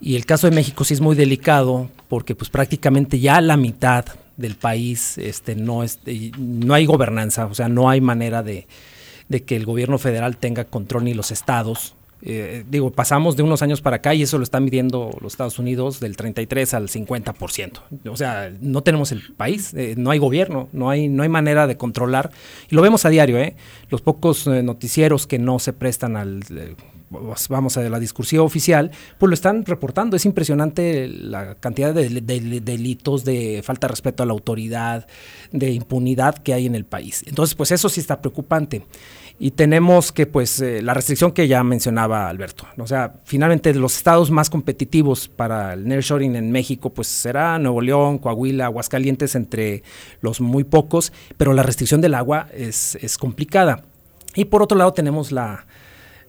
Y 0.00 0.16
el 0.16 0.26
caso 0.26 0.48
de 0.48 0.54
México 0.54 0.84
sí 0.84 0.94
es 0.94 1.00
muy 1.00 1.16
delicado 1.16 1.90
porque 2.08 2.34
pues 2.34 2.50
prácticamente 2.50 3.18
ya 3.18 3.40
la 3.40 3.56
mitad 3.56 4.04
del 4.36 4.54
país 4.54 5.18
este, 5.18 5.56
no, 5.56 5.82
es, 5.82 5.98
no 6.38 6.74
hay 6.74 6.86
gobernanza, 6.86 7.46
o 7.46 7.54
sea, 7.54 7.68
no 7.68 7.90
hay 7.90 8.00
manera 8.00 8.42
de, 8.42 8.68
de 9.28 9.42
que 9.42 9.56
el 9.56 9.66
gobierno 9.66 9.98
federal 9.98 10.36
tenga 10.36 10.64
control 10.64 11.04
ni 11.04 11.14
los 11.14 11.30
estados. 11.30 11.94
Eh, 12.22 12.64
digo, 12.68 12.90
pasamos 12.90 13.36
de 13.36 13.42
unos 13.42 13.62
años 13.62 13.80
para 13.80 13.96
acá 13.96 14.14
y 14.14 14.22
eso 14.22 14.38
lo 14.38 14.44
están 14.44 14.64
midiendo 14.64 15.10
los 15.20 15.32
Estados 15.32 15.58
Unidos 15.58 16.00
del 16.00 16.16
33 16.16 16.74
al 16.74 16.88
50%. 16.88 17.80
O 18.10 18.16
sea, 18.16 18.52
no 18.60 18.82
tenemos 18.82 19.12
el 19.12 19.22
país, 19.34 19.72
eh, 19.74 19.94
no 19.96 20.10
hay 20.10 20.18
gobierno, 20.18 20.68
no 20.72 20.90
hay, 20.90 21.08
no 21.08 21.22
hay 21.22 21.28
manera 21.28 21.66
de 21.66 21.76
controlar. 21.76 22.30
Y 22.70 22.74
lo 22.74 22.82
vemos 22.82 23.04
a 23.04 23.08
diario, 23.08 23.38
¿eh? 23.38 23.56
Los 23.88 24.02
pocos 24.02 24.46
eh, 24.46 24.62
noticieros 24.62 25.26
que 25.26 25.38
no 25.38 25.58
se 25.58 25.72
prestan 25.72 26.16
al 26.16 26.42
pues, 27.10 27.48
vamos 27.48 27.76
a 27.76 27.82
la 27.88 27.98
discursión 27.98 28.44
oficial, 28.44 28.90
pues 29.18 29.28
lo 29.28 29.34
están 29.34 29.64
reportando. 29.64 30.16
Es 30.16 30.26
impresionante 30.26 31.08
la 31.08 31.54
cantidad 31.54 31.94
de, 31.94 32.08
delitos, 32.60 33.24
de 33.24 33.62
falta 33.64 33.86
de 33.86 33.92
respeto 33.92 34.22
a 34.22 34.26
la 34.26 34.32
autoridad, 34.32 35.06
de 35.50 35.70
impunidad 35.70 36.36
que 36.36 36.52
hay 36.52 36.66
en 36.66 36.74
el 36.74 36.84
país. 36.84 37.24
Entonces, 37.26 37.54
pues 37.54 37.70
eso 37.72 37.88
sí 37.88 38.00
está 38.00 38.20
preocupante. 38.20 38.84
Y 39.40 39.52
tenemos 39.52 40.10
que, 40.10 40.26
pues, 40.26 40.60
eh, 40.60 40.82
la 40.82 40.94
restricción 40.94 41.30
que 41.30 41.46
ya 41.46 41.62
mencionaba 41.62 42.28
Alberto. 42.28 42.66
O 42.76 42.86
sea, 42.88 43.14
finalmente 43.24 43.72
los 43.72 43.96
estados 43.96 44.32
más 44.32 44.50
competitivos 44.50 45.28
para 45.28 45.74
el 45.74 45.86
nearshoring 45.86 46.34
en 46.34 46.50
México, 46.50 46.90
pues 46.90 47.06
será 47.06 47.56
Nuevo 47.60 47.80
León, 47.80 48.18
Coahuila, 48.18 48.66
Aguascalientes, 48.66 49.36
entre 49.36 49.84
los 50.20 50.40
muy 50.40 50.64
pocos, 50.64 51.12
pero 51.36 51.52
la 51.52 51.62
restricción 51.62 52.00
del 52.00 52.14
agua 52.14 52.48
es, 52.52 52.96
es 53.00 53.16
complicada. 53.16 53.84
Y 54.34 54.46
por 54.46 54.62
otro 54.62 54.76
lado 54.76 54.92
tenemos 54.92 55.30
la, 55.30 55.66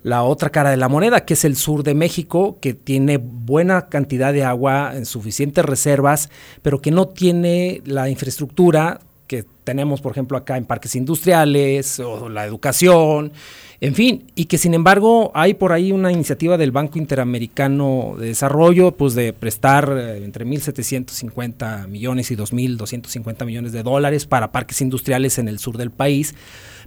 la 0.04 0.24
otra 0.24 0.50
cara 0.50 0.70
de 0.70 0.78
la 0.78 0.88
moneda, 0.88 1.26
que 1.26 1.34
es 1.34 1.46
el 1.46 1.56
sur 1.56 1.84
de 1.84 1.96
México, 1.96 2.58
que 2.62 2.74
tiene 2.74 3.18
buena 3.18 3.90
cantidad 3.90 4.34
de 4.34 4.44
agua 4.44 4.92
en 4.96 5.06
suficientes 5.06 5.66
reservas, 5.66 6.30
pero 6.62 6.82
que 6.82 6.92
no 6.92 7.08
tiene 7.08 7.82
la 7.86 8.10
infraestructura 8.10 9.00
que 9.30 9.46
tenemos, 9.64 10.02
por 10.02 10.12
ejemplo, 10.12 10.40
acá 10.40 10.58
en 10.58 10.66
parques 10.66 10.96
industriales 10.96 12.00
o 12.00 12.30
la 12.30 12.46
educación, 12.48 13.32
en 13.80 13.94
fin, 13.94 14.26
y 14.34 14.46
que 14.46 14.58
sin 14.58 14.74
embargo 14.74 15.32
hay 15.36 15.54
por 15.54 15.72
ahí 15.72 15.92
una 15.92 16.12
iniciativa 16.12 16.58
del 16.58 16.72
Banco 16.72 16.98
Interamericano 16.98 18.16
de 18.18 18.26
Desarrollo, 18.26 18.92
pues 18.92 19.14
de 19.14 19.32
prestar 19.32 19.96
eh, 19.96 20.26
entre 20.26 20.48
1.750 20.48 21.88
millones 21.88 22.32
y 22.32 22.36
2.250 22.36 23.46
millones 23.46 23.72
de 23.72 23.84
dólares 23.84 24.26
para 24.26 24.52
parques 24.52 24.82
industriales 24.82 25.38
en 25.38 25.48
el 25.48 25.60
sur 25.60 25.78
del 25.78 25.92
país 25.92 26.34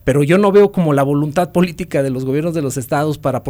pero 0.04 0.24
yo 0.24 0.36
no 0.36 0.50
veo 0.50 0.72
como 0.72 0.92
la 0.92 1.04
voluntad 1.04 1.52
política 1.52 2.02
de 2.02 2.10
los 2.10 2.24
gobiernos 2.24 2.54
de 2.54 2.62
los 2.62 2.76
estados 2.76 3.18
para 3.18 3.44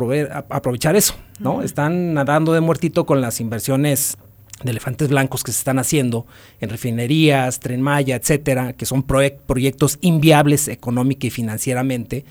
aprovechar 0.51 0.97
eso, 0.97 1.15
¿no? 1.39 1.63
Están 1.63 2.13
nadando 2.13 2.53
de 2.53 2.61
muertito 2.61 3.07
con 3.07 3.23
las 3.23 3.41
inversiones 3.41 4.19
de 4.65 4.71
elefantes 4.71 5.09
blancos 5.09 5.43
que 5.43 5.53
se 5.53 5.59
están 5.59 5.79
haciendo 5.79 6.27
en 6.61 6.71
refinerías, 6.71 7.61
Tren 7.61 7.83
Maya, 7.83 8.17
etcétera, 8.17 8.73
que 8.73 8.87
son 8.87 9.03
proyectos 9.03 9.99
inviables 10.01 10.69
económica 10.69 11.27
y 11.27 11.31
financieramente, 11.31 12.25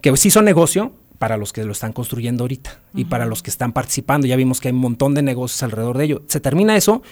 que 0.00 0.16
sí 0.16 0.30
son 0.30 0.44
negocio, 0.44 0.92
para 1.18 1.36
los 1.36 1.52
que 1.52 1.64
lo 1.64 1.72
están 1.72 1.92
construyendo 1.92 2.44
ahorita 2.44 2.78
y 2.94 3.04
para 3.06 3.26
los 3.26 3.42
que 3.42 3.50
están 3.50 3.72
participando. 3.72 4.26
Ya 4.26 4.36
vimos 4.36 4.60
que 4.60 4.68
hay 4.68 4.74
un 4.74 4.80
montón 4.80 5.14
de 5.14 5.22
negocios 5.22 5.62
alrededor 5.62 5.98
de 5.98 6.04
ello. 6.04 6.22
Se 6.28 6.40
termina 6.40 6.76
eso 6.76 7.02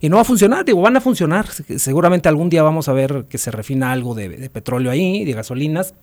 y 0.00 0.08
no 0.08 0.16
va 0.16 0.22
a 0.22 0.24
funcionar, 0.24 0.64
digo, 0.64 0.80
van 0.80 0.96
a 0.96 1.00
funcionar. 1.00 1.48
Seguramente 1.48 2.28
algún 2.28 2.48
día 2.48 2.62
vamos 2.62 2.88
a 2.88 2.92
ver 2.92 3.26
que 3.28 3.38
se 3.38 3.50
refina 3.50 3.90
algo 3.90 4.14
de 4.14 4.50
petróleo 4.50 4.90
ahí, 4.90 5.24
de 5.24 5.32
gasolinas, 5.32 5.94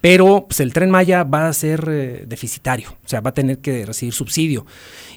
pero 0.00 0.46
pues, 0.48 0.60
el 0.60 0.72
tren 0.72 0.90
Maya 0.90 1.24
va 1.24 1.48
a 1.48 1.52
ser 1.52 1.88
eh, 1.88 2.24
deficitario, 2.26 2.90
o 2.90 3.08
sea, 3.08 3.20
va 3.20 3.30
a 3.30 3.34
tener 3.34 3.58
que 3.58 3.86
recibir 3.86 4.12
subsidio. 4.12 4.66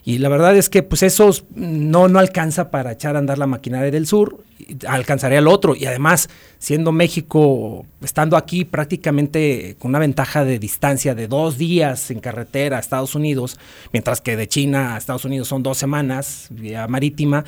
Y 0.03 0.19
la 0.19 0.29
verdad 0.29 0.55
es 0.55 0.69
que 0.69 0.81
pues 0.81 1.03
eso 1.03 1.29
no, 1.53 2.07
no 2.07 2.19
alcanza 2.19 2.71
para 2.71 2.93
echar 2.93 3.15
a 3.15 3.19
andar 3.19 3.37
la 3.37 3.47
maquinaria 3.47 3.91
del 3.91 4.07
sur, 4.07 4.43
alcanzaría 4.87 5.39
al 5.39 5.47
otro. 5.47 5.75
Y 5.75 5.85
además, 5.85 6.29
siendo 6.57 6.91
México, 6.91 7.85
estando 8.01 8.37
aquí 8.37 8.65
prácticamente 8.65 9.75
con 9.77 9.89
una 9.89 9.99
ventaja 9.99 10.45
de 10.45 10.57
distancia 10.57 11.15
de 11.15 11.27
dos 11.27 11.57
días 11.57 12.11
en 12.11 12.19
carretera 12.19 12.77
a 12.77 12.79
Estados 12.79 13.15
Unidos, 13.15 13.59
mientras 13.91 14.21
que 14.21 14.37
de 14.37 14.47
China 14.47 14.95
a 14.95 14.97
Estados 14.97 15.25
Unidos 15.25 15.47
son 15.47 15.63
dos 15.63 15.77
semanas 15.77 16.47
vía 16.49 16.87
marítima, 16.87 17.43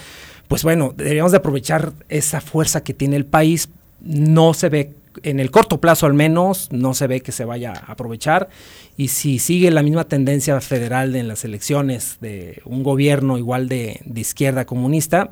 pues 0.47 0.63
bueno, 0.63 0.93
deberíamos 0.95 1.31
de 1.31 1.37
aprovechar 1.37 1.93
esa 2.09 2.41
fuerza 2.41 2.83
que 2.83 2.93
tiene 2.93 3.15
el 3.15 3.25
país. 3.25 3.69
No 4.01 4.53
se 4.53 4.69
ve 4.69 4.93
en 5.23 5.39
el 5.39 5.51
corto 5.51 5.79
plazo 5.79 6.05
al 6.05 6.13
menos 6.13 6.69
no 6.71 6.93
se 6.93 7.07
ve 7.07 7.21
que 7.21 7.31
se 7.31 7.45
vaya 7.45 7.73
a 7.73 7.91
aprovechar. 7.91 8.49
Y 8.97 9.09
si 9.09 9.39
sigue 9.39 9.71
la 9.71 9.83
misma 9.83 10.05
tendencia 10.05 10.59
federal 10.61 11.15
en 11.15 11.27
las 11.27 11.45
elecciones 11.45 12.17
de 12.21 12.61
un 12.65 12.83
gobierno 12.83 13.37
igual 13.37 13.67
de, 13.67 14.01
de 14.05 14.21
izquierda 14.21 14.65
comunista, 14.65 15.31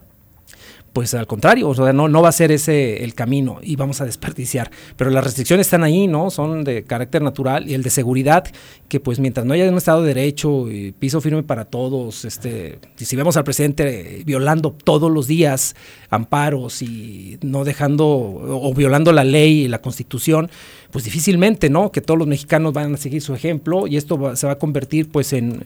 pues 0.94 1.14
al 1.14 1.28
contrario, 1.28 1.70
o 1.70 1.76
sea, 1.76 1.94
no, 1.94 2.08
no 2.08 2.22
va 2.22 2.30
a 2.30 2.34
ser 2.34 2.52
ese 2.52 3.04
el 3.04 3.14
camino 3.14 3.60
y 3.62 3.76
vamos 3.76 4.02
a 4.02 4.06
desperdiciar. 4.06 4.72
Pero 4.98 5.10
las 5.10 5.24
restricciones 5.24 5.68
están 5.68 5.84
ahí, 5.84 6.08
¿no? 6.08 6.30
Son 6.30 6.64
de 6.64 6.84
carácter 6.84 7.22
natural 7.22 7.70
y 7.70 7.74
el 7.74 7.84
de 7.84 7.90
seguridad, 7.90 8.46
que 8.88 9.00
pues 9.00 9.20
mientras 9.20 9.46
no 9.46 9.54
haya 9.54 9.70
un 9.70 9.78
Estado 9.78 10.02
de 10.02 10.14
Derecho 10.14 10.70
y 10.70 10.92
piso 10.92 11.22
firme 11.22 11.44
para 11.44 11.66
todos, 11.66 12.26
este, 12.26 12.80
y 13.00 13.06
si 13.06 13.16
vemos 13.16 13.38
al 13.38 13.44
presidente 13.44 14.24
violando 14.26 14.72
todos 14.72 15.12
los 15.12 15.28
días 15.28 15.76
amparos 16.10 16.82
y 16.82 17.38
no 17.42 17.64
dejando 17.64 18.08
o 18.08 18.74
violando 18.74 19.12
la 19.12 19.24
ley 19.24 19.66
y 19.66 19.68
la 19.68 19.82
constitución, 19.82 20.50
pues 20.92 21.06
difícilmente, 21.06 21.70
¿no? 21.70 21.92
Que 21.92 22.02
todos 22.02 22.18
los 22.18 22.28
mexicanos 22.28 22.74
van 22.74 22.96
a 22.96 22.98
seguir 22.98 23.22
su 23.22 23.34
ejemplo 23.34 23.88
y 23.88 23.98
esto 23.98 24.36
se 24.36 24.48
va 24.48 24.54
a 24.54 24.58
convertir 24.58 25.10
pues 25.10 25.34
en 25.34 25.66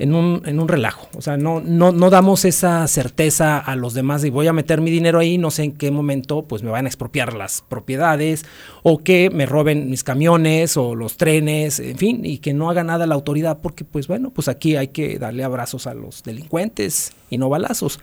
en 0.00 0.14
un, 0.14 0.42
en 0.46 0.58
un 0.58 0.66
relajo. 0.66 1.08
O 1.14 1.20
sea, 1.20 1.36
no, 1.36 1.60
no, 1.60 1.92
no 1.92 2.08
damos 2.08 2.46
esa 2.46 2.88
certeza 2.88 3.58
a 3.58 3.76
los 3.76 3.92
demás 3.92 4.22
de 4.22 4.30
voy 4.30 4.46
a 4.46 4.52
meter 4.54 4.80
mi 4.80 4.90
dinero 4.90 5.18
ahí, 5.18 5.36
no 5.36 5.50
sé 5.50 5.64
en 5.64 5.72
qué 5.72 5.90
momento 5.90 6.42
pues 6.42 6.62
me 6.62 6.70
van 6.70 6.86
a 6.86 6.88
expropiar 6.88 7.34
las 7.34 7.62
propiedades 7.68 8.46
o 8.82 8.98
que 8.98 9.28
me 9.28 9.44
roben 9.44 9.90
mis 9.90 10.02
camiones 10.02 10.78
o 10.78 10.94
los 10.94 11.18
trenes, 11.18 11.80
en 11.80 11.98
fin, 11.98 12.24
y 12.24 12.38
que 12.38 12.54
no 12.54 12.70
haga 12.70 12.82
nada 12.82 13.06
la 13.06 13.14
autoridad 13.14 13.58
porque 13.60 13.84
pues 13.84 14.08
bueno, 14.08 14.30
pues 14.30 14.48
aquí 14.48 14.74
hay 14.76 14.88
que 14.88 15.18
darle 15.18 15.44
abrazos 15.44 15.86
a 15.86 15.92
los 15.92 16.22
delincuentes 16.22 17.12
y 17.28 17.36
no 17.36 17.50
balazos. 17.50 18.00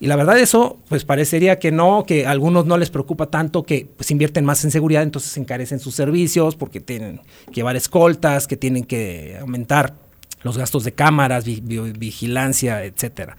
Y 0.00 0.08
la 0.08 0.16
verdad 0.16 0.38
eso, 0.38 0.78
pues 0.88 1.04
parecería 1.04 1.60
que 1.60 1.70
no, 1.70 2.04
que 2.06 2.26
a 2.26 2.30
algunos 2.30 2.66
no 2.66 2.76
les 2.76 2.90
preocupa 2.90 3.26
tanto 3.26 3.62
que 3.62 3.86
pues 3.96 4.10
invierten 4.10 4.44
más 4.44 4.64
en 4.64 4.72
seguridad, 4.72 5.04
entonces 5.04 5.34
encarecen 5.36 5.78
sus 5.78 5.94
servicios 5.94 6.56
porque 6.56 6.80
tienen 6.80 7.20
que 7.46 7.54
llevar 7.54 7.76
escoltas, 7.76 8.48
que 8.48 8.56
tienen 8.56 8.84
que 8.84 9.38
aumentar 9.40 10.05
los 10.46 10.56
gastos 10.56 10.84
de 10.84 10.92
cámaras, 10.92 11.44
vigilancia, 11.44 12.84
etcétera. 12.84 13.36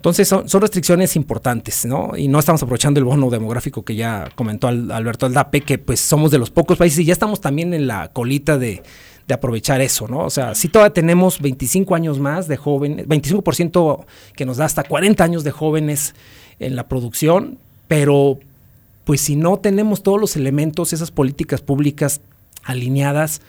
Entonces 0.00 0.28
son, 0.28 0.46
restricciones 0.48 1.14
importantes, 1.14 1.84
¿no? 1.84 2.16
Y 2.16 2.28
no 2.28 2.38
estamos 2.38 2.62
aprovechando 2.62 3.00
el 3.00 3.04
bono 3.04 3.28
demográfico 3.28 3.84
que 3.84 3.94
ya 3.94 4.30
comentó 4.34 4.68
Alberto 4.68 5.26
Aldape, 5.26 5.60
que 5.60 5.76
pues 5.76 6.00
somos 6.00 6.30
de 6.30 6.38
los 6.38 6.50
pocos 6.50 6.78
países 6.78 7.00
y 7.00 7.04
ya 7.04 7.12
estamos 7.12 7.42
también 7.42 7.74
en 7.74 7.86
la 7.86 8.08
colita 8.08 8.58
de, 8.58 8.82
aprovechar 9.30 9.80
eso, 9.80 10.08
¿no? 10.08 10.24
O 10.24 10.30
sea, 10.30 10.56
si 10.56 10.68
todavía 10.68 10.92
tenemos 10.92 11.40
25 11.40 11.94
años 11.94 12.18
más 12.18 12.48
de 12.48 12.56
jóvenes, 12.56 13.06
25% 13.06 14.04
que 14.34 14.44
nos 14.44 14.56
da 14.56 14.64
hasta 14.64 14.82
40 14.82 15.22
años 15.22 15.44
de 15.44 15.52
jóvenes 15.52 16.16
en 16.58 16.74
la 16.74 16.88
producción, 16.88 17.58
pero 17.86 18.40
pues 19.04 19.20
si 19.20 19.36
no 19.36 19.58
tenemos 19.58 20.02
todos 20.02 20.20
los 20.20 20.34
elementos, 20.34 20.92
esas 20.92 21.12
políticas 21.12 21.60
públicas 21.60 22.20
alineadas, 22.64 23.40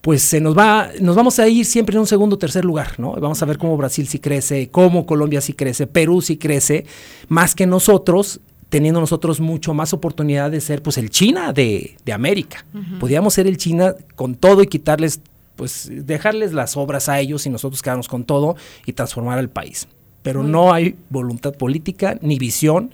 pues 0.00 0.22
se 0.22 0.40
nos 0.40 0.56
va, 0.56 0.90
nos 1.00 1.14
vamos 1.14 1.38
a 1.38 1.48
ir 1.48 1.66
siempre 1.66 1.94
en 1.94 2.00
un 2.00 2.06
segundo 2.06 2.36
o 2.36 2.38
tercer 2.38 2.64
lugar, 2.64 2.98
¿no? 2.98 3.12
Vamos 3.12 3.42
a 3.42 3.46
ver 3.46 3.58
cómo 3.58 3.76
Brasil 3.76 4.06
sí 4.08 4.18
crece, 4.18 4.70
cómo 4.70 5.04
Colombia 5.04 5.40
sí 5.40 5.52
crece, 5.52 5.86
Perú 5.86 6.22
sí 6.22 6.38
crece, 6.38 6.86
más 7.28 7.54
que 7.54 7.66
nosotros, 7.66 8.40
teniendo 8.70 9.00
nosotros 9.00 9.40
mucho 9.40 9.74
más 9.74 9.92
oportunidad 9.92 10.50
de 10.50 10.60
ser 10.60 10.82
pues 10.82 10.96
el 10.96 11.10
China 11.10 11.52
de, 11.52 11.96
América. 12.12 12.64
Podríamos 12.98 13.34
ser 13.34 13.46
el 13.46 13.56
China 13.56 13.94
con 14.14 14.36
todo 14.36 14.62
y 14.62 14.68
quitarles, 14.68 15.20
pues 15.56 15.90
dejarles 15.90 16.54
las 16.54 16.76
obras 16.76 17.08
a 17.08 17.20
ellos 17.20 17.44
y 17.46 17.50
nosotros 17.50 17.82
quedarnos 17.82 18.08
con 18.08 18.24
todo 18.24 18.56
y 18.86 18.94
transformar 18.94 19.38
al 19.38 19.50
país. 19.50 19.86
Pero 20.22 20.42
no 20.42 20.72
hay 20.72 20.96
voluntad 21.08 21.54
política 21.54 22.18
ni 22.22 22.38
visión. 22.38 22.92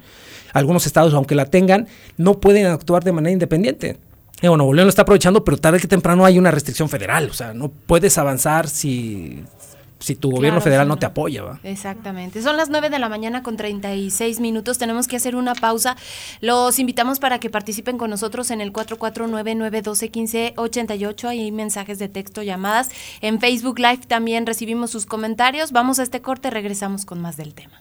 Algunos 0.52 0.86
estados, 0.86 1.12
aunque 1.14 1.34
la 1.34 1.46
tengan, 1.46 1.86
no 2.16 2.40
pueden 2.40 2.66
actuar 2.66 3.04
de 3.04 3.12
manera 3.12 3.32
independiente 3.32 3.98
bueno, 4.42 4.58
Nuevo 4.58 4.74
lo 4.74 4.88
está 4.88 5.02
aprovechando, 5.02 5.44
pero 5.44 5.56
tarde 5.56 5.80
que 5.80 5.88
temprano 5.88 6.24
hay 6.24 6.38
una 6.38 6.50
restricción 6.50 6.88
federal. 6.88 7.28
O 7.30 7.34
sea, 7.34 7.54
no 7.54 7.68
puedes 7.68 8.18
avanzar 8.18 8.68
si, 8.68 9.44
si 9.98 10.14
tu 10.14 10.30
gobierno 10.30 10.60
federal 10.60 10.86
no 10.86 10.98
te 10.98 11.06
apoya. 11.06 11.42
¿va? 11.42 11.58
Exactamente. 11.62 12.42
Son 12.42 12.54
las 12.56 12.68
9 12.68 12.90
de 12.90 12.98
la 12.98 13.08
mañana 13.08 13.42
con 13.42 13.56
36 13.56 14.40
minutos. 14.40 14.76
Tenemos 14.78 15.08
que 15.08 15.16
hacer 15.16 15.36
una 15.36 15.54
pausa. 15.54 15.96
Los 16.40 16.78
invitamos 16.78 17.18
para 17.18 17.40
que 17.40 17.48
participen 17.48 17.96
con 17.96 18.10
nosotros 18.10 18.50
en 18.50 18.60
el 18.60 18.74
449-912-1588. 18.74 21.28
Hay 21.28 21.50
mensajes 21.50 21.98
de 21.98 22.08
texto, 22.08 22.42
llamadas. 22.42 22.90
En 23.22 23.40
Facebook 23.40 23.78
Live 23.78 24.02
también 24.06 24.44
recibimos 24.46 24.90
sus 24.90 25.06
comentarios. 25.06 25.72
Vamos 25.72 25.98
a 25.98 26.02
este 26.02 26.20
corte, 26.20 26.50
regresamos 26.50 27.06
con 27.06 27.22
más 27.22 27.38
del 27.38 27.54
tema. 27.54 27.80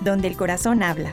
Donde 0.00 0.28
el 0.28 0.36
corazón 0.36 0.82
habla. 0.82 1.12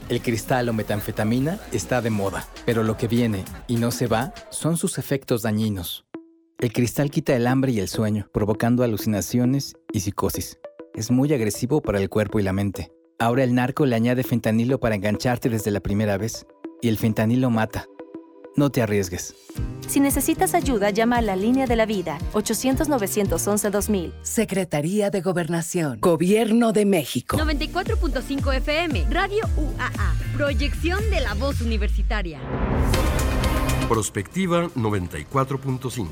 el 0.11 0.21
cristal 0.21 0.67
o 0.67 0.73
metanfetamina 0.73 1.57
está 1.71 2.01
de 2.01 2.09
moda, 2.09 2.45
pero 2.65 2.83
lo 2.83 2.97
que 2.97 3.07
viene 3.07 3.45
y 3.67 3.77
no 3.77 3.91
se 3.91 4.07
va 4.07 4.33
son 4.49 4.75
sus 4.75 4.97
efectos 4.97 5.41
dañinos. 5.41 6.03
El 6.59 6.73
cristal 6.73 7.09
quita 7.09 7.33
el 7.33 7.47
hambre 7.47 7.71
y 7.71 7.79
el 7.79 7.87
sueño, 7.87 8.27
provocando 8.33 8.83
alucinaciones 8.83 9.73
y 9.93 10.01
psicosis. 10.01 10.59
Es 10.93 11.11
muy 11.11 11.33
agresivo 11.33 11.81
para 11.81 11.97
el 11.97 12.09
cuerpo 12.09 12.41
y 12.41 12.43
la 12.43 12.51
mente. 12.51 12.91
Ahora 13.19 13.45
el 13.45 13.55
narco 13.55 13.85
le 13.85 13.95
añade 13.95 14.23
fentanilo 14.23 14.81
para 14.81 14.95
engancharte 14.95 15.47
desde 15.47 15.71
la 15.71 15.79
primera 15.79 16.17
vez, 16.17 16.45
y 16.81 16.89
el 16.89 16.97
fentanilo 16.97 17.49
mata. 17.49 17.85
No 18.55 18.69
te 18.69 18.81
arriesgues. 18.81 19.33
Si 19.87 19.99
necesitas 19.99 20.53
ayuda, 20.53 20.89
llama 20.89 21.17
a 21.17 21.21
la 21.21 21.35
línea 21.35 21.67
de 21.67 21.75
la 21.75 21.85
vida 21.85 22.17
800-911-2000. 22.33 24.13
Secretaría 24.21 25.09
de 25.09 25.21
Gobernación. 25.21 25.99
Gobierno 25.99 26.71
de 26.71 26.85
México. 26.85 27.37
94.5 27.37 28.55
FM. 28.55 29.05
Radio 29.09 29.43
UAA. 29.57 30.15
Proyección 30.35 31.09
de 31.09 31.21
la 31.21 31.33
voz 31.33 31.61
universitaria. 31.61 32.39
Prospectiva 33.89 34.69
94.5. 34.75 36.07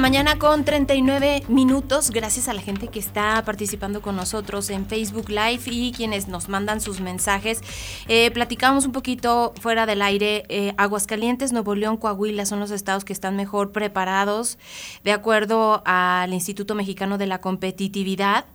mañana 0.00 0.38
con 0.38 0.64
39 0.64 1.42
minutos. 1.48 2.10
Gracias 2.10 2.48
a 2.48 2.54
la 2.54 2.62
gente 2.62 2.88
que 2.88 2.98
está 2.98 3.42
participando 3.44 4.00
con 4.00 4.16
nosotros 4.16 4.70
en 4.70 4.86
Facebook 4.86 5.28
Live 5.28 5.60
y 5.66 5.92
quienes 5.92 6.26
nos 6.26 6.48
mandan 6.48 6.80
sus 6.80 7.00
mensajes. 7.00 7.60
Eh, 8.08 8.30
platicamos 8.30 8.86
un 8.86 8.92
poquito 8.92 9.52
fuera 9.60 9.84
del 9.84 10.00
aire. 10.00 10.44
Eh, 10.48 10.72
Aguascalientes, 10.78 11.52
Nuevo 11.52 11.74
León, 11.74 11.98
Coahuila 11.98 12.46
son 12.46 12.60
los 12.60 12.70
estados 12.70 13.04
que 13.04 13.12
están 13.12 13.36
mejor 13.36 13.72
preparados 13.72 14.58
de 15.04 15.12
acuerdo 15.12 15.82
al 15.84 16.32
Instituto 16.32 16.74
Mexicano 16.74 17.18
de 17.18 17.26
la 17.26 17.42
Competitividad 17.42 18.46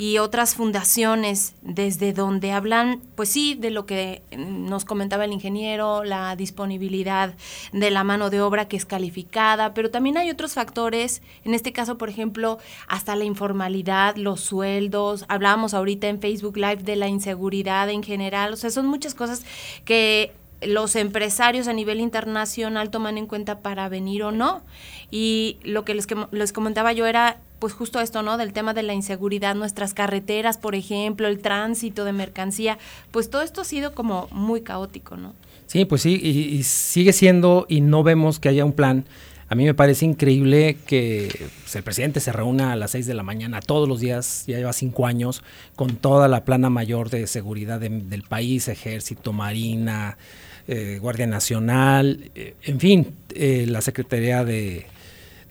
y 0.00 0.16
otras 0.16 0.54
fundaciones 0.54 1.52
desde 1.60 2.14
donde 2.14 2.52
hablan, 2.52 3.02
pues 3.16 3.28
sí, 3.28 3.54
de 3.54 3.70
lo 3.70 3.84
que 3.84 4.22
nos 4.34 4.86
comentaba 4.86 5.26
el 5.26 5.32
ingeniero, 5.34 6.04
la 6.04 6.36
disponibilidad 6.36 7.34
de 7.74 7.90
la 7.90 8.02
mano 8.02 8.30
de 8.30 8.40
obra 8.40 8.66
que 8.66 8.78
es 8.78 8.86
calificada, 8.86 9.74
pero 9.74 9.90
también 9.90 10.16
hay 10.16 10.30
otros 10.30 10.54
factores, 10.54 11.20
en 11.44 11.52
este 11.52 11.74
caso, 11.74 11.98
por 11.98 12.08
ejemplo, 12.08 12.56
hasta 12.88 13.14
la 13.14 13.24
informalidad, 13.24 14.16
los 14.16 14.40
sueldos, 14.40 15.26
hablábamos 15.28 15.74
ahorita 15.74 16.08
en 16.08 16.18
Facebook 16.18 16.56
Live 16.56 16.78
de 16.78 16.96
la 16.96 17.08
inseguridad 17.08 17.90
en 17.90 18.02
general, 18.02 18.54
o 18.54 18.56
sea, 18.56 18.70
son 18.70 18.86
muchas 18.86 19.14
cosas 19.14 19.44
que 19.84 20.32
los 20.62 20.96
empresarios 20.96 21.68
a 21.68 21.72
nivel 21.72 22.00
internacional 22.00 22.90
toman 22.90 23.18
en 23.18 23.26
cuenta 23.26 23.60
para 23.60 23.88
venir 23.88 24.22
o 24.22 24.32
no. 24.32 24.62
Y 25.10 25.58
lo 25.62 25.84
que 25.84 25.94
les, 25.94 26.06
les 26.30 26.52
comentaba 26.52 26.92
yo 26.92 27.06
era 27.06 27.40
pues 27.60 27.74
justo 27.74 28.00
esto, 28.00 28.22
¿no? 28.22 28.38
Del 28.38 28.52
tema 28.52 28.74
de 28.74 28.82
la 28.82 28.94
inseguridad, 28.94 29.54
nuestras 29.54 29.94
carreteras, 29.94 30.56
por 30.56 30.74
ejemplo, 30.74 31.28
el 31.28 31.40
tránsito 31.40 32.04
de 32.04 32.12
mercancía, 32.12 32.78
pues 33.10 33.30
todo 33.30 33.42
esto 33.42 33.60
ha 33.60 33.64
sido 33.64 33.94
como 33.94 34.28
muy 34.32 34.62
caótico, 34.62 35.16
¿no? 35.16 35.34
Sí, 35.66 35.84
pues 35.84 36.02
sí, 36.02 36.14
y, 36.14 36.62
sigue 36.64 37.12
siendo 37.12 37.66
y 37.68 37.82
no 37.82 38.02
vemos 38.02 38.40
que 38.40 38.48
haya 38.48 38.64
un 38.64 38.72
plan. 38.72 39.04
A 39.48 39.54
mí 39.54 39.64
me 39.64 39.74
parece 39.74 40.04
increíble 40.04 40.78
que 40.86 41.28
pues, 41.62 41.76
el 41.76 41.82
presidente 41.82 42.20
se 42.20 42.32
reúna 42.32 42.72
a 42.72 42.76
las 42.76 42.92
6 42.92 43.06
de 43.06 43.14
la 43.14 43.22
mañana 43.22 43.60
todos 43.60 43.88
los 43.88 44.00
días, 44.00 44.44
ya 44.46 44.56
lleva 44.56 44.72
cinco 44.72 45.06
años, 45.06 45.42
con 45.76 45.96
toda 45.96 46.28
la 46.28 46.44
plana 46.44 46.70
mayor 46.70 47.10
de 47.10 47.26
seguridad 47.26 47.78
del 47.78 48.22
país, 48.22 48.68
ejército, 48.68 49.32
marina, 49.32 50.16
eh, 50.68 50.98
Guardia 51.00 51.26
Nacional, 51.26 52.30
eh, 52.34 52.54
en 52.62 52.80
fin, 52.80 53.14
eh, 53.34 53.66
la 53.68 53.80
Secretaría 53.80 54.44
de, 54.44 54.86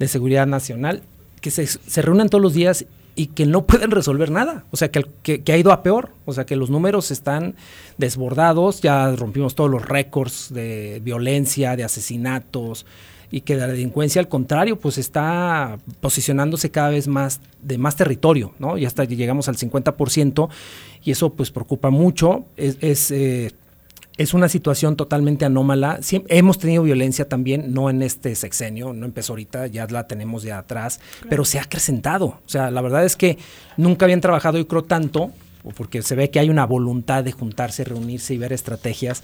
Seguridad 0.08 0.48
Nacional 0.48 1.04
que 1.42 1.52
se, 1.52 1.68
se 1.68 2.02
reúnan 2.02 2.30
todos 2.30 2.42
los 2.42 2.54
días 2.54 2.86
y 3.20 3.28
que 3.28 3.46
no 3.46 3.66
pueden 3.68 3.92
resolver 3.92 4.32
nada. 4.32 4.64
O 4.72 4.78
sea, 4.78 4.90
que, 4.90 5.44
ha 5.46 5.58
ido 5.58 5.74
a 5.74 5.84
peor. 5.84 6.12
O 6.26 6.34
sea, 6.34 6.46
que 6.46 6.56
los 6.56 6.70
números 6.70 7.12
están 7.12 7.56
desbordados. 7.98 8.82
Ya 8.82 9.12
rompimos 9.12 9.56
todos 9.56 9.70
los 9.70 9.86
récords 9.86 10.54
de 10.54 11.02
violencia, 11.04 11.76
de 11.76 11.84
asesinatos 11.84 12.86
y 13.32 13.42
que 13.42 13.56
la 13.56 13.68
delincuencia, 13.68 14.20
al 14.22 14.28
contrario, 14.28 14.80
pues 14.80 14.98
está 14.98 15.78
posicionándose 16.00 16.72
cada 16.72 16.90
vez 16.90 17.08
más 17.08 17.42
de 17.62 17.78
más 17.78 17.96
territorio, 17.96 18.54
¿no? 18.58 18.76
Y 18.76 18.86
hasta 18.86 19.04
llegamos 19.04 19.48
al 19.48 19.56
50% 19.56 20.50
y 21.04 21.12
eso 21.12 21.32
pues 21.34 21.52
preocupa 21.52 21.92
mucho. 21.92 22.46
Es, 22.58 23.14
es 24.20 24.34
una 24.34 24.50
situación 24.50 24.98
totalmente 24.98 25.46
anómala. 25.46 26.02
hemos 26.28 26.60
tenido 26.60 26.84
violencia 26.84 27.30
también, 27.30 27.74
no 27.74 27.90
en 27.90 28.02
este 28.02 28.36
sexenio, 28.36 28.92
no 28.92 29.06
empezó 29.06 29.32
ahorita, 29.32 29.68
ya 29.68 29.88
la 29.88 30.08
tenemos 30.08 30.44
ya 30.44 30.58
atrás, 30.58 31.00
pero 31.30 31.46
se 31.46 31.58
ha 31.58 31.62
acrecentado. 31.62 32.26
O 32.26 32.50
sea, 32.50 32.70
la 32.70 32.82
verdad 32.82 33.06
es 33.06 33.16
que 33.16 33.38
nunca 33.78 34.06
habían 34.06 34.20
trabajado, 34.20 34.58
yo 34.58 34.68
creo, 34.68 34.84
tanto, 34.84 35.32
porque 35.78 36.02
se 36.02 36.16
ve 36.16 36.30
que 36.30 36.40
hay 36.40 36.50
una 36.50 36.66
voluntad 36.66 37.24
de 37.24 37.32
juntarse, 37.32 37.86
reunirse 37.86 38.34
y 38.34 38.38
ver 38.38 38.52
estrategias. 38.52 39.24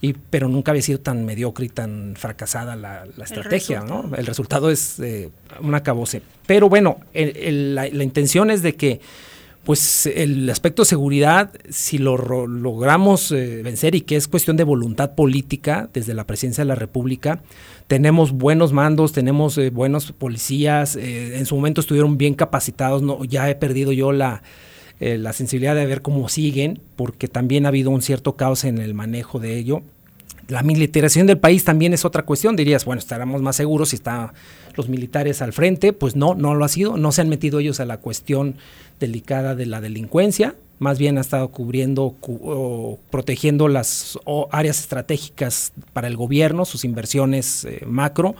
Y, 0.00 0.14
pero 0.14 0.48
nunca 0.48 0.72
había 0.72 0.80
sido 0.80 1.00
tan 1.00 1.26
mediocre 1.26 1.66
y 1.66 1.68
tan 1.68 2.14
fracasada 2.16 2.76
la, 2.76 3.04
estrategia, 3.22 3.82
¿no? 3.82 4.10
El 4.16 4.24
resultado 4.24 4.70
es 4.70 4.98
eh, 5.00 5.28
un 5.60 5.74
acabose. 5.74 6.22
Pero 6.46 6.70
bueno, 6.70 7.00
la 7.12 7.86
intención 7.88 8.50
es 8.50 8.62
de 8.62 8.74
que 8.74 9.02
pues 9.64 10.06
el 10.06 10.48
aspecto 10.48 10.84
seguridad, 10.84 11.52
si 11.68 11.98
lo 11.98 12.16
logramos 12.16 13.30
eh, 13.30 13.60
vencer 13.62 13.94
y 13.94 14.00
que 14.00 14.16
es 14.16 14.26
cuestión 14.26 14.56
de 14.56 14.64
voluntad 14.64 15.14
política 15.14 15.90
desde 15.92 16.14
la 16.14 16.26
presidencia 16.26 16.64
de 16.64 16.68
la 16.68 16.74
República, 16.74 17.42
tenemos 17.86 18.32
buenos 18.32 18.72
mandos, 18.72 19.12
tenemos 19.12 19.58
eh, 19.58 19.70
buenos 19.70 20.12
policías, 20.12 20.96
eh, 20.96 21.36
en 21.36 21.44
su 21.44 21.56
momento 21.56 21.82
estuvieron 21.82 22.16
bien 22.16 22.34
capacitados, 22.34 23.02
no, 23.02 23.22
ya 23.24 23.50
he 23.50 23.54
perdido 23.54 23.92
yo 23.92 24.12
la, 24.12 24.42
la 24.98 25.32
sensibilidad 25.32 25.74
de 25.74 25.86
ver 25.86 26.00
cómo 26.00 26.28
siguen, 26.28 26.80
porque 26.96 27.28
también 27.28 27.66
ha 27.66 27.68
habido 27.68 27.90
un 27.90 28.02
cierto 28.02 28.36
caos 28.36 28.64
en 28.64 28.78
el 28.78 28.94
manejo 28.94 29.40
de 29.40 29.58
ello. 29.58 29.82
La 30.50 30.62
militarización 30.64 31.28
del 31.28 31.38
país 31.38 31.64
también 31.64 31.94
es 31.94 32.04
otra 32.04 32.24
cuestión, 32.24 32.56
dirías, 32.56 32.84
bueno, 32.84 32.98
estaremos 32.98 33.40
más 33.40 33.54
seguros 33.54 33.90
si 33.90 33.96
están 33.96 34.32
los 34.74 34.88
militares 34.88 35.42
al 35.42 35.52
frente, 35.52 35.92
pues 35.92 36.16
no, 36.16 36.34
no 36.34 36.56
lo 36.56 36.64
ha 36.64 36.68
sido, 36.68 36.96
no 36.96 37.12
se 37.12 37.20
han 37.20 37.28
metido 37.28 37.60
ellos 37.60 37.78
a 37.78 37.84
la 37.84 37.98
cuestión 37.98 38.56
delicada 38.98 39.54
de 39.54 39.66
la 39.66 39.80
delincuencia, 39.80 40.56
más 40.80 40.98
bien 40.98 41.18
ha 41.18 41.20
estado 41.20 41.48
cubriendo 41.48 42.16
o 42.22 42.98
protegiendo 43.10 43.68
las 43.68 44.18
áreas 44.50 44.80
estratégicas 44.80 45.72
para 45.92 46.08
el 46.08 46.16
gobierno, 46.16 46.64
sus 46.64 46.84
inversiones 46.84 47.64
eh, 47.64 47.84
macro. 47.86 48.34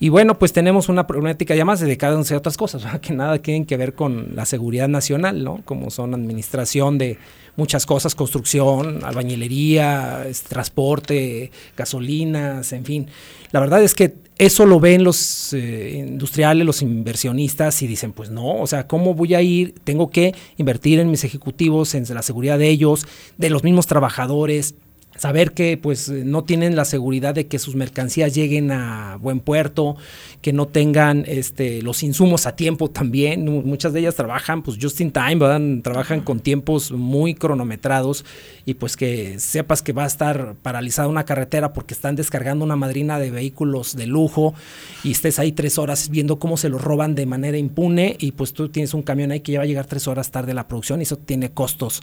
Y 0.00 0.08
bueno, 0.08 0.38
pues 0.38 0.52
tenemos 0.52 0.88
una 0.88 1.06
problemática 1.06 1.54
ya 1.54 1.64
más 1.64 1.80
dedicada 1.80 2.16
a 2.16 2.36
otras 2.36 2.56
cosas, 2.56 2.84
que 3.00 3.12
nada 3.12 3.38
tienen 3.38 3.64
que 3.64 3.76
ver 3.76 3.94
con 3.94 4.34
la 4.34 4.44
seguridad 4.44 4.88
nacional, 4.88 5.44
¿no? 5.44 5.62
Como 5.64 5.90
son 5.90 6.14
administración 6.14 6.98
de 6.98 7.18
muchas 7.56 7.86
cosas, 7.86 8.14
construcción, 8.14 9.04
albañilería, 9.04 10.26
transporte, 10.48 11.50
gasolinas, 11.76 12.72
en 12.72 12.84
fin. 12.84 13.06
La 13.52 13.60
verdad 13.60 13.82
es 13.82 13.94
que 13.94 14.14
eso 14.36 14.66
lo 14.66 14.80
ven 14.80 15.04
los 15.04 15.52
eh, 15.52 16.04
industriales, 16.08 16.66
los 16.66 16.82
inversionistas 16.82 17.80
y 17.82 17.86
dicen, 17.86 18.12
pues 18.12 18.30
no, 18.30 18.56
o 18.60 18.66
sea, 18.66 18.88
¿cómo 18.88 19.14
voy 19.14 19.34
a 19.34 19.42
ir? 19.42 19.76
Tengo 19.84 20.10
que 20.10 20.34
invertir 20.56 20.98
en 20.98 21.10
mis 21.10 21.22
ejecutivos, 21.22 21.94
en 21.94 22.04
la 22.12 22.22
seguridad 22.22 22.58
de 22.58 22.68
ellos, 22.68 23.06
de 23.38 23.50
los 23.50 23.62
mismos 23.62 23.86
trabajadores, 23.86 24.74
saber 25.16 25.52
que 25.52 25.76
pues 25.76 26.08
no 26.08 26.44
tienen 26.44 26.76
la 26.76 26.84
seguridad 26.84 27.34
de 27.34 27.46
que 27.46 27.58
sus 27.58 27.74
mercancías 27.74 28.34
lleguen 28.34 28.70
a 28.70 29.16
buen 29.20 29.40
puerto, 29.40 29.96
que 30.40 30.52
no 30.52 30.66
tengan 30.66 31.24
este 31.26 31.82
los 31.82 32.02
insumos 32.02 32.46
a 32.46 32.56
tiempo 32.56 32.90
también, 32.90 33.44
muchas 33.64 33.92
de 33.92 34.00
ellas 34.00 34.16
trabajan 34.16 34.62
pues 34.62 34.78
just 34.80 35.00
in 35.00 35.12
time, 35.12 35.36
¿verdad? 35.36 35.60
trabajan 35.82 36.20
con 36.20 36.40
tiempos 36.40 36.92
muy 36.92 37.34
cronometrados 37.34 38.24
y 38.66 38.74
pues 38.74 38.96
que 38.96 39.38
sepas 39.38 39.82
que 39.82 39.92
va 39.92 40.04
a 40.04 40.06
estar 40.06 40.54
paralizada 40.62 41.08
una 41.08 41.24
carretera 41.24 41.72
porque 41.72 41.94
están 41.94 42.16
descargando 42.16 42.64
una 42.64 42.76
madrina 42.76 43.18
de 43.18 43.30
vehículos 43.30 43.96
de 43.96 44.06
lujo 44.06 44.54
y 45.02 45.12
estés 45.12 45.38
ahí 45.38 45.52
tres 45.52 45.78
horas 45.78 46.08
viendo 46.08 46.38
cómo 46.38 46.56
se 46.56 46.68
los 46.68 46.82
roban 46.82 47.14
de 47.14 47.26
manera 47.26 47.56
impune 47.56 48.16
y 48.18 48.32
pues 48.32 48.52
tú 48.52 48.68
tienes 48.68 48.94
un 48.94 49.02
camión 49.02 49.30
ahí 49.30 49.40
que 49.40 49.52
ya 49.52 49.58
va 49.58 49.64
a 49.64 49.66
llegar 49.66 49.86
tres 49.86 50.08
horas 50.08 50.30
tarde 50.30 50.54
la 50.54 50.66
producción 50.66 51.00
y 51.00 51.04
eso 51.04 51.16
tiene 51.16 51.50
costos 51.50 52.02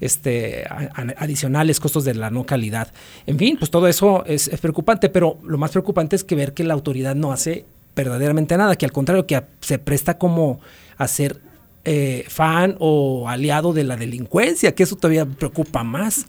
este, 0.00 0.64
adicionales, 1.16 1.80
costos 1.80 2.04
de 2.04 2.14
la 2.14 2.30
no 2.30 2.44
calidad. 2.44 2.92
En 3.26 3.38
fin, 3.38 3.56
pues 3.58 3.70
todo 3.70 3.88
eso 3.88 4.24
es, 4.26 4.48
preocupante, 4.60 5.08
pero 5.08 5.38
lo 5.44 5.58
más 5.58 5.70
preocupante 5.70 6.16
es 6.16 6.24
que 6.24 6.34
ver 6.34 6.54
que 6.54 6.64
la 6.64 6.74
autoridad 6.74 7.14
no 7.14 7.32
hace 7.32 7.64
verdaderamente 7.94 8.56
nada, 8.56 8.76
que 8.76 8.84
al 8.84 8.92
contrario, 8.92 9.26
que 9.26 9.42
se 9.60 9.78
presta 9.78 10.18
como 10.18 10.60
a 10.98 11.08
ser 11.08 11.40
eh, 11.84 12.24
fan 12.28 12.76
o 12.78 13.28
aliado 13.28 13.72
de 13.72 13.84
la 13.84 13.96
delincuencia, 13.96 14.74
que 14.74 14.82
eso 14.82 14.96
todavía 14.96 15.24
preocupa 15.24 15.82
más, 15.82 16.26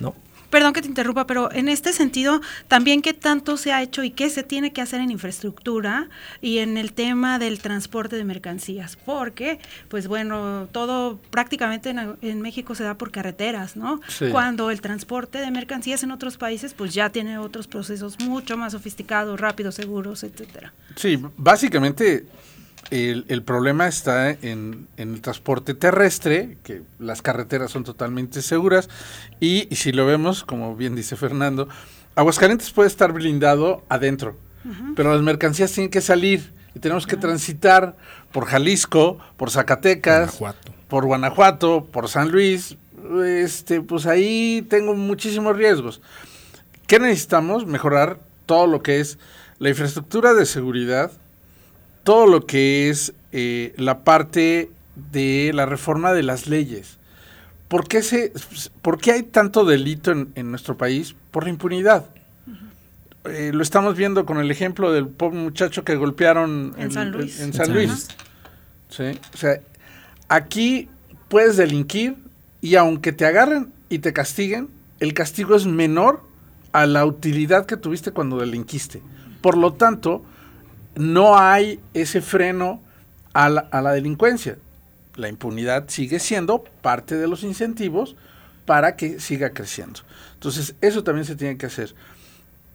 ¿no? 0.00 0.14
Perdón 0.52 0.74
que 0.74 0.82
te 0.82 0.88
interrumpa, 0.88 1.26
pero 1.26 1.50
en 1.50 1.70
este 1.70 1.94
sentido, 1.94 2.42
también 2.68 3.00
qué 3.00 3.14
tanto 3.14 3.56
se 3.56 3.72
ha 3.72 3.82
hecho 3.82 4.04
y 4.04 4.10
qué 4.10 4.28
se 4.28 4.42
tiene 4.42 4.70
que 4.70 4.82
hacer 4.82 5.00
en 5.00 5.10
infraestructura 5.10 6.10
y 6.42 6.58
en 6.58 6.76
el 6.76 6.92
tema 6.92 7.38
del 7.38 7.58
transporte 7.58 8.16
de 8.16 8.24
mercancías, 8.24 8.96
porque, 8.96 9.58
pues 9.88 10.08
bueno, 10.08 10.68
todo 10.70 11.18
prácticamente 11.30 11.94
en, 12.20 12.42
México 12.42 12.74
se 12.74 12.84
da 12.84 12.98
por 12.98 13.10
carreteras, 13.10 13.76
¿no? 13.76 14.00
Cuando 14.30 14.70
el 14.70 14.82
transporte 14.82 15.38
de 15.38 15.50
mercancías 15.50 16.02
en 16.02 16.10
otros 16.10 16.36
países, 16.36 16.74
pues 16.74 16.92
ya 16.92 17.08
tiene 17.08 17.38
otros 17.38 17.66
procesos 17.66 18.20
mucho 18.20 18.58
más 18.58 18.72
sofisticados, 18.72 19.40
rápidos, 19.40 19.74
seguros, 19.76 20.22
etcétera. 20.22 20.74
Sí, 20.96 21.18
básicamente 21.38 22.26
el, 22.92 23.42
problema 23.42 23.88
está 23.88 24.30
en, 24.30 24.86
el 24.98 25.22
transporte 25.22 25.72
terrestre, 25.72 26.58
que 26.62 26.82
las 26.98 27.22
carreteras 27.22 27.70
son 27.70 27.84
totalmente 27.84 28.42
seguras, 28.42 28.90
y, 29.40 29.68
si 29.74 29.92
lo 29.92 30.04
vemos, 30.04 30.44
como 30.44 30.76
bien 30.76 30.94
dice 30.94 31.16
Fernando, 31.16 31.68
Aguascalientes 32.14 32.70
puede 32.70 32.88
estar 32.88 33.12
blindado 33.12 33.82
adentro, 33.88 34.36
pero 34.94 35.12
las 35.12 35.22
mercancías 35.22 35.72
tienen 35.72 35.90
que 35.90 36.02
salir 36.02 36.52
y 36.74 36.78
tenemos 36.78 37.06
que 37.06 37.16
transitar 37.16 37.96
por 38.30 38.44
Jalisco, 38.44 39.18
por 39.36 39.50
Zacatecas, 39.50 40.38
por 40.88 41.06
Guanajuato, 41.06 41.86
por 41.86 42.08
San 42.08 42.30
Luis, 42.30 42.76
este, 43.24 43.80
pues 43.80 44.06
ahí 44.06 44.66
tengo 44.68 44.94
muchísimos 44.94 45.56
riesgos. 45.56 46.02
¿Qué 46.86 46.98
necesitamos? 46.98 47.66
Mejorar 47.66 48.20
todo 48.44 48.66
lo 48.66 48.82
que 48.82 49.00
es 49.00 49.18
la 49.58 49.70
infraestructura 49.70 50.34
de 50.34 50.44
seguridad, 50.44 51.10
todo 52.04 52.26
lo 52.26 52.46
que 52.46 52.90
es 52.90 53.12
eh, 53.32 53.74
la 53.76 54.04
parte 54.04 54.70
de 55.12 55.52
la 55.54 55.66
reforma 55.66 56.12
de 56.12 56.22
las 56.22 56.46
leyes. 56.46 56.98
¿Por 57.68 57.88
qué, 57.88 58.02
se, 58.02 58.32
por 58.82 58.98
qué 58.98 59.12
hay 59.12 59.22
tanto 59.22 59.64
delito 59.64 60.12
en, 60.12 60.50
nuestro 60.50 60.76
país? 60.76 61.14
Por 61.30 61.44
la 61.44 61.50
impunidad. 61.50 62.06
Eh, 63.24 63.52
lo 63.54 63.62
estamos 63.62 63.96
viendo 63.96 64.26
con 64.26 64.38
el 64.38 64.50
ejemplo 64.50 64.92
del 64.92 65.08
pobre 65.08 65.38
muchacho 65.38 65.84
que 65.84 65.96
golpearon 65.96 66.74
en, 66.76 66.90
San 66.90 67.12
Luis. 67.12 67.40
En, 67.40 67.52
San 67.52 67.72
Luis. 67.72 68.08
O 68.90 69.36
sea, 69.38 69.60
aquí 70.28 70.88
puedes 71.28 71.56
delinquir 71.56 72.16
y 72.60 72.74
aunque 72.74 73.12
te 73.12 73.24
agarren 73.24 73.72
y 73.88 74.00
te 74.00 74.12
castiguen, 74.12 74.68
el 75.00 75.14
castigo 75.14 75.54
es 75.54 75.66
menor 75.66 76.22
a 76.72 76.86
la 76.86 77.06
utilidad 77.06 77.64
que 77.64 77.76
tuviste 77.76 78.10
cuando 78.10 78.38
delinquiste. 78.38 79.02
Por 79.40 79.56
lo 79.56 79.72
tanto, 79.72 80.24
no 80.94 81.38
hay 81.38 81.80
ese 81.94 82.20
freno 82.20 82.80
a 83.32 83.48
la, 83.48 83.92
delincuencia. 83.92 84.58
La 85.16 85.28
impunidad 85.28 85.88
sigue 85.88 86.18
siendo 86.18 86.64
parte 86.82 87.16
de 87.16 87.28
los 87.28 87.42
incentivos 87.42 88.16
para 88.66 88.96
que 88.96 89.20
siga 89.20 89.50
creciendo. 89.50 90.00
Entonces, 90.34 90.74
eso 90.80 91.02
también 91.04 91.24
se 91.24 91.36
tiene 91.36 91.56
que 91.56 91.66
hacer. 91.66 91.94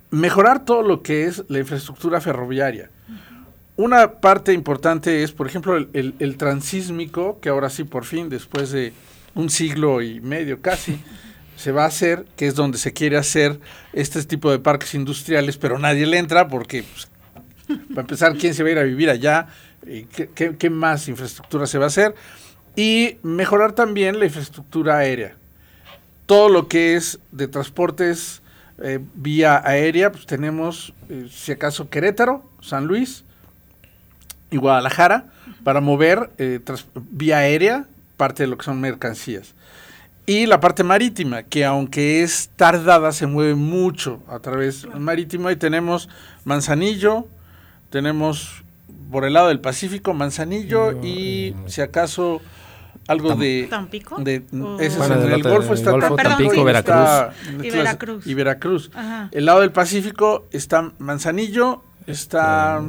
Mejorar 0.09 0.65
todo 0.65 0.81
lo 0.81 1.01
que 1.01 1.25
es 1.25 1.43
la 1.47 1.59
infraestructura 1.59 2.21
ferroviaria. 2.21 2.89
Una 3.75 4.19
parte 4.19 4.53
importante 4.53 5.23
es, 5.23 5.31
por 5.31 5.47
ejemplo, 5.47 5.77
el, 5.77 6.15
el, 6.17 6.37
transísmico, 6.37 7.39
que 7.39 7.49
ahora 7.49 7.69
sí, 7.69 7.83
por 7.83 8.05
fin, 8.05 8.29
después 8.29 8.71
de 8.71 8.93
un 9.35 9.49
siglo 9.49 10.01
y 10.01 10.19
medio 10.19 10.61
casi, 10.61 10.99
se 11.55 11.71
va 11.71 11.83
a 11.83 11.87
hacer, 11.87 12.25
que 12.35 12.47
es 12.47 12.55
donde 12.55 12.79
se 12.79 12.93
quiere 12.93 13.17
hacer 13.17 13.59
este 13.93 14.23
tipo 14.23 14.49
de 14.49 14.59
parques 14.59 14.95
industriales, 14.95 15.57
pero 15.57 15.77
nadie 15.77 16.07
le 16.07 16.17
entra 16.17 16.47
porque, 16.47 16.83
pues, 16.83 17.07
para 17.67 18.01
empezar, 18.01 18.35
¿quién 18.37 18.53
se 18.53 18.63
va 18.63 18.69
a 18.69 18.71
ir 18.73 18.79
a 18.79 18.83
vivir 18.83 19.09
allá? 19.09 19.47
¿Qué, 20.35 20.55
qué 20.57 20.69
más 20.69 21.07
infraestructura 21.07 21.65
se 21.67 21.77
va 21.77 21.85
a 21.85 21.87
hacer? 21.87 22.15
Y 22.75 23.17
mejorar 23.23 23.73
también 23.73 24.19
la 24.19 24.25
infraestructura 24.25 24.97
aérea. 24.97 25.35
Todo 26.25 26.49
lo 26.49 26.67
que 26.67 26.95
es 26.95 27.19
de 27.31 27.47
transportes 27.47 28.41
eh, 28.79 28.99
vía 29.15 29.61
aérea, 29.65 30.11
pues 30.11 30.25
tenemos, 30.25 30.93
eh, 31.09 31.27
si 31.31 31.51
acaso, 31.51 31.89
Querétaro, 31.89 32.43
San 32.61 32.85
Luis 32.85 33.23
y 34.51 34.57
Guadalajara, 34.57 35.25
para 35.63 35.81
mover 35.81 36.29
eh, 36.37 36.59
vía 37.09 37.39
aérea 37.39 37.85
parte 38.17 38.43
de 38.43 38.47
lo 38.47 38.57
que 38.57 38.65
son 38.65 38.79
mercancías. 38.79 39.55
Y 40.27 40.45
la 40.45 40.59
parte 40.59 40.83
marítima, 40.83 41.43
que 41.43 41.63
aunque 41.63 42.21
es 42.21 42.49
tardada, 42.55 43.13
se 43.13 43.27
mueve 43.27 43.55
mucho 43.55 44.21
a 44.27 44.39
través 44.39 44.85
marítimo. 44.93 45.49
Y 45.49 45.55
tenemos 45.55 46.09
Manzanillo, 46.43 47.27
tenemos 47.89 48.63
por 49.11 49.25
el 49.25 49.33
lado 49.33 49.47
del 49.49 49.59
Pacífico 49.59 50.13
Manzanillo 50.13 51.03
y 51.03 51.55
si 51.67 51.81
acaso 51.81 52.41
algo 53.07 53.35
de 53.35 53.67
Tampico 53.69 54.17
de 54.21 54.43
ese 54.79 54.99
es 54.99 55.09
en 55.09 55.31
el 55.31 55.43
Golfo 55.43 55.73
está 55.73 55.91
Golfo, 55.91 56.15
Tampico, 56.15 56.63
Veracruz. 56.63 57.35
y 57.63 57.69
Veracruz. 57.69 58.27
Y 58.27 58.33
Veracruz. 58.33 58.91
El 59.31 59.45
lado 59.45 59.61
del 59.61 59.71
Pacífico 59.71 60.45
está 60.51 60.91
Manzanillo 60.97 61.83
está 62.05 62.81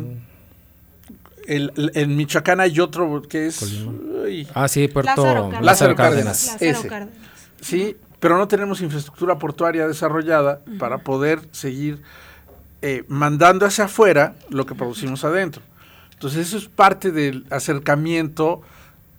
el, 1.47 1.73
en 1.95 2.17
Michoacán 2.17 2.61
hay 2.61 2.79
otro 2.81 3.23
que 3.23 3.47
es 3.47 3.63
uy, 3.63 4.47
ah 4.55 4.69
sí 4.69 4.89
Puerto 4.89 5.11
Lázaro 5.11 5.43
Cárdenas, 5.51 5.65
Lázaro 5.65 5.97
Cárdenas, 5.97 6.47
Lázaro 6.47 6.71
ese. 6.71 6.89
Cárdenas. 6.89 7.19
sí 7.61 7.97
pero 8.21 8.37
no 8.37 8.49
tenemos 8.49 8.81
infraestructura 8.81 9.39
portuaria 9.39 9.87
desarrollada 9.87 10.61
para 10.79 10.99
poder 10.99 11.41
seguir 11.53 12.03
eh, 12.83 13.05
mandando 13.09 13.67
hacia 13.67 13.85
afuera 13.85 14.35
lo 14.51 14.67
que 14.67 14.75
producimos 14.75 15.25
adentro 15.25 15.63
entonces 16.19 16.49
eso 16.49 16.57
es 16.57 16.67
parte 16.67 17.13
del 17.13 17.47
acercamiento 17.49 18.61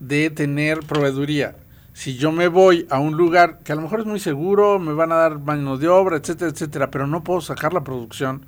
de 0.02 0.30
tener 0.30 0.82
proveeduría. 0.82 1.56
Si 1.94 2.18
yo 2.18 2.34
me 2.34 2.50
voy 2.50 2.86
a 2.90 3.00
un 3.00 3.16
lugar 3.16 3.60
que 3.64 3.72
a 3.72 3.76
lo 3.76 3.82
mejor 3.82 4.02
es 4.02 4.06
muy 4.06 4.20
seguro, 4.20 4.80
me 4.80 4.92
van 4.92 5.14
a 5.14 5.16
dar 5.16 5.40
mano 5.40 5.78
de 5.78 5.88
obra, 5.88 6.18
etcétera, 6.18 6.52
etcétera, 6.52 6.92
pero 6.92 7.08
no 7.08 7.24
puedo 7.24 7.40
sacar 7.40 7.72
la 7.74 7.86
producción, 7.86 8.46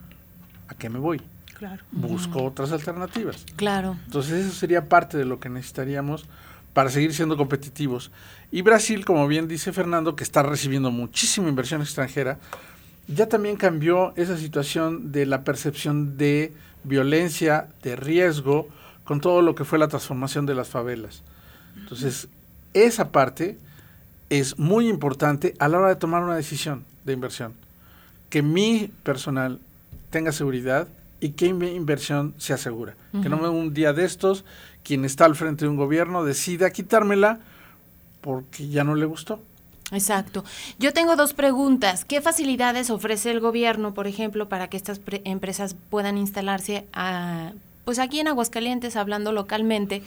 ¿a 0.68 0.76
qué 0.76 0.90
me 0.90 1.00
voy? 1.00 1.22
Claro. 1.58 1.82
Busco 1.94 2.44
otras 2.44 2.74
alternativas. 2.74 3.46
Claro. 3.56 3.96
Entonces 4.04 4.46
eso 4.46 4.54
sería 4.54 4.90
parte 4.90 5.18
de 5.18 5.24
lo 5.24 5.40
que 5.40 5.48
necesitaríamos 5.48 6.26
para 6.74 6.90
seguir 6.90 7.14
siendo 7.14 7.38
competitivos. 7.38 8.12
Y 8.52 8.64
Brasil, 8.64 9.06
como 9.06 9.30
bien 9.30 9.48
dice 9.48 9.72
Fernando, 9.72 10.18
que 10.18 10.26
está 10.26 10.44
recibiendo 10.44 10.92
muchísima 10.92 11.48
inversión 11.48 11.82
extranjera, 11.82 12.38
ya 13.14 13.28
también 13.28 13.58
cambió 13.58 14.14
esa 14.16 14.38
situación 14.38 15.12
de 15.12 15.26
la 15.26 15.44
percepción 15.44 16.18
de 16.18 16.54
violencia, 16.84 17.68
de 17.84 17.96
riesgo, 17.96 18.68
con 19.04 19.22
todo 19.22 19.42
lo 19.42 19.56
que 19.56 19.66
fue 19.66 19.80
la 19.80 19.88
transformación 19.88 20.46
de 20.46 20.56
las 20.56 20.70
favelas. 20.70 21.24
Entonces, 21.78 22.28
esa 22.74 23.12
parte 23.12 23.58
es 24.30 24.58
muy 24.58 24.88
importante 24.88 25.54
a 25.60 25.68
la 25.68 25.80
hora 25.80 25.90
de 25.90 25.96
tomar 25.96 26.24
una 26.24 26.36
decisión 26.36 26.86
de 27.04 27.14
inversión. 27.14 27.54
Que 28.30 28.42
mi 28.42 28.90
personal 29.04 29.60
tenga 30.10 30.32
seguridad 30.32 30.88
y 31.20 31.32
que 31.32 31.54
mi 31.54 31.72
inversión 31.72 32.34
se 32.38 32.54
asegura. 32.54 32.96
Que 33.22 33.28
no 33.28 33.38
me 33.38 33.50
un 33.50 33.74
día 33.74 33.92
de 33.92 34.06
estos, 34.06 34.46
quien 34.84 35.04
está 35.04 35.26
al 35.26 35.36
frente 35.36 35.66
de 35.66 35.70
un 35.70 35.76
gobierno 35.76 36.24
decida 36.24 36.72
quitármela 36.72 37.40
porque 38.22 38.70
ya 38.70 38.84
no 38.86 38.96
le 38.96 39.06
gustó. 39.06 39.42
Exacto. 39.92 40.44
Yo 40.80 40.94
tengo 40.94 41.16
dos 41.16 41.34
preguntas. 41.34 42.06
¿Qué 42.06 42.22
facilidades 42.22 42.90
ofrece 42.90 43.32
el 43.32 43.40
gobierno, 43.40 43.94
por 43.94 44.08
ejemplo, 44.08 44.48
para 44.48 44.70
que 44.70 44.78
estas 44.78 45.02
empresas 45.26 45.76
puedan 45.90 46.18
instalarse 46.18 46.86
pues 47.84 47.98
aquí 48.00 48.20
en 48.20 48.28
Aguascalientes, 48.28 48.96
hablando 48.96 49.32
localmente, 49.32 50.04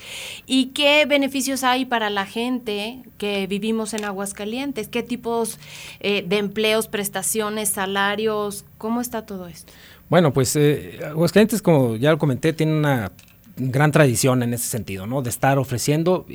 y 0.46 0.66
qué 0.66 1.06
beneficios 1.06 1.64
hay 1.64 1.84
para 1.84 2.08
la 2.08 2.24
gente 2.24 3.00
que 3.18 3.46
vivimos 3.46 3.94
en 3.94 4.04
Aguascalientes, 4.04 4.88
qué 4.88 5.02
tipos 5.02 5.58
eh, 6.00 6.24
de 6.26 6.38
empleos, 6.38 6.86
prestaciones, 6.86 7.70
salarios, 7.70 8.64
cómo 8.78 9.00
está 9.00 9.26
todo 9.26 9.48
esto. 9.48 9.72
Bueno, 10.08 10.32
pues 10.32 10.54
eh, 10.56 11.00
Aguascalientes, 11.04 11.60
como 11.60 11.96
ya 11.96 12.10
lo 12.10 12.18
comenté, 12.18 12.52
tiene 12.52 12.74
una 12.74 13.10
gran 13.56 13.92
tradición 13.92 14.42
en 14.42 14.54
ese 14.54 14.68
sentido, 14.68 15.06
¿no? 15.06 15.22
De 15.22 15.30
estar 15.30 15.58
ofreciendo, 15.58 16.26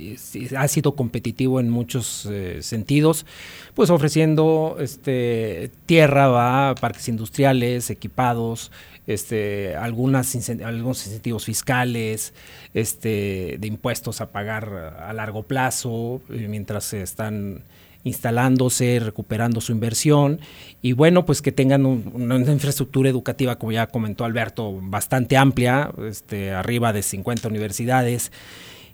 ha 0.57 0.67
sido 0.67 0.95
competitivo 0.95 1.59
en 1.59 1.69
muchos 1.69 2.27
eh, 2.31 2.59
sentidos, 2.61 3.25
pues 3.73 3.89
ofreciendo 3.89 4.77
este 4.79 5.71
tierra, 5.85 6.27
va, 6.27 6.75
parques 6.75 7.09
industriales, 7.09 7.89
equipados, 7.89 8.71
este, 9.07 9.75
algunas 9.75 10.35
algunos 10.63 11.05
incentivos 11.07 11.45
fiscales, 11.45 12.33
este, 12.73 13.57
de 13.59 13.67
impuestos 13.67 14.21
a 14.21 14.31
pagar 14.31 14.95
a 14.99 15.11
largo 15.13 15.43
plazo, 15.43 16.21
eh, 16.29 16.47
mientras 16.47 16.85
se 16.85 17.01
están 17.01 17.63
instalándose, 18.03 18.99
recuperando 18.99 19.61
su 19.61 19.71
inversión 19.71 20.39
y 20.81 20.93
bueno, 20.93 21.25
pues 21.25 21.41
que 21.41 21.51
tengan 21.51 21.85
una 21.85 22.37
infraestructura 22.37 23.09
educativa, 23.09 23.57
como 23.57 23.71
ya 23.71 23.87
comentó 23.87 24.25
Alberto, 24.25 24.79
bastante 24.81 25.37
amplia, 25.37 25.91
este, 26.07 26.51
arriba 26.51 26.93
de 26.93 27.01
50 27.01 27.47
universidades. 27.47 28.31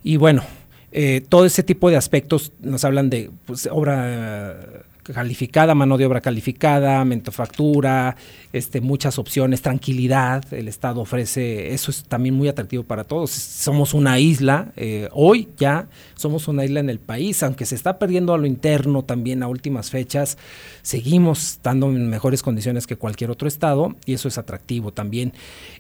Y 0.03 0.17
bueno, 0.17 0.43
eh, 0.91 1.21
todo 1.27 1.45
ese 1.45 1.63
tipo 1.63 1.89
de 1.89 1.97
aspectos 1.97 2.53
nos 2.61 2.83
hablan 2.85 3.09
de 3.09 3.29
pues, 3.45 3.67
obra 3.71 4.85
calificada, 5.13 5.75
mano 5.75 5.97
de 5.97 6.05
obra 6.05 6.21
calificada, 6.21 7.03
mentofactura, 7.05 8.15
este, 8.53 8.81
muchas 8.81 9.19
opciones, 9.19 9.61
tranquilidad. 9.61 10.43
El 10.53 10.67
Estado 10.67 11.01
ofrece, 11.01 11.73
eso 11.73 11.91
es 11.91 12.03
también 12.03 12.35
muy 12.35 12.47
atractivo 12.47 12.83
para 12.83 13.03
todos. 13.03 13.31
Somos 13.31 13.93
una 13.93 14.19
isla, 14.19 14.71
eh, 14.75 15.09
hoy 15.11 15.49
ya 15.57 15.87
somos 16.15 16.47
una 16.47 16.65
isla 16.65 16.79
en 16.79 16.89
el 16.89 16.99
país, 16.99 17.43
aunque 17.43 17.65
se 17.65 17.75
está 17.75 17.99
perdiendo 17.99 18.33
a 18.33 18.37
lo 18.37 18.47
interno 18.47 19.03
también 19.03 19.43
a 19.43 19.47
últimas 19.47 19.91
fechas, 19.91 20.37
seguimos 20.81 21.51
estando 21.53 21.87
en 21.87 22.09
mejores 22.09 22.41
condiciones 22.41 22.87
que 22.87 22.95
cualquier 22.95 23.31
otro 23.31 23.47
Estado 23.47 23.95
y 24.05 24.13
eso 24.13 24.27
es 24.27 24.37
atractivo 24.37 24.91
también. 24.91 25.33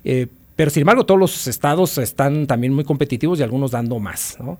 Eh, 0.03 0.27
pero 0.55 0.71
sin 0.71 0.81
embargo, 0.81 1.05
todos 1.05 1.19
los 1.19 1.47
estados 1.47 1.97
están 1.97 2.47
también 2.47 2.73
muy 2.73 2.85
competitivos 2.85 3.39
y 3.39 3.43
algunos 3.43 3.71
dando 3.71 3.99
más, 3.99 4.37
¿no? 4.39 4.57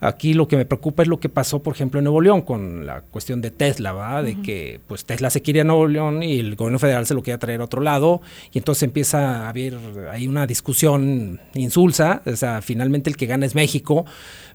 Aquí 0.00 0.32
lo 0.32 0.46
que 0.46 0.56
me 0.56 0.64
preocupa 0.64 1.02
es 1.02 1.08
lo 1.08 1.18
que 1.18 1.28
pasó, 1.28 1.60
por 1.60 1.74
ejemplo, 1.74 1.98
en 1.98 2.04
Nuevo 2.04 2.20
León 2.20 2.42
con 2.42 2.86
la 2.86 3.00
cuestión 3.00 3.40
de 3.40 3.50
Tesla, 3.50 3.92
¿va? 3.92 4.22
De 4.22 4.40
que 4.42 4.80
pues 4.86 5.04
Tesla 5.04 5.28
se 5.28 5.42
quiere 5.42 5.62
a 5.62 5.64
Nuevo 5.64 5.88
León 5.88 6.22
y 6.22 6.38
el 6.38 6.54
gobierno 6.54 6.78
federal 6.78 7.04
se 7.06 7.14
lo 7.14 7.22
quiere 7.22 7.38
traer 7.38 7.60
a 7.60 7.64
otro 7.64 7.82
lado 7.82 8.20
y 8.52 8.58
entonces 8.58 8.84
empieza 8.84 9.44
a 9.44 9.48
haber 9.48 9.76
ahí 10.12 10.28
una 10.28 10.46
discusión 10.46 11.40
insulsa, 11.54 12.22
o 12.26 12.36
sea, 12.36 12.62
finalmente 12.62 13.10
el 13.10 13.16
que 13.16 13.26
gana 13.26 13.44
es 13.44 13.56
México, 13.56 14.06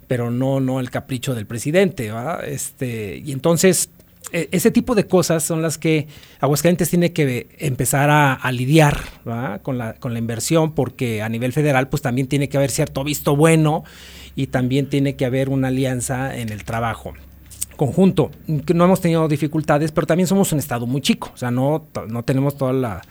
pero 0.07 0.31
no 0.31 0.61
no 0.61 0.79
el 0.79 0.89
capricho 0.89 1.35
del 1.35 1.45
presidente, 1.45 2.09
¿va? 2.11 2.39
Este, 2.45 3.21
y 3.25 3.33
entonces 3.33 3.89
e, 4.31 4.49
ese 4.51 4.71
tipo 4.71 4.95
de 4.95 5.07
cosas 5.07 5.43
son 5.43 5.61
las 5.61 5.77
que 5.77 6.07
Aguascalientes 6.39 6.89
tiene 6.89 7.13
que 7.13 7.47
empezar 7.59 8.09
a, 8.09 8.51
lidiar 8.51 8.99
con 9.61 9.77
la, 9.77 9.95
con 9.95 10.13
la 10.13 10.19
inversión, 10.19 10.73
porque 10.73 11.21
a 11.21 11.29
nivel 11.29 11.53
federal 11.53 11.89
pues 11.89 12.01
también 12.01 12.27
tiene 12.27 12.49
que 12.49 12.57
haber 12.57 12.71
cierto 12.71 13.03
visto 13.03 13.35
bueno 13.35 13.83
y 14.35 14.47
también 14.47 14.87
tiene 14.89 15.15
que 15.15 15.25
haber 15.25 15.49
una 15.49 15.69
alianza 15.69 16.35
en 16.35 16.49
el 16.49 16.63
trabajo 16.63 17.13
conjunto. 17.75 18.31
No 18.47 18.85
hemos 18.85 19.01
tenido 19.01 19.27
dificultades, 19.27 19.91
pero 19.91 20.07
también 20.07 20.27
somos 20.27 20.51
un 20.53 20.59
estado 20.59 20.85
muy 20.85 21.01
chico, 21.01 21.31
o 21.33 21.37
sea, 21.37 21.51
no, 21.51 21.87
no 22.07 22.23
tenemos 22.23 22.57
todas 22.57 23.01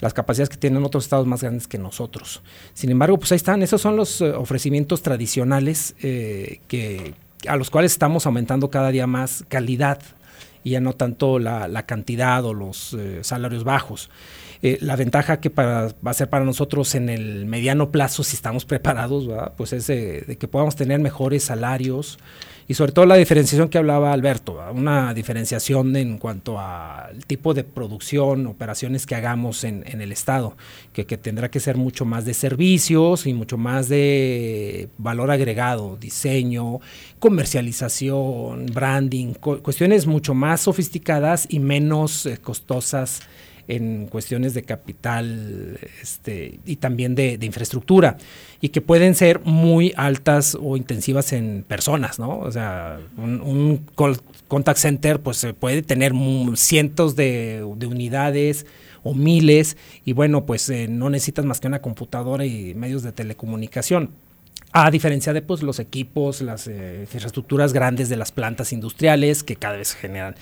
las 0.00 0.14
capacidades 0.14 0.48
que 0.48 0.56
tienen 0.56 0.84
otros 0.84 1.04
estados 1.04 1.26
más 1.26 1.42
grandes 1.42 1.66
que 1.66 1.78
nosotros. 1.78 2.42
Sin 2.74 2.90
embargo, 2.90 3.18
pues 3.18 3.32
ahí 3.32 3.36
están, 3.36 3.62
esos 3.62 3.80
son 3.80 3.96
los 3.96 4.20
eh, 4.20 4.30
ofrecimientos 4.30 5.02
tradicionales 5.02 5.94
eh, 6.02 6.60
que, 6.68 7.14
a 7.48 7.56
los 7.56 7.70
cuales 7.70 7.92
estamos 7.92 8.26
aumentando 8.26 8.70
cada 8.70 8.90
día 8.90 9.06
más 9.06 9.44
calidad 9.48 10.00
y 10.62 10.70
ya 10.70 10.80
no 10.80 10.94
tanto 10.94 11.38
la, 11.38 11.82
cantidad 11.86 12.44
o 12.44 12.54
los 12.54 12.94
eh, 12.94 13.20
salarios 13.22 13.64
bajos. 13.64 14.10
Eh, 14.66 14.78
la 14.80 14.96
ventaja 14.96 15.40
que 15.40 15.50
va 15.50 15.92
a 16.02 16.14
ser 16.14 16.30
para 16.30 16.42
nosotros 16.42 16.94
en 16.94 17.10
el 17.10 17.44
mediano 17.44 17.90
plazo, 17.90 18.24
si 18.24 18.34
estamos 18.34 18.64
preparados, 18.64 19.28
pues 19.58 19.74
es 19.74 19.86
que 20.38 20.48
podamos 20.48 20.74
tener 20.74 21.00
mejores 21.00 21.44
salarios. 21.44 22.18
Y 22.66 22.72
sobre 22.72 22.92
todo 22.92 23.04
la 23.04 23.16
diferenciación 23.16 23.68
que 23.68 23.76
hablaba 23.76 24.14
Alberto, 24.14 24.58
una 24.72 25.12
diferenciación 25.12 25.94
en 25.96 26.16
cuanto 26.16 26.58
al 26.58 27.26
tipo 27.26 27.52
de 27.52 27.62
producción, 27.62 28.46
operaciones 28.46 29.04
que 29.04 29.14
hagamos 29.14 29.64
en, 29.64 29.84
el 29.86 30.10
Estado, 30.12 30.56
que, 30.94 31.04
tendrá 31.04 31.50
que 31.50 31.60
ser 31.60 31.76
mucho 31.76 32.06
más 32.06 32.24
de 32.24 32.32
servicios 32.32 33.26
y 33.26 33.34
mucho 33.34 33.58
más 33.58 33.90
de 33.90 34.88
valor 34.96 35.30
agregado, 35.30 35.98
diseño, 36.00 36.80
comercialización, 37.18 38.64
branding, 38.72 39.34
cuestiones 39.34 40.06
mucho 40.06 40.32
más 40.32 40.44
más 40.44 40.62
sofisticadas 40.62 41.46
y 41.50 41.58
menos 41.58 42.24
eh, 42.24 42.38
costosas 42.38 43.20
en 43.68 44.06
cuestiones 44.06 44.54
de 44.54 44.62
capital 44.62 45.78
este, 46.02 46.58
y 46.64 46.76
también 46.76 47.14
de, 47.14 47.38
infraestructura 47.42 48.16
y 48.60 48.70
que 48.70 48.80
pueden 48.80 49.14
ser 49.14 49.40
muy 49.44 49.92
altas 49.96 50.56
o 50.60 50.76
intensivas 50.76 51.32
en 51.32 51.64
personas, 51.66 52.18
¿no? 52.18 52.38
O 52.38 52.50
sea, 52.50 52.98
un, 53.16 53.86
contact 54.48 54.78
center 54.78 55.20
pues 55.20 55.46
puede 55.58 55.82
tener 55.82 56.12
cientos 56.54 57.16
de, 57.16 57.62
unidades 57.64 58.66
o 59.02 59.14
miles 59.14 59.76
y 60.04 60.12
bueno, 60.12 60.46
pues 60.46 60.68
eh, 60.70 60.88
no 60.88 61.10
necesitas 61.10 61.44
más 61.44 61.60
que 61.60 61.68
una 61.68 61.80
computadora 61.80 62.46
y 62.46 62.74
medios 62.74 63.02
de 63.02 63.12
telecomunicación. 63.12 64.10
A 64.76 64.90
diferencia 64.90 65.32
de 65.32 65.40
pues, 65.40 65.62
los 65.62 65.78
equipos, 65.78 66.40
las 66.42 66.66
eh, 66.66 66.98
infraestructuras 67.02 67.72
grandes 67.72 68.08
de 68.08 68.16
las 68.16 68.32
plantas 68.32 68.72
industriales 68.72 69.44
que 69.44 69.54
cada 69.54 69.76
vez 69.76 69.94
generan 69.94 70.34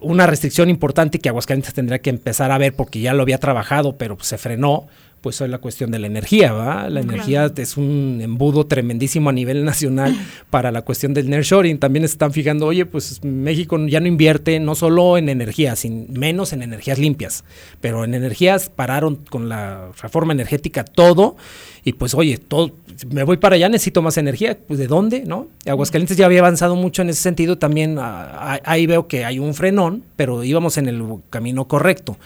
una 0.00 0.26
restricción 0.26 0.70
importante 0.70 1.18
que 1.18 1.28
Aguascalientes 1.28 1.74
tendría 1.74 1.98
que 2.00 2.10
empezar 2.10 2.50
a 2.52 2.58
ver 2.58 2.74
porque 2.74 3.00
ya 3.00 3.14
lo 3.14 3.22
había 3.22 3.38
trabajado, 3.38 3.96
pero 3.96 4.16
se 4.20 4.38
frenó, 4.38 4.86
pues 5.20 5.40
es 5.40 5.48
la 5.48 5.58
cuestión 5.58 5.90
de 5.90 5.98
la 5.98 6.06
energía, 6.06 6.52
¿va? 6.52 6.88
La 6.88 7.00
energía 7.00 7.50
es 7.56 7.76
un 7.76 8.20
embudo 8.22 8.66
tremendísimo 8.66 9.30
a 9.30 9.32
nivel 9.32 9.64
nacional 9.64 10.16
para 10.50 10.70
la 10.70 10.82
cuestión 10.82 11.14
del 11.14 11.28
nearshoring. 11.28 11.78
También 11.78 12.06
se 12.06 12.12
están 12.12 12.32
fijando, 12.32 12.66
oye, 12.66 12.86
pues 12.86 13.22
México 13.24 13.78
ya 13.86 14.00
no 14.00 14.06
invierte 14.06 14.60
no 14.60 14.74
solo 14.74 15.18
en 15.18 15.28
energía, 15.28 15.76
sin, 15.76 16.12
menos 16.12 16.52
en 16.52 16.62
energías 16.62 16.98
limpias, 16.98 17.44
pero 17.80 18.04
en 18.04 18.14
energías 18.14 18.68
pararon 18.68 19.16
con 19.16 19.48
la 19.48 19.90
reforma 20.00 20.32
energética 20.32 20.84
todo 20.84 21.36
y 21.84 21.94
pues 21.94 22.14
oye, 22.14 22.38
todo, 22.38 22.72
me 23.10 23.22
voy 23.24 23.38
para 23.38 23.56
allá, 23.56 23.68
necesito 23.68 24.02
más 24.02 24.18
energía, 24.18 24.58
pues 24.66 24.78
¿de 24.78 24.86
dónde? 24.86 25.24
¿No? 25.24 25.48
Aguascalientes 25.66 26.16
ya 26.16 26.26
había 26.26 26.40
avanzado 26.40 26.76
mucho 26.76 27.02
en 27.02 27.10
ese 27.10 27.22
sentido, 27.22 27.58
también 27.58 27.96
ah, 27.98 28.60
ahí 28.64 28.86
veo 28.86 29.08
que 29.08 29.24
hay 29.24 29.38
un 29.38 29.54
frenón, 29.54 30.04
pero 30.16 30.44
íbamos 30.44 30.76
en 30.78 30.88
el 30.88 31.02
camino 31.30 31.66
correcto. 31.66 32.16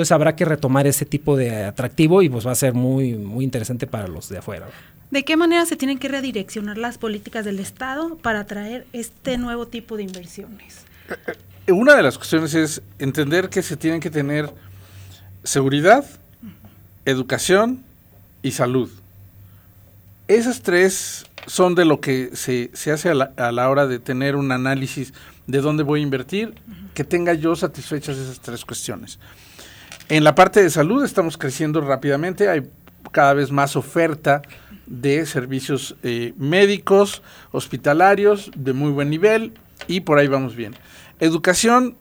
Entonces 0.00 0.12
habrá 0.12 0.34
que 0.34 0.46
retomar 0.46 0.86
ese 0.86 1.04
tipo 1.04 1.36
de 1.36 1.66
atractivo 1.66 2.22
y 2.22 2.30
pues 2.30 2.46
va 2.46 2.52
a 2.52 2.54
ser 2.54 2.72
muy, 2.72 3.16
muy 3.16 3.44
interesante 3.44 3.86
para 3.86 4.08
los 4.08 4.30
de 4.30 4.38
afuera. 4.38 4.66
¿De 5.10 5.26
qué 5.26 5.36
manera 5.36 5.66
se 5.66 5.76
tienen 5.76 5.98
que 5.98 6.08
redireccionar 6.08 6.78
las 6.78 6.96
políticas 6.96 7.44
del 7.44 7.58
Estado 7.58 8.16
para 8.16 8.40
atraer 8.40 8.86
este 8.94 9.36
nuevo 9.36 9.66
tipo 9.68 9.98
de 9.98 10.04
inversiones? 10.04 10.86
Eh, 11.10 11.32
eh, 11.66 11.72
una 11.72 11.94
de 11.96 12.02
las 12.02 12.16
cuestiones 12.16 12.54
es 12.54 12.80
entender 12.98 13.50
que 13.50 13.60
se 13.60 13.76
tienen 13.76 14.00
que 14.00 14.08
tener 14.08 14.50
seguridad, 15.44 16.06
educación 17.04 17.84
y 18.40 18.52
salud. 18.52 18.88
Esas 20.28 20.62
tres 20.62 21.26
son 21.46 21.74
de 21.74 21.84
lo 21.84 22.00
que 22.00 22.30
se, 22.32 22.70
hace 22.90 23.10
a 23.10 23.52
la, 23.52 23.68
hora 23.68 23.86
de 23.86 23.98
tener 23.98 24.34
un 24.34 24.50
análisis 24.50 25.12
de 25.46 25.60
dónde 25.60 25.82
voy 25.82 26.00
a 26.00 26.04
invertir, 26.04 26.54
que 26.94 27.04
tenga 27.04 27.34
yo 27.34 27.54
satisfechas 27.54 28.16
esas 28.16 28.40
tres 28.40 28.64
cuestiones. 28.64 29.18
En 30.10 30.24
la 30.24 30.34
parte 30.34 30.60
de 30.60 30.70
salud 30.70 31.04
estamos 31.04 31.38
creciendo 31.38 31.80
rápidamente, 31.80 32.48
hay 32.48 32.68
cada 33.12 33.32
vez 33.32 33.52
más 33.52 33.76
oferta 33.76 34.42
de 34.86 35.24
servicios 35.24 35.94
eh, 36.02 36.34
médicos, 36.36 37.22
hospitalarios, 37.52 38.50
de 38.56 38.72
muy 38.72 38.90
buen 38.90 39.08
nivel 39.08 39.52
y 39.86 40.00
por 40.00 40.18
ahí 40.18 40.26
vamos 40.26 40.56
bien. 40.56 40.74
Educación, 41.20 41.96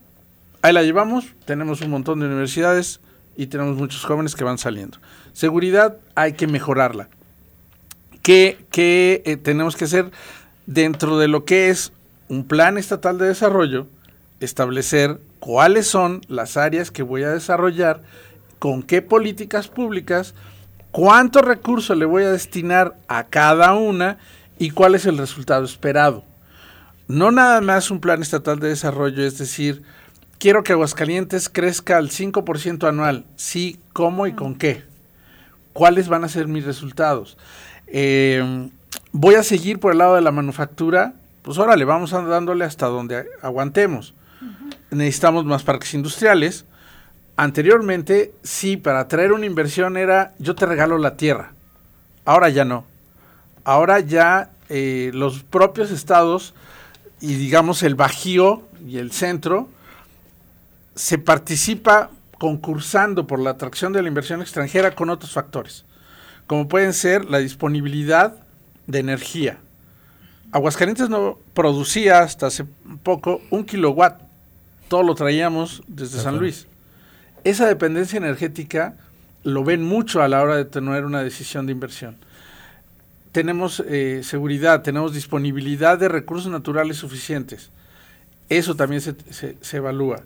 ahí 0.64 0.74
la 0.74 0.82
llevamos, 0.82 1.28
tenemos 1.45 1.82
un 1.82 1.91
montón 1.91 2.20
de 2.20 2.26
universidades 2.26 2.99
y 3.38 3.45
tenemos 3.45 3.78
muchos 3.78 4.03
jóvenes 4.03 4.36
que 4.36 4.43
van 4.43 4.57
saliendo. 4.57 4.97
Seguridad, 5.34 5.97
hay 6.16 6.34
que 6.34 6.47
mejorarla 6.47 7.10
¿Qué, 8.24 8.57
eh, 8.76 9.38
tenemos 9.38 9.76
que 9.76 9.86
hacer 9.86 10.10
dentro 10.66 11.20
de 11.20 11.28
lo 11.28 11.45
que 11.45 11.70
es 11.70 11.93
un 12.28 12.43
plan 12.43 12.80
estatal 12.80 13.20
de 13.20 13.28
desarrollo? 13.28 13.86
Establecer 14.39 15.20
cuáles 15.40 15.88
son 15.88 16.22
las 16.28 16.58
áreas 16.58 16.92
que 16.92 17.04
voy 17.04 17.24
a 17.24 17.32
desarrollar, 17.32 18.02
con 18.60 18.84
qué 18.84 19.02
políticas 19.02 19.68
públicas, 19.68 20.36
cuántos 20.92 21.44
recursos 21.44 21.98
le 21.98 22.06
voy 22.06 22.24
a 22.24 22.32
destinar 22.32 22.98
a 23.08 23.26
cada 23.26 23.74
una 23.74 24.18
y 24.58 24.72
cuál 24.72 24.96
es 24.96 25.06
el 25.06 25.18
resultado 25.18 25.64
esperado. 25.64 26.24
No 27.08 27.32
nada 27.32 27.62
más 27.62 27.90
un 27.90 28.02
plan 28.02 28.22
estatal 28.22 28.60
de 28.60 28.68
desarrollo, 28.68 29.24
es 29.24 29.38
decir, 29.38 29.82
quiero 30.38 30.64
que 30.64 30.74
Aguascalientes 30.74 31.50
crezca 31.50 31.98
al 31.98 32.10
5% 32.10 32.88
anual. 32.88 33.26
Sí, 33.36 33.80
¿cómo 33.94 34.28
y 34.28 34.34
con 34.34 34.56
qué? 34.56 34.84
¿Cuáles 35.74 36.10
van 36.10 36.24
a 36.24 36.30
ser 36.30 36.48
mis 36.48 36.66
resultados? 36.66 37.38
Eh, 37.88 38.70
voy 39.12 39.36
a 39.36 39.44
seguir 39.44 39.80
por 39.80 39.94
el 39.94 40.00
lado 40.00 40.16
de 40.16 40.22
la 40.22 40.32
manufactura, 40.32 41.14
pues 41.42 41.58
órale, 41.58 41.86
vamos 41.86 42.12
dándole 42.12 42.66
hasta 42.66 42.88
donde 42.88 43.26
aguantemos. 43.42 44.14
Necesitamos 44.92 45.46
más 45.46 45.64
parques 45.64 45.94
industriales. 45.94 46.66
Anteriormente, 47.38 48.34
sí, 48.44 48.78
para 48.78 49.08
traer 49.08 49.32
una 49.32 49.46
inversión 49.46 49.98
era 49.98 50.34
yo 50.40 50.56
te 50.56 50.66
regalo 50.66 50.98
la 50.98 51.16
tierra. 51.16 51.54
Ahora 52.26 52.50
ya 52.50 52.66
no. 52.66 52.86
Ahora 53.64 54.00
ya 54.00 54.52
eh, 54.70 55.12
los 55.14 55.44
propios 55.44 55.92
estados 55.92 56.54
y 57.22 57.36
digamos 57.36 57.84
el 57.84 57.96
Bajío 57.96 58.64
y 58.88 58.98
el 58.98 59.12
centro 59.12 59.70
se 60.96 61.18
participa 61.18 62.10
concursando 62.38 63.28
por 63.28 63.40
la 63.40 63.52
atracción 63.52 63.94
de 63.94 64.02
la 64.02 64.08
inversión 64.08 64.42
extranjera 64.42 64.96
con 64.96 65.10
otros 65.10 65.32
factores 65.32 65.86
como 66.50 66.68
pueden 66.68 66.94
ser 66.94 67.26
la 67.26 67.38
disponibilidad 67.38 68.34
de 68.88 68.98
energía. 68.98 69.60
Aguascalientes 70.52 71.08
no 71.08 71.38
producía 71.54 72.22
hasta 72.22 72.48
hace 72.48 72.66
poco 73.04 73.40
un 73.52 73.64
kilowatt, 73.66 74.20
todo 74.90 75.04
lo 75.04 75.16
traíamos 75.16 75.82
desde 75.88 76.20
San 76.20 76.38
Luis. 76.38 76.68
Esa 77.46 77.68
dependencia 77.68 78.18
energética 78.18 78.96
lo 79.44 79.64
ven 79.64 79.84
mucho 79.84 80.22
a 80.22 80.28
la 80.28 80.42
hora 80.42 80.58
de 80.58 80.66
tener 80.66 81.06
una 81.06 81.24
decisión 81.24 81.66
de 81.66 81.72
inversión. 81.72 82.18
Tenemos 83.32 83.82
eh, 83.88 84.22
seguridad, 84.24 84.82
tenemos 84.82 85.14
disponibilidad 85.14 85.98
de 85.98 86.10
recursos 86.10 86.52
naturales 86.52 86.98
suficientes. 86.98 87.70
Eso 88.50 88.76
también 88.76 89.02
se, 89.02 89.16
se 89.62 89.78
evalúa. 89.78 90.24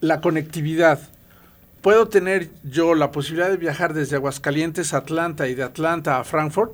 La 0.00 0.20
conectividad 0.20 1.00
¿Puedo 1.80 2.08
tener 2.08 2.50
yo 2.64 2.94
la 2.94 3.12
posibilidad 3.12 3.50
de 3.50 3.56
viajar 3.56 3.94
desde 3.94 4.16
Aguascalientes 4.16 4.94
a 4.94 4.98
Atlanta 4.98 5.46
y 5.46 5.54
de 5.54 5.62
Atlanta 5.62 6.18
a 6.18 6.24
Frankfurt? 6.24 6.72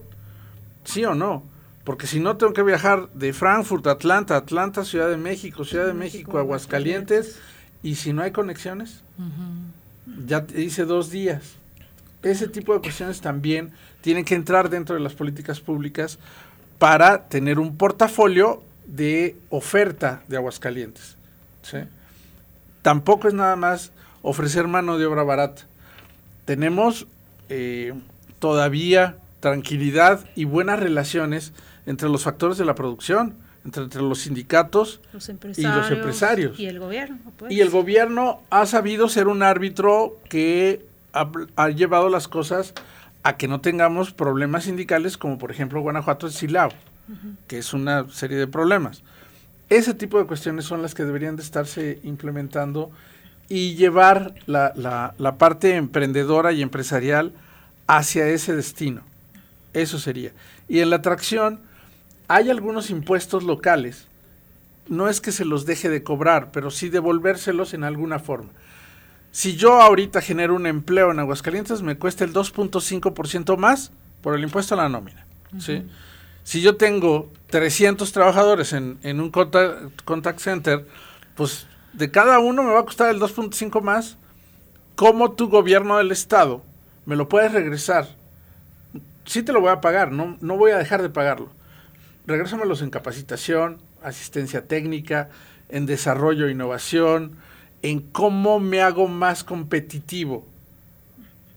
¿Sí 0.85 1.05
o 1.05 1.14
no? 1.14 1.43
Porque 1.85 2.07
si 2.07 2.18
no, 2.18 2.37
tengo 2.39 2.55
que 2.55 2.62
viajar 2.62 3.11
de 3.12 3.32
Frankfurt 3.35 3.87
a 3.87 3.93
Atlanta, 3.93 4.37
Atlanta, 4.37 4.85
Ciudad 4.85 5.11
de 5.11 5.18
México, 5.18 5.64
Ciudad 5.64 5.87
de 5.87 5.93
México, 5.93 6.39
Aguascalientes. 6.39 7.39
¿Y 7.82 7.97
si 7.97 8.14
no 8.14 8.22
hay 8.22 8.30
conexiones? 8.30 9.03
Ya 10.26 10.47
te 10.47 10.62
hice 10.62 10.87
dos 10.87 11.11
días. 11.11 11.57
Ese 12.22 12.49
tipo 12.49 12.72
de 12.72 12.80
cuestiones 12.80 13.20
también 13.20 13.72
tienen 14.01 14.24
que 14.24 14.35
entrar 14.35 14.70
dentro 14.70 14.95
de 14.95 15.03
las 15.03 15.12
políticas 15.12 15.61
públicas 15.61 16.18
para 16.78 17.28
tener 17.28 17.59
un 17.59 17.76
portafolio 17.76 18.62
de 18.87 19.37
oferta 19.51 20.22
de 20.26 20.39
Aguascalientes. 20.39 21.16
Tampoco 22.80 23.28
es 23.28 23.35
nada 23.35 23.57
más 23.57 23.93
ofrecer 24.22 24.66
mano 24.68 24.97
de 24.97 25.05
obra 25.05 25.22
barata. 25.22 25.62
Tenemos 26.47 27.07
eh, 27.51 27.93
todavía 28.39 29.16
tranquilidad 29.41 30.24
y 30.35 30.45
buenas 30.45 30.80
relaciones 30.80 31.53
entre 31.87 32.09
los 32.09 32.24
factores 32.24 32.59
de 32.59 32.64
la 32.64 32.74
producción, 32.74 33.35
entre, 33.64 34.03
los 34.03 34.20
sindicatos 34.20 35.01
y 35.57 35.62
los 35.62 35.91
empresarios. 35.91 36.59
Y 36.59 36.66
el 36.66 36.78
gobierno. 36.78 37.18
Pues. 37.37 37.53
Y 37.53 37.61
el 37.61 37.70
gobierno 37.70 38.43
ha 38.51 38.66
sabido 38.66 39.09
ser 39.09 39.28
un 39.28 39.43
árbitro 39.43 40.18
que 40.28 40.85
ha, 41.12 41.68
llevado 41.70 42.09
las 42.09 42.28
cosas 42.28 42.74
a 43.22 43.37
que 43.37 43.49
no 43.49 43.61
tengamos 43.61 44.12
problemas 44.12 44.64
sindicales 44.64 45.16
como 45.16 45.39
por 45.39 45.51
ejemplo 45.51 45.80
Guanajuato 45.80 46.26
y 46.26 46.32
Silao, 46.32 46.70
que 47.47 47.59
es 47.59 47.72
una 47.72 48.09
serie 48.11 48.37
de 48.37 48.47
problemas. 48.47 49.03
Ese 49.70 49.95
tipo 49.95 50.18
de 50.18 50.26
cuestiones 50.26 50.66
son 50.66 50.82
las 50.82 50.95
que 50.95 51.05
deberían 51.05 51.37
de 51.37 51.43
estarse 51.43 51.99
implementando 52.03 52.91
y 53.49 53.74
llevar 53.74 54.35
la, 54.47 54.72
la, 55.18 55.39
parte 55.39 55.76
emprendedora 55.76 56.53
y 56.53 56.62
empresarial 56.62 57.32
hacia 57.87 58.28
ese 58.28 58.55
destino. 58.55 59.03
Eso 59.72 59.99
sería. 59.99 60.32
Y 60.68 60.80
en 60.80 60.91
la 60.91 60.97
atracción 60.97 61.61
hay 62.29 62.51
algunos 62.51 62.91
impuestos 62.91 63.45
locales. 63.45 64.07
No 64.89 65.09
es 65.09 65.20
que 65.20 65.33
se 65.33 65.45
los 65.45 65.66
deje 65.66 65.89
de 65.89 66.03
cobrar, 66.03 66.51
pero 66.53 66.70
sí 66.70 66.89
devolvérselos 66.89 67.75
en 67.75 67.85
alguna 67.85 68.18
forma. 68.18 68.51
Si 69.33 69.57
yo 69.57 69.81
ahorita 69.81 70.20
genero 70.20 70.55
un 70.55 70.66
empleo 70.66 71.11
en 71.11 71.18
Aguascalientes, 71.18 71.83
me 71.83 71.97
cuesta 71.97 72.25
el 72.25 72.33
2.5% 72.33 73.57
más 73.57 73.91
por 74.20 74.35
el 74.35 74.45
impuesto 74.45 74.75
a 74.75 74.77
la 74.79 74.89
nómina. 74.89 75.27
¿sí? 75.59 75.85
Si 76.45 76.61
yo 76.61 76.77
tengo 76.77 77.33
300 77.51 78.12
trabajadores 78.12 78.72
en, 78.72 78.99
en 79.03 79.20
un 79.20 79.31
contact, 79.31 80.03
contact 80.05 80.39
center, 80.39 80.87
pues 81.35 81.66
de 81.95 82.11
cada 82.11 82.39
uno 82.39 82.62
me 82.62 82.72
va 82.72 82.81
a 82.81 82.85
costar 82.85 83.11
el 83.11 83.20
2.5 83.20 83.81
más. 83.81 84.18
¿Cómo 84.95 85.33
tu 85.33 85.49
gobierno 85.49 85.97
del 85.97 86.12
Estado 86.12 86.62
me 87.07 87.16
lo 87.16 87.29
puedes 87.29 87.53
regresar? 87.53 88.07
Sí 89.25 89.43
te 89.43 89.53
lo 89.53 89.61
voy 89.61 89.70
a 89.70 89.81
pagar, 89.81 90.12
no, 90.12 90.37
no 90.41 90.57
voy 90.57 90.70
a 90.70 90.79
dejar 90.79 91.03
de 91.03 91.09
pagarlo. 91.09 91.51
Regrésamelos 92.27 92.81
en 92.81 92.91
capacitación, 92.91 93.79
asistencia 94.03 94.66
técnica, 94.66 95.29
en 95.68 95.87
desarrollo 95.87 96.47
e 96.47 96.53
innovación, 96.53 97.33
en 97.83 98.01
cómo 98.01 98.61
me 98.61 98.81
hago 98.81 99.09
más 99.09 99.45
competitivo. 99.45 100.47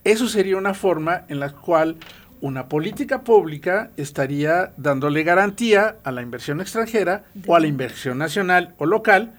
Eso 0.03 0.27
sería 0.27 0.57
una 0.57 0.73
forma 0.73 1.23
en 1.29 1.39
la 1.39 1.51
cual 1.51 1.95
una 2.41 2.67
política 2.67 3.21
pública 3.21 3.91
estaría 3.97 4.73
dándole 4.77 5.23
garantía 5.23 5.97
a 6.03 6.11
la 6.11 6.21
inversión 6.21 6.61
extranjera 6.61 7.23
o 7.45 7.55
a 7.55 7.59
la 7.59 7.67
inversión 7.67 8.17
nacional 8.17 8.73
o 8.77 8.85
local 8.85 9.33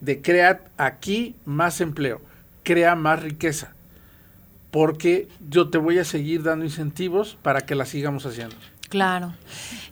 de 0.00 0.22
crear 0.22 0.64
aquí 0.76 1.34
más 1.44 1.80
empleo, 1.80 2.20
crea 2.62 2.94
más 2.94 3.22
riqueza, 3.22 3.72
porque 4.70 5.28
yo 5.48 5.70
te 5.70 5.78
voy 5.78 5.98
a 5.98 6.04
seguir 6.04 6.42
dando 6.42 6.64
incentivos 6.64 7.36
para 7.42 7.62
que 7.62 7.74
la 7.74 7.86
sigamos 7.86 8.26
haciendo. 8.26 8.56
Claro. 8.88 9.34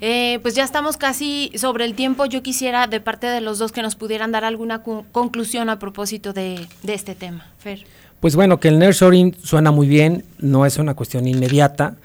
Eh, 0.00 0.38
pues 0.42 0.54
ya 0.54 0.64
estamos 0.64 0.96
casi 0.96 1.52
sobre 1.54 1.84
el 1.84 1.94
tiempo. 1.94 2.26
Yo 2.26 2.42
quisiera 2.42 2.86
de 2.86 3.00
parte 3.00 3.26
de 3.26 3.40
los 3.40 3.58
dos 3.58 3.72
que 3.72 3.82
nos 3.82 3.94
pudieran 3.94 4.32
dar 4.32 4.44
alguna 4.44 4.82
conclusión 4.82 5.68
a 5.68 5.78
propósito 5.78 6.32
de, 6.32 6.66
este 6.86 7.14
tema. 7.14 7.46
Fer. 7.58 7.84
Pues 8.20 8.34
bueno, 8.34 8.58
que 8.58 8.68
el 8.68 8.78
nearshoring 8.78 9.36
suena 9.42 9.70
muy 9.70 9.86
bien, 9.86 10.24
no 10.38 10.64
es 10.64 10.78
una 10.78 10.94
cuestión 10.94 11.26
inmediata. 11.28 11.96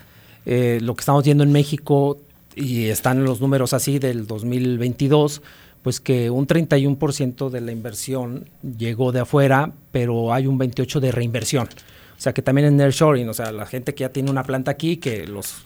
Eh, 0.45 0.79
lo 0.81 0.95
que 0.95 1.01
estamos 1.01 1.23
viendo 1.23 1.43
en 1.43 1.51
México, 1.51 2.17
y 2.55 2.87
están 2.87 3.23
los 3.23 3.39
números 3.39 3.73
así 3.73 3.97
del 3.97 4.27
2022, 4.27 5.41
pues 5.83 5.99
que 5.99 6.29
un 6.29 6.47
31% 6.47 7.49
de 7.49 7.61
la 7.61 7.71
inversión 7.71 8.49
llegó 8.77 9.11
de 9.11 9.21
afuera, 9.21 9.71
pero 9.91 10.33
hay 10.33 10.47
un 10.47 10.59
28% 10.59 10.99
de 10.99 11.11
reinversión. 11.11 11.67
O 11.67 12.21
sea 12.21 12.33
que 12.33 12.41
también 12.41 12.67
en 12.67 12.77
nearshoring, 12.77 13.29
o 13.29 13.33
sea, 13.33 13.51
la 13.51 13.65
gente 13.65 13.95
que 13.95 14.01
ya 14.01 14.09
tiene 14.09 14.29
una 14.29 14.43
planta 14.43 14.69
aquí, 14.69 14.97
que 14.97 15.25
los 15.25 15.65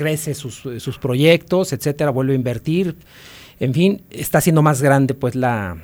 crece 0.00 0.32
sus, 0.32 0.62
sus 0.78 0.98
proyectos, 0.98 1.74
etcétera, 1.74 2.10
vuelve 2.10 2.32
a 2.32 2.36
invertir. 2.36 2.96
En 3.58 3.74
fin, 3.74 4.00
está 4.08 4.40
siendo 4.40 4.62
más 4.62 4.80
grande 4.80 5.12
pues 5.12 5.34
la, 5.34 5.76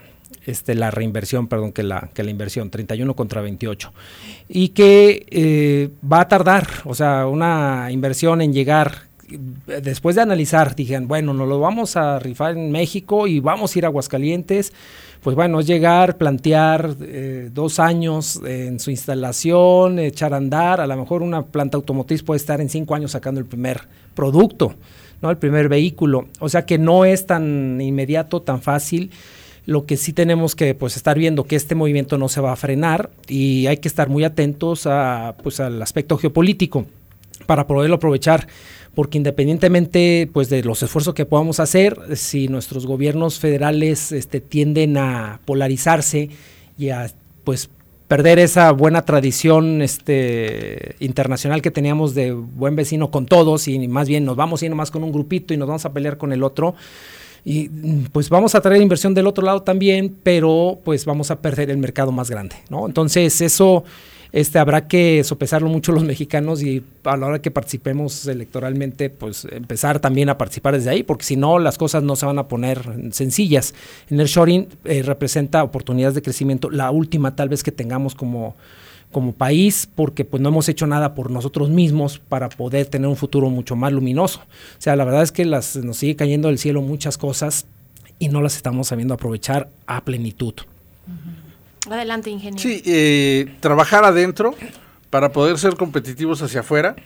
este, 0.47 0.75
la 0.75 0.91
reinversión, 0.91 1.49
perdón, 1.49 1.73
que 1.73 1.83
la, 1.83 2.09
que 2.15 2.25
la 2.25 2.31
inversión, 2.31 2.71
31 2.71 3.13
contra 3.15 3.43
28. 3.43 3.93
Y 4.49 4.71
que 4.71 5.27
eh, 5.29 5.91
va 6.11 6.23
a 6.23 6.29
tardar, 6.29 6.67
o 6.87 6.95
sea, 6.95 7.27
una 7.27 7.89
inversión 7.91 8.41
en 8.41 8.55
llegar, 8.55 9.03
después 9.83 10.17
de 10.17 10.23
analizar, 10.23 10.75
dijeron, 10.75 11.09
bueno, 11.09 11.35
nos 11.35 11.47
lo 11.47 11.61
vamos 11.61 11.97
a 11.97 12.19
rifar 12.19 12.57
en 12.57 12.73
México 12.73 13.27
y 13.27 13.41
vamos 13.41 13.77
a 13.77 13.79
ir 13.79 13.85
a 13.85 13.89
Aguascalientes, 13.89 14.73
pues 15.23 15.35
bueno, 15.35 15.61
llegar, 15.61 16.17
plantear 16.17 16.97
eh, 17.01 17.51
dos 17.53 17.79
años 17.79 18.41
en 18.47 18.79
su 18.79 18.91
instalación, 18.91 19.99
echar 19.99 20.35
a 20.35 20.37
andar, 20.37 20.81
a 20.81 20.87
lo 20.87 20.97
mejor 20.97 21.23
una 21.23 21.43
planta 21.43 21.77
automotriz 21.77 22.23
puede 22.23 22.39
estar 22.39 22.61
en 22.61 22.69
cinco 22.69 22.95
años 22.95 23.13
sacando 23.13 23.41
el 23.41 23.47
primer 23.47 23.81
producto, 24.15 24.75
¿no? 25.23 25.31
El 25.31 25.37
primer 25.37 25.69
vehículo. 25.69 26.29
O 26.41 26.49
sea 26.49 26.67
que 26.67 26.79
no 26.79 27.05
es 27.05 27.27
tan 27.27 27.81
inmediato, 27.81 28.43
tan 28.43 28.61
fácil. 28.63 29.11
Lo 29.65 29.85
que 29.85 29.97
sí 29.97 30.13
tenemos 30.13 30.55
que 30.55 30.75
pues 30.75 30.97
estar 30.97 31.19
viendo 31.19 31.45
que 31.45 31.57
este 31.57 31.75
movimiento 31.75 32.19
no 32.19 32.29
se 32.29 32.41
va 32.41 32.53
a 32.53 32.57
frenar 32.57 33.11
y 33.27 33.67
hay 33.67 33.79
que 33.79 33.89
estar 33.89 34.09
muy 34.09 34.23
atentos 34.23 34.87
a, 34.87 35.35
pues, 35.43 35.59
al 35.59 35.83
aspecto 35.83 36.17
geopolítico 36.19 36.87
para 37.47 37.67
poderlo 37.67 37.97
aprovechar 37.97 38.47
porque 38.97 39.19
independientemente 39.19 40.27
pues 40.33 40.49
de 40.49 40.65
los 40.65 40.83
esfuerzos 40.83 41.13
que 41.13 41.27
podamos 41.27 41.61
hacer, 41.61 42.17
si 42.17 42.49
nuestros 42.49 42.87
gobiernos 42.87 43.39
federales 43.39 44.11
este, 44.11 44.41
tienden 44.41 44.97
a 44.97 45.39
polarizarse 45.45 46.31
y 46.79 46.89
a 46.89 47.13
pues 47.45 47.69
perder 48.09 48.39
esa 48.39 48.73
buena 48.73 49.03
tradición 49.03 49.83
este, 49.83 50.97
internacional 50.99 51.61
que 51.61 51.71
teníamos 51.71 52.15
de 52.15 52.33
buen 52.33 52.75
vecino 52.75 53.11
con 53.11 53.27
todos 53.27 53.69
y 53.69 53.87
más 53.87 54.09
bien 54.09 54.25
nos 54.25 54.35
vamos 54.35 54.63
yendo 54.63 54.77
más 54.77 54.91
con 54.91 55.05
un 55.05 55.13
grupito 55.13 55.53
y 55.53 55.59
nos 55.59 55.69
vamos 55.69 55.85
a 55.85 55.93
pelear 55.93 56.17
con 56.17 56.33
el 56.33 56.43
otro. 56.43 56.75
Y 57.45 57.69
pues 58.13 58.31
vamos 58.31 58.55
a 58.55 58.63
traer 58.63 58.81
inversión 58.81 59.13
del 59.13 59.27
otro 59.27 59.45
lado 59.45 59.63
también, 59.63 60.17
pero 60.23 60.81
pues 60.83 61.05
vamos 61.05 61.31
a 61.31 61.43
perder 61.43 61.69
el 61.69 61.77
mercado 61.77 62.13
más 62.13 62.31
grande, 62.31 62.57
¿no? 62.71 62.87
Entonces 62.87 63.43
eso 63.43 63.85
este, 64.33 64.59
habrá 64.59 64.89
que 64.89 65.23
sopesarlo 65.25 65.69
mucho 65.69 65.93
los 65.93 66.05
mexicanos 66.05 66.63
y 66.63 66.83
a 67.05 67.17
la 67.17 67.27
hora 67.27 67.43
que 67.43 67.51
participemos 67.51 68.27
electoralmente, 68.27 69.11
pues 69.11 69.47
empezar 69.51 70.01
también 70.01 70.29
a 70.29 70.39
participar 70.39 70.75
desde 70.75 70.91
ahí, 70.91 71.03
porque 71.03 71.25
si 71.25 71.37
no, 71.37 71.59
las 71.59 71.79
cosas 71.79 72.03
no 72.03 72.17
se 72.17 72.27
van 72.27 72.39
a 72.39 72.49
poner 72.49 73.13
sencillas. 73.13 73.75
En 74.11 74.21
el 74.21 74.27
shoring 74.27 74.69
eh, 74.85 75.03
representa 75.03 75.63
oportunidades 75.63 76.15
de 76.15 76.23
crecimiento, 76.23 76.71
la 76.71 76.91
última 76.91 77.35
tal 77.37 77.49
vez 77.49 77.63
que 77.63 77.73
tengamos 77.73 78.15
como 78.15 78.55
como 79.13 79.33
país 79.33 79.89
porque 79.95 80.25
pues 80.25 80.43
no 80.43 80.51
hemos 80.51 80.69
hecho 80.69 80.87
nada 80.87 81.15
por 81.15 81.31
nosotros 81.31 81.71
mismos 81.71 82.19
para 82.19 82.49
poder 82.49 82.87
tener 82.87 83.09
un 83.09 83.17
futuro 83.17 83.49
mucho 83.49 83.77
más 83.77 83.93
luminoso. 83.93 84.41
O 84.41 84.81
sea, 84.81 84.97
la 84.97 85.05
verdad 85.05 85.23
es 85.23 85.33
que 85.33 85.45
las, 85.45 85.77
nos 85.77 85.99
sigue 85.99 86.17
cayendo 86.17 86.49
del 86.49 86.59
cielo 86.59 86.83
muchas 86.83 87.17
cosas 87.17 87.67
y 88.19 88.29
no 88.29 88.43
las 88.43 88.57
estamos 88.57 88.89
sabiendo 88.89 89.15
aprovechar 89.15 89.71
a 89.87 90.05
plenitud. 90.05 90.55
Adelante, 91.91 92.31
ingeniero. 92.31 92.59
Sí, 92.59 92.83
eh, 92.85 93.55
trabajar 93.61 94.05
adentro 94.05 94.55
para 95.11 95.33
poder 95.33 95.59
ser 95.59 95.77
competitivos 95.77 96.43
hacia 96.43 96.61
afuera 96.61 96.97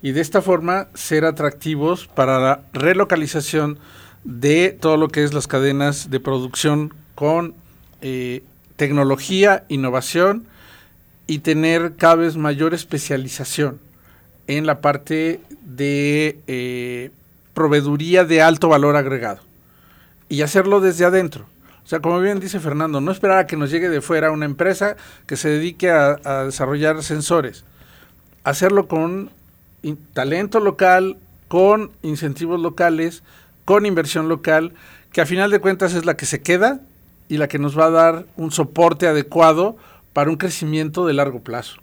y 0.00 0.12
de 0.12 0.20
esta 0.20 0.42
forma 0.42 0.88
ser 0.94 1.24
atractivos 1.24 2.06
para 2.06 2.38
la 2.38 2.60
relocalización 2.72 3.78
de 4.24 4.76
todo 4.78 4.96
lo 4.96 5.08
que 5.08 5.24
es 5.24 5.34
las 5.34 5.46
cadenas 5.46 6.10
de 6.10 6.20
producción 6.20 6.94
con 7.14 7.54
eh, 8.00 8.42
tecnología, 8.76 9.64
innovación 9.68 10.46
y 11.26 11.40
tener 11.40 11.96
cada 11.96 12.16
vez 12.16 12.36
mayor 12.36 12.74
especialización 12.74 13.80
en 14.46 14.66
la 14.66 14.80
parte 14.80 15.40
de 15.62 16.38
eh, 16.46 17.10
proveeduría 17.54 18.24
de 18.24 18.40
alto 18.40 18.68
valor 18.68 18.96
agregado 18.96 19.40
y 20.28 20.42
hacerlo 20.42 20.80
desde 20.80 21.04
adentro 21.04 21.46
o 21.88 21.90
sea, 21.90 22.00
como 22.00 22.20
bien 22.20 22.38
dice 22.38 22.60
Fernando, 22.60 23.00
no 23.00 23.10
esperar 23.10 23.38
a 23.38 23.46
que 23.46 23.56
nos 23.56 23.70
llegue 23.70 23.88
de 23.88 24.02
fuera 24.02 24.30
una 24.30 24.44
empresa 24.44 24.98
que 25.24 25.38
se 25.38 25.48
dedique 25.48 25.88
a, 25.88 26.44
desarrollar 26.44 27.02
sensores. 27.02 27.64
Hacerlo 28.44 28.88
con 28.88 29.30
talento 30.12 30.60
local, 30.60 31.16
con 31.48 31.90
incentivos 32.02 32.60
locales, 32.60 33.22
con 33.64 33.86
inversión 33.86 34.28
local, 34.28 34.74
que 35.12 35.22
a 35.22 35.24
final 35.24 35.50
de 35.50 35.60
cuentas 35.60 35.94
es 35.94 36.04
la 36.04 36.14
que 36.14 36.26
se 36.26 36.42
queda 36.42 36.82
y 37.26 37.38
la 37.38 37.48
que 37.48 37.58
nos 37.58 37.78
va 37.78 37.86
a 37.86 37.90
dar 37.90 38.26
un 38.36 38.50
soporte 38.50 39.08
adecuado 39.08 39.78
para 40.12 40.28
un 40.28 40.36
crecimiento 40.36 41.06
de 41.06 41.14
largo 41.14 41.40
plazo. 41.40 41.80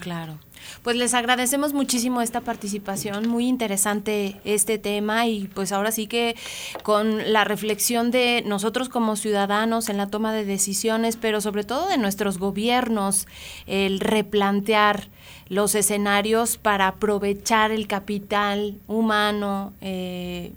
Claro. 0.00 0.38
Pues 0.82 0.96
les 0.96 1.12
agradecemos 1.14 1.72
muchísimo 1.72 2.22
esta 2.22 2.40
participación, 2.40 3.28
muy 3.28 3.46
interesante 3.46 4.40
este 4.44 4.78
tema 4.78 5.26
y 5.26 5.48
pues 5.48 5.72
ahora 5.72 5.90
sí 5.90 6.06
que 6.06 6.36
con 6.82 7.32
la 7.32 7.44
reflexión 7.44 8.10
de 8.10 8.42
nosotros 8.46 8.88
como 8.88 9.16
ciudadanos 9.16 9.88
en 9.88 9.96
la 9.96 10.06
toma 10.06 10.32
de 10.32 10.44
decisiones, 10.44 11.16
pero 11.16 11.40
sobre 11.40 11.64
todo 11.64 11.88
de 11.88 11.98
nuestros 11.98 12.38
gobiernos, 12.38 13.26
el 13.66 14.00
replantear 14.00 15.08
los 15.48 15.74
escenarios 15.74 16.58
para 16.58 16.88
aprovechar 16.88 17.70
el 17.70 17.86
capital 17.86 18.76
humano, 18.86 19.72
eh, 19.80 20.52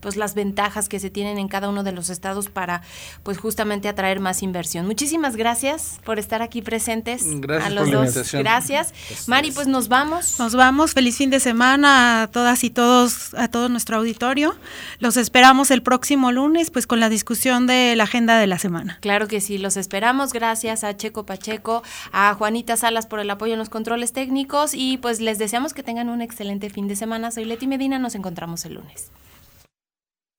pues 0.00 0.16
las 0.16 0.34
ventajas 0.34 0.88
que 0.88 1.00
se 1.00 1.08
tienen 1.08 1.38
en 1.38 1.48
cada 1.48 1.70
uno 1.70 1.82
de 1.82 1.92
los 1.92 2.10
estados 2.10 2.48
para 2.48 2.82
pues 3.22 3.38
justamente 3.38 3.88
atraer 3.88 4.20
más 4.20 4.42
inversión. 4.42 4.86
Muchísimas 4.86 5.36
gracias 5.36 6.00
por 6.04 6.18
estar 6.18 6.42
aquí 6.42 6.60
presentes 6.60 7.24
gracias 7.40 7.66
a 7.66 7.74
los 7.74 7.90
dos. 7.90 8.32
Gracias. 8.32 8.92
Mari, 9.26 9.52
pues 9.52 9.68
nos 9.68 9.88
vamos. 9.88 10.38
Nos 10.38 10.54
vamos. 10.54 10.92
Feliz 10.92 11.16
fin 11.16 11.30
de 11.30 11.40
semana 11.40 12.22
a 12.22 12.26
todas 12.26 12.62
y 12.62 12.70
todos, 12.70 13.32
a 13.34 13.48
todo 13.48 13.70
nuestro 13.70 13.96
auditorio. 13.96 14.54
Los 14.98 15.16
esperamos 15.16 15.70
el 15.70 15.82
próximo 15.82 16.30
lunes, 16.30 16.70
pues 16.70 16.86
con 16.86 17.00
la 17.00 17.08
discusión 17.08 17.66
de 17.66 17.96
la 17.96 18.04
agenda 18.04 18.38
de 18.38 18.46
la 18.46 18.58
semana. 18.58 18.98
Claro 19.00 19.28
que 19.28 19.40
sí, 19.40 19.56
los 19.56 19.78
esperamos. 19.78 20.34
Gracias 20.34 20.84
a 20.84 20.94
Checo 20.94 21.24
Pacheco, 21.24 21.82
a 22.12 22.34
Juanita 22.34 22.76
Salas 22.76 23.06
por 23.06 23.20
el 23.20 23.30
apoyo 23.30 23.54
en 23.54 23.58
los 23.58 23.70
controles 23.70 24.12
técnicos 24.12 24.25
y 24.74 24.98
pues 24.98 25.20
les 25.20 25.38
deseamos 25.38 25.74
que 25.74 25.82
tengan 25.82 26.08
un 26.08 26.22
excelente 26.22 26.70
fin 26.70 26.88
de 26.88 26.96
semana. 26.96 27.30
Soy 27.30 27.44
Leti 27.44 27.66
Medina, 27.66 27.98
nos 27.98 28.14
encontramos 28.14 28.64
el 28.64 28.74
lunes. 28.74 29.10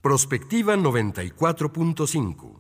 Prospectiva 0.02 0.76
94.5 0.76 2.60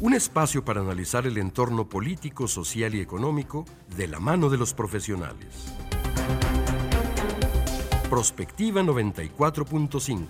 Un 0.00 0.14
espacio 0.14 0.64
para 0.64 0.80
analizar 0.82 1.26
el 1.26 1.38
entorno 1.38 1.88
político, 1.88 2.46
social 2.46 2.94
y 2.94 3.00
económico 3.00 3.64
de 3.96 4.06
la 4.08 4.20
mano 4.20 4.48
de 4.50 4.58
los 4.58 4.74
profesionales. 4.74 5.72
Prospectiva 8.08 8.82
94.5 8.82 10.26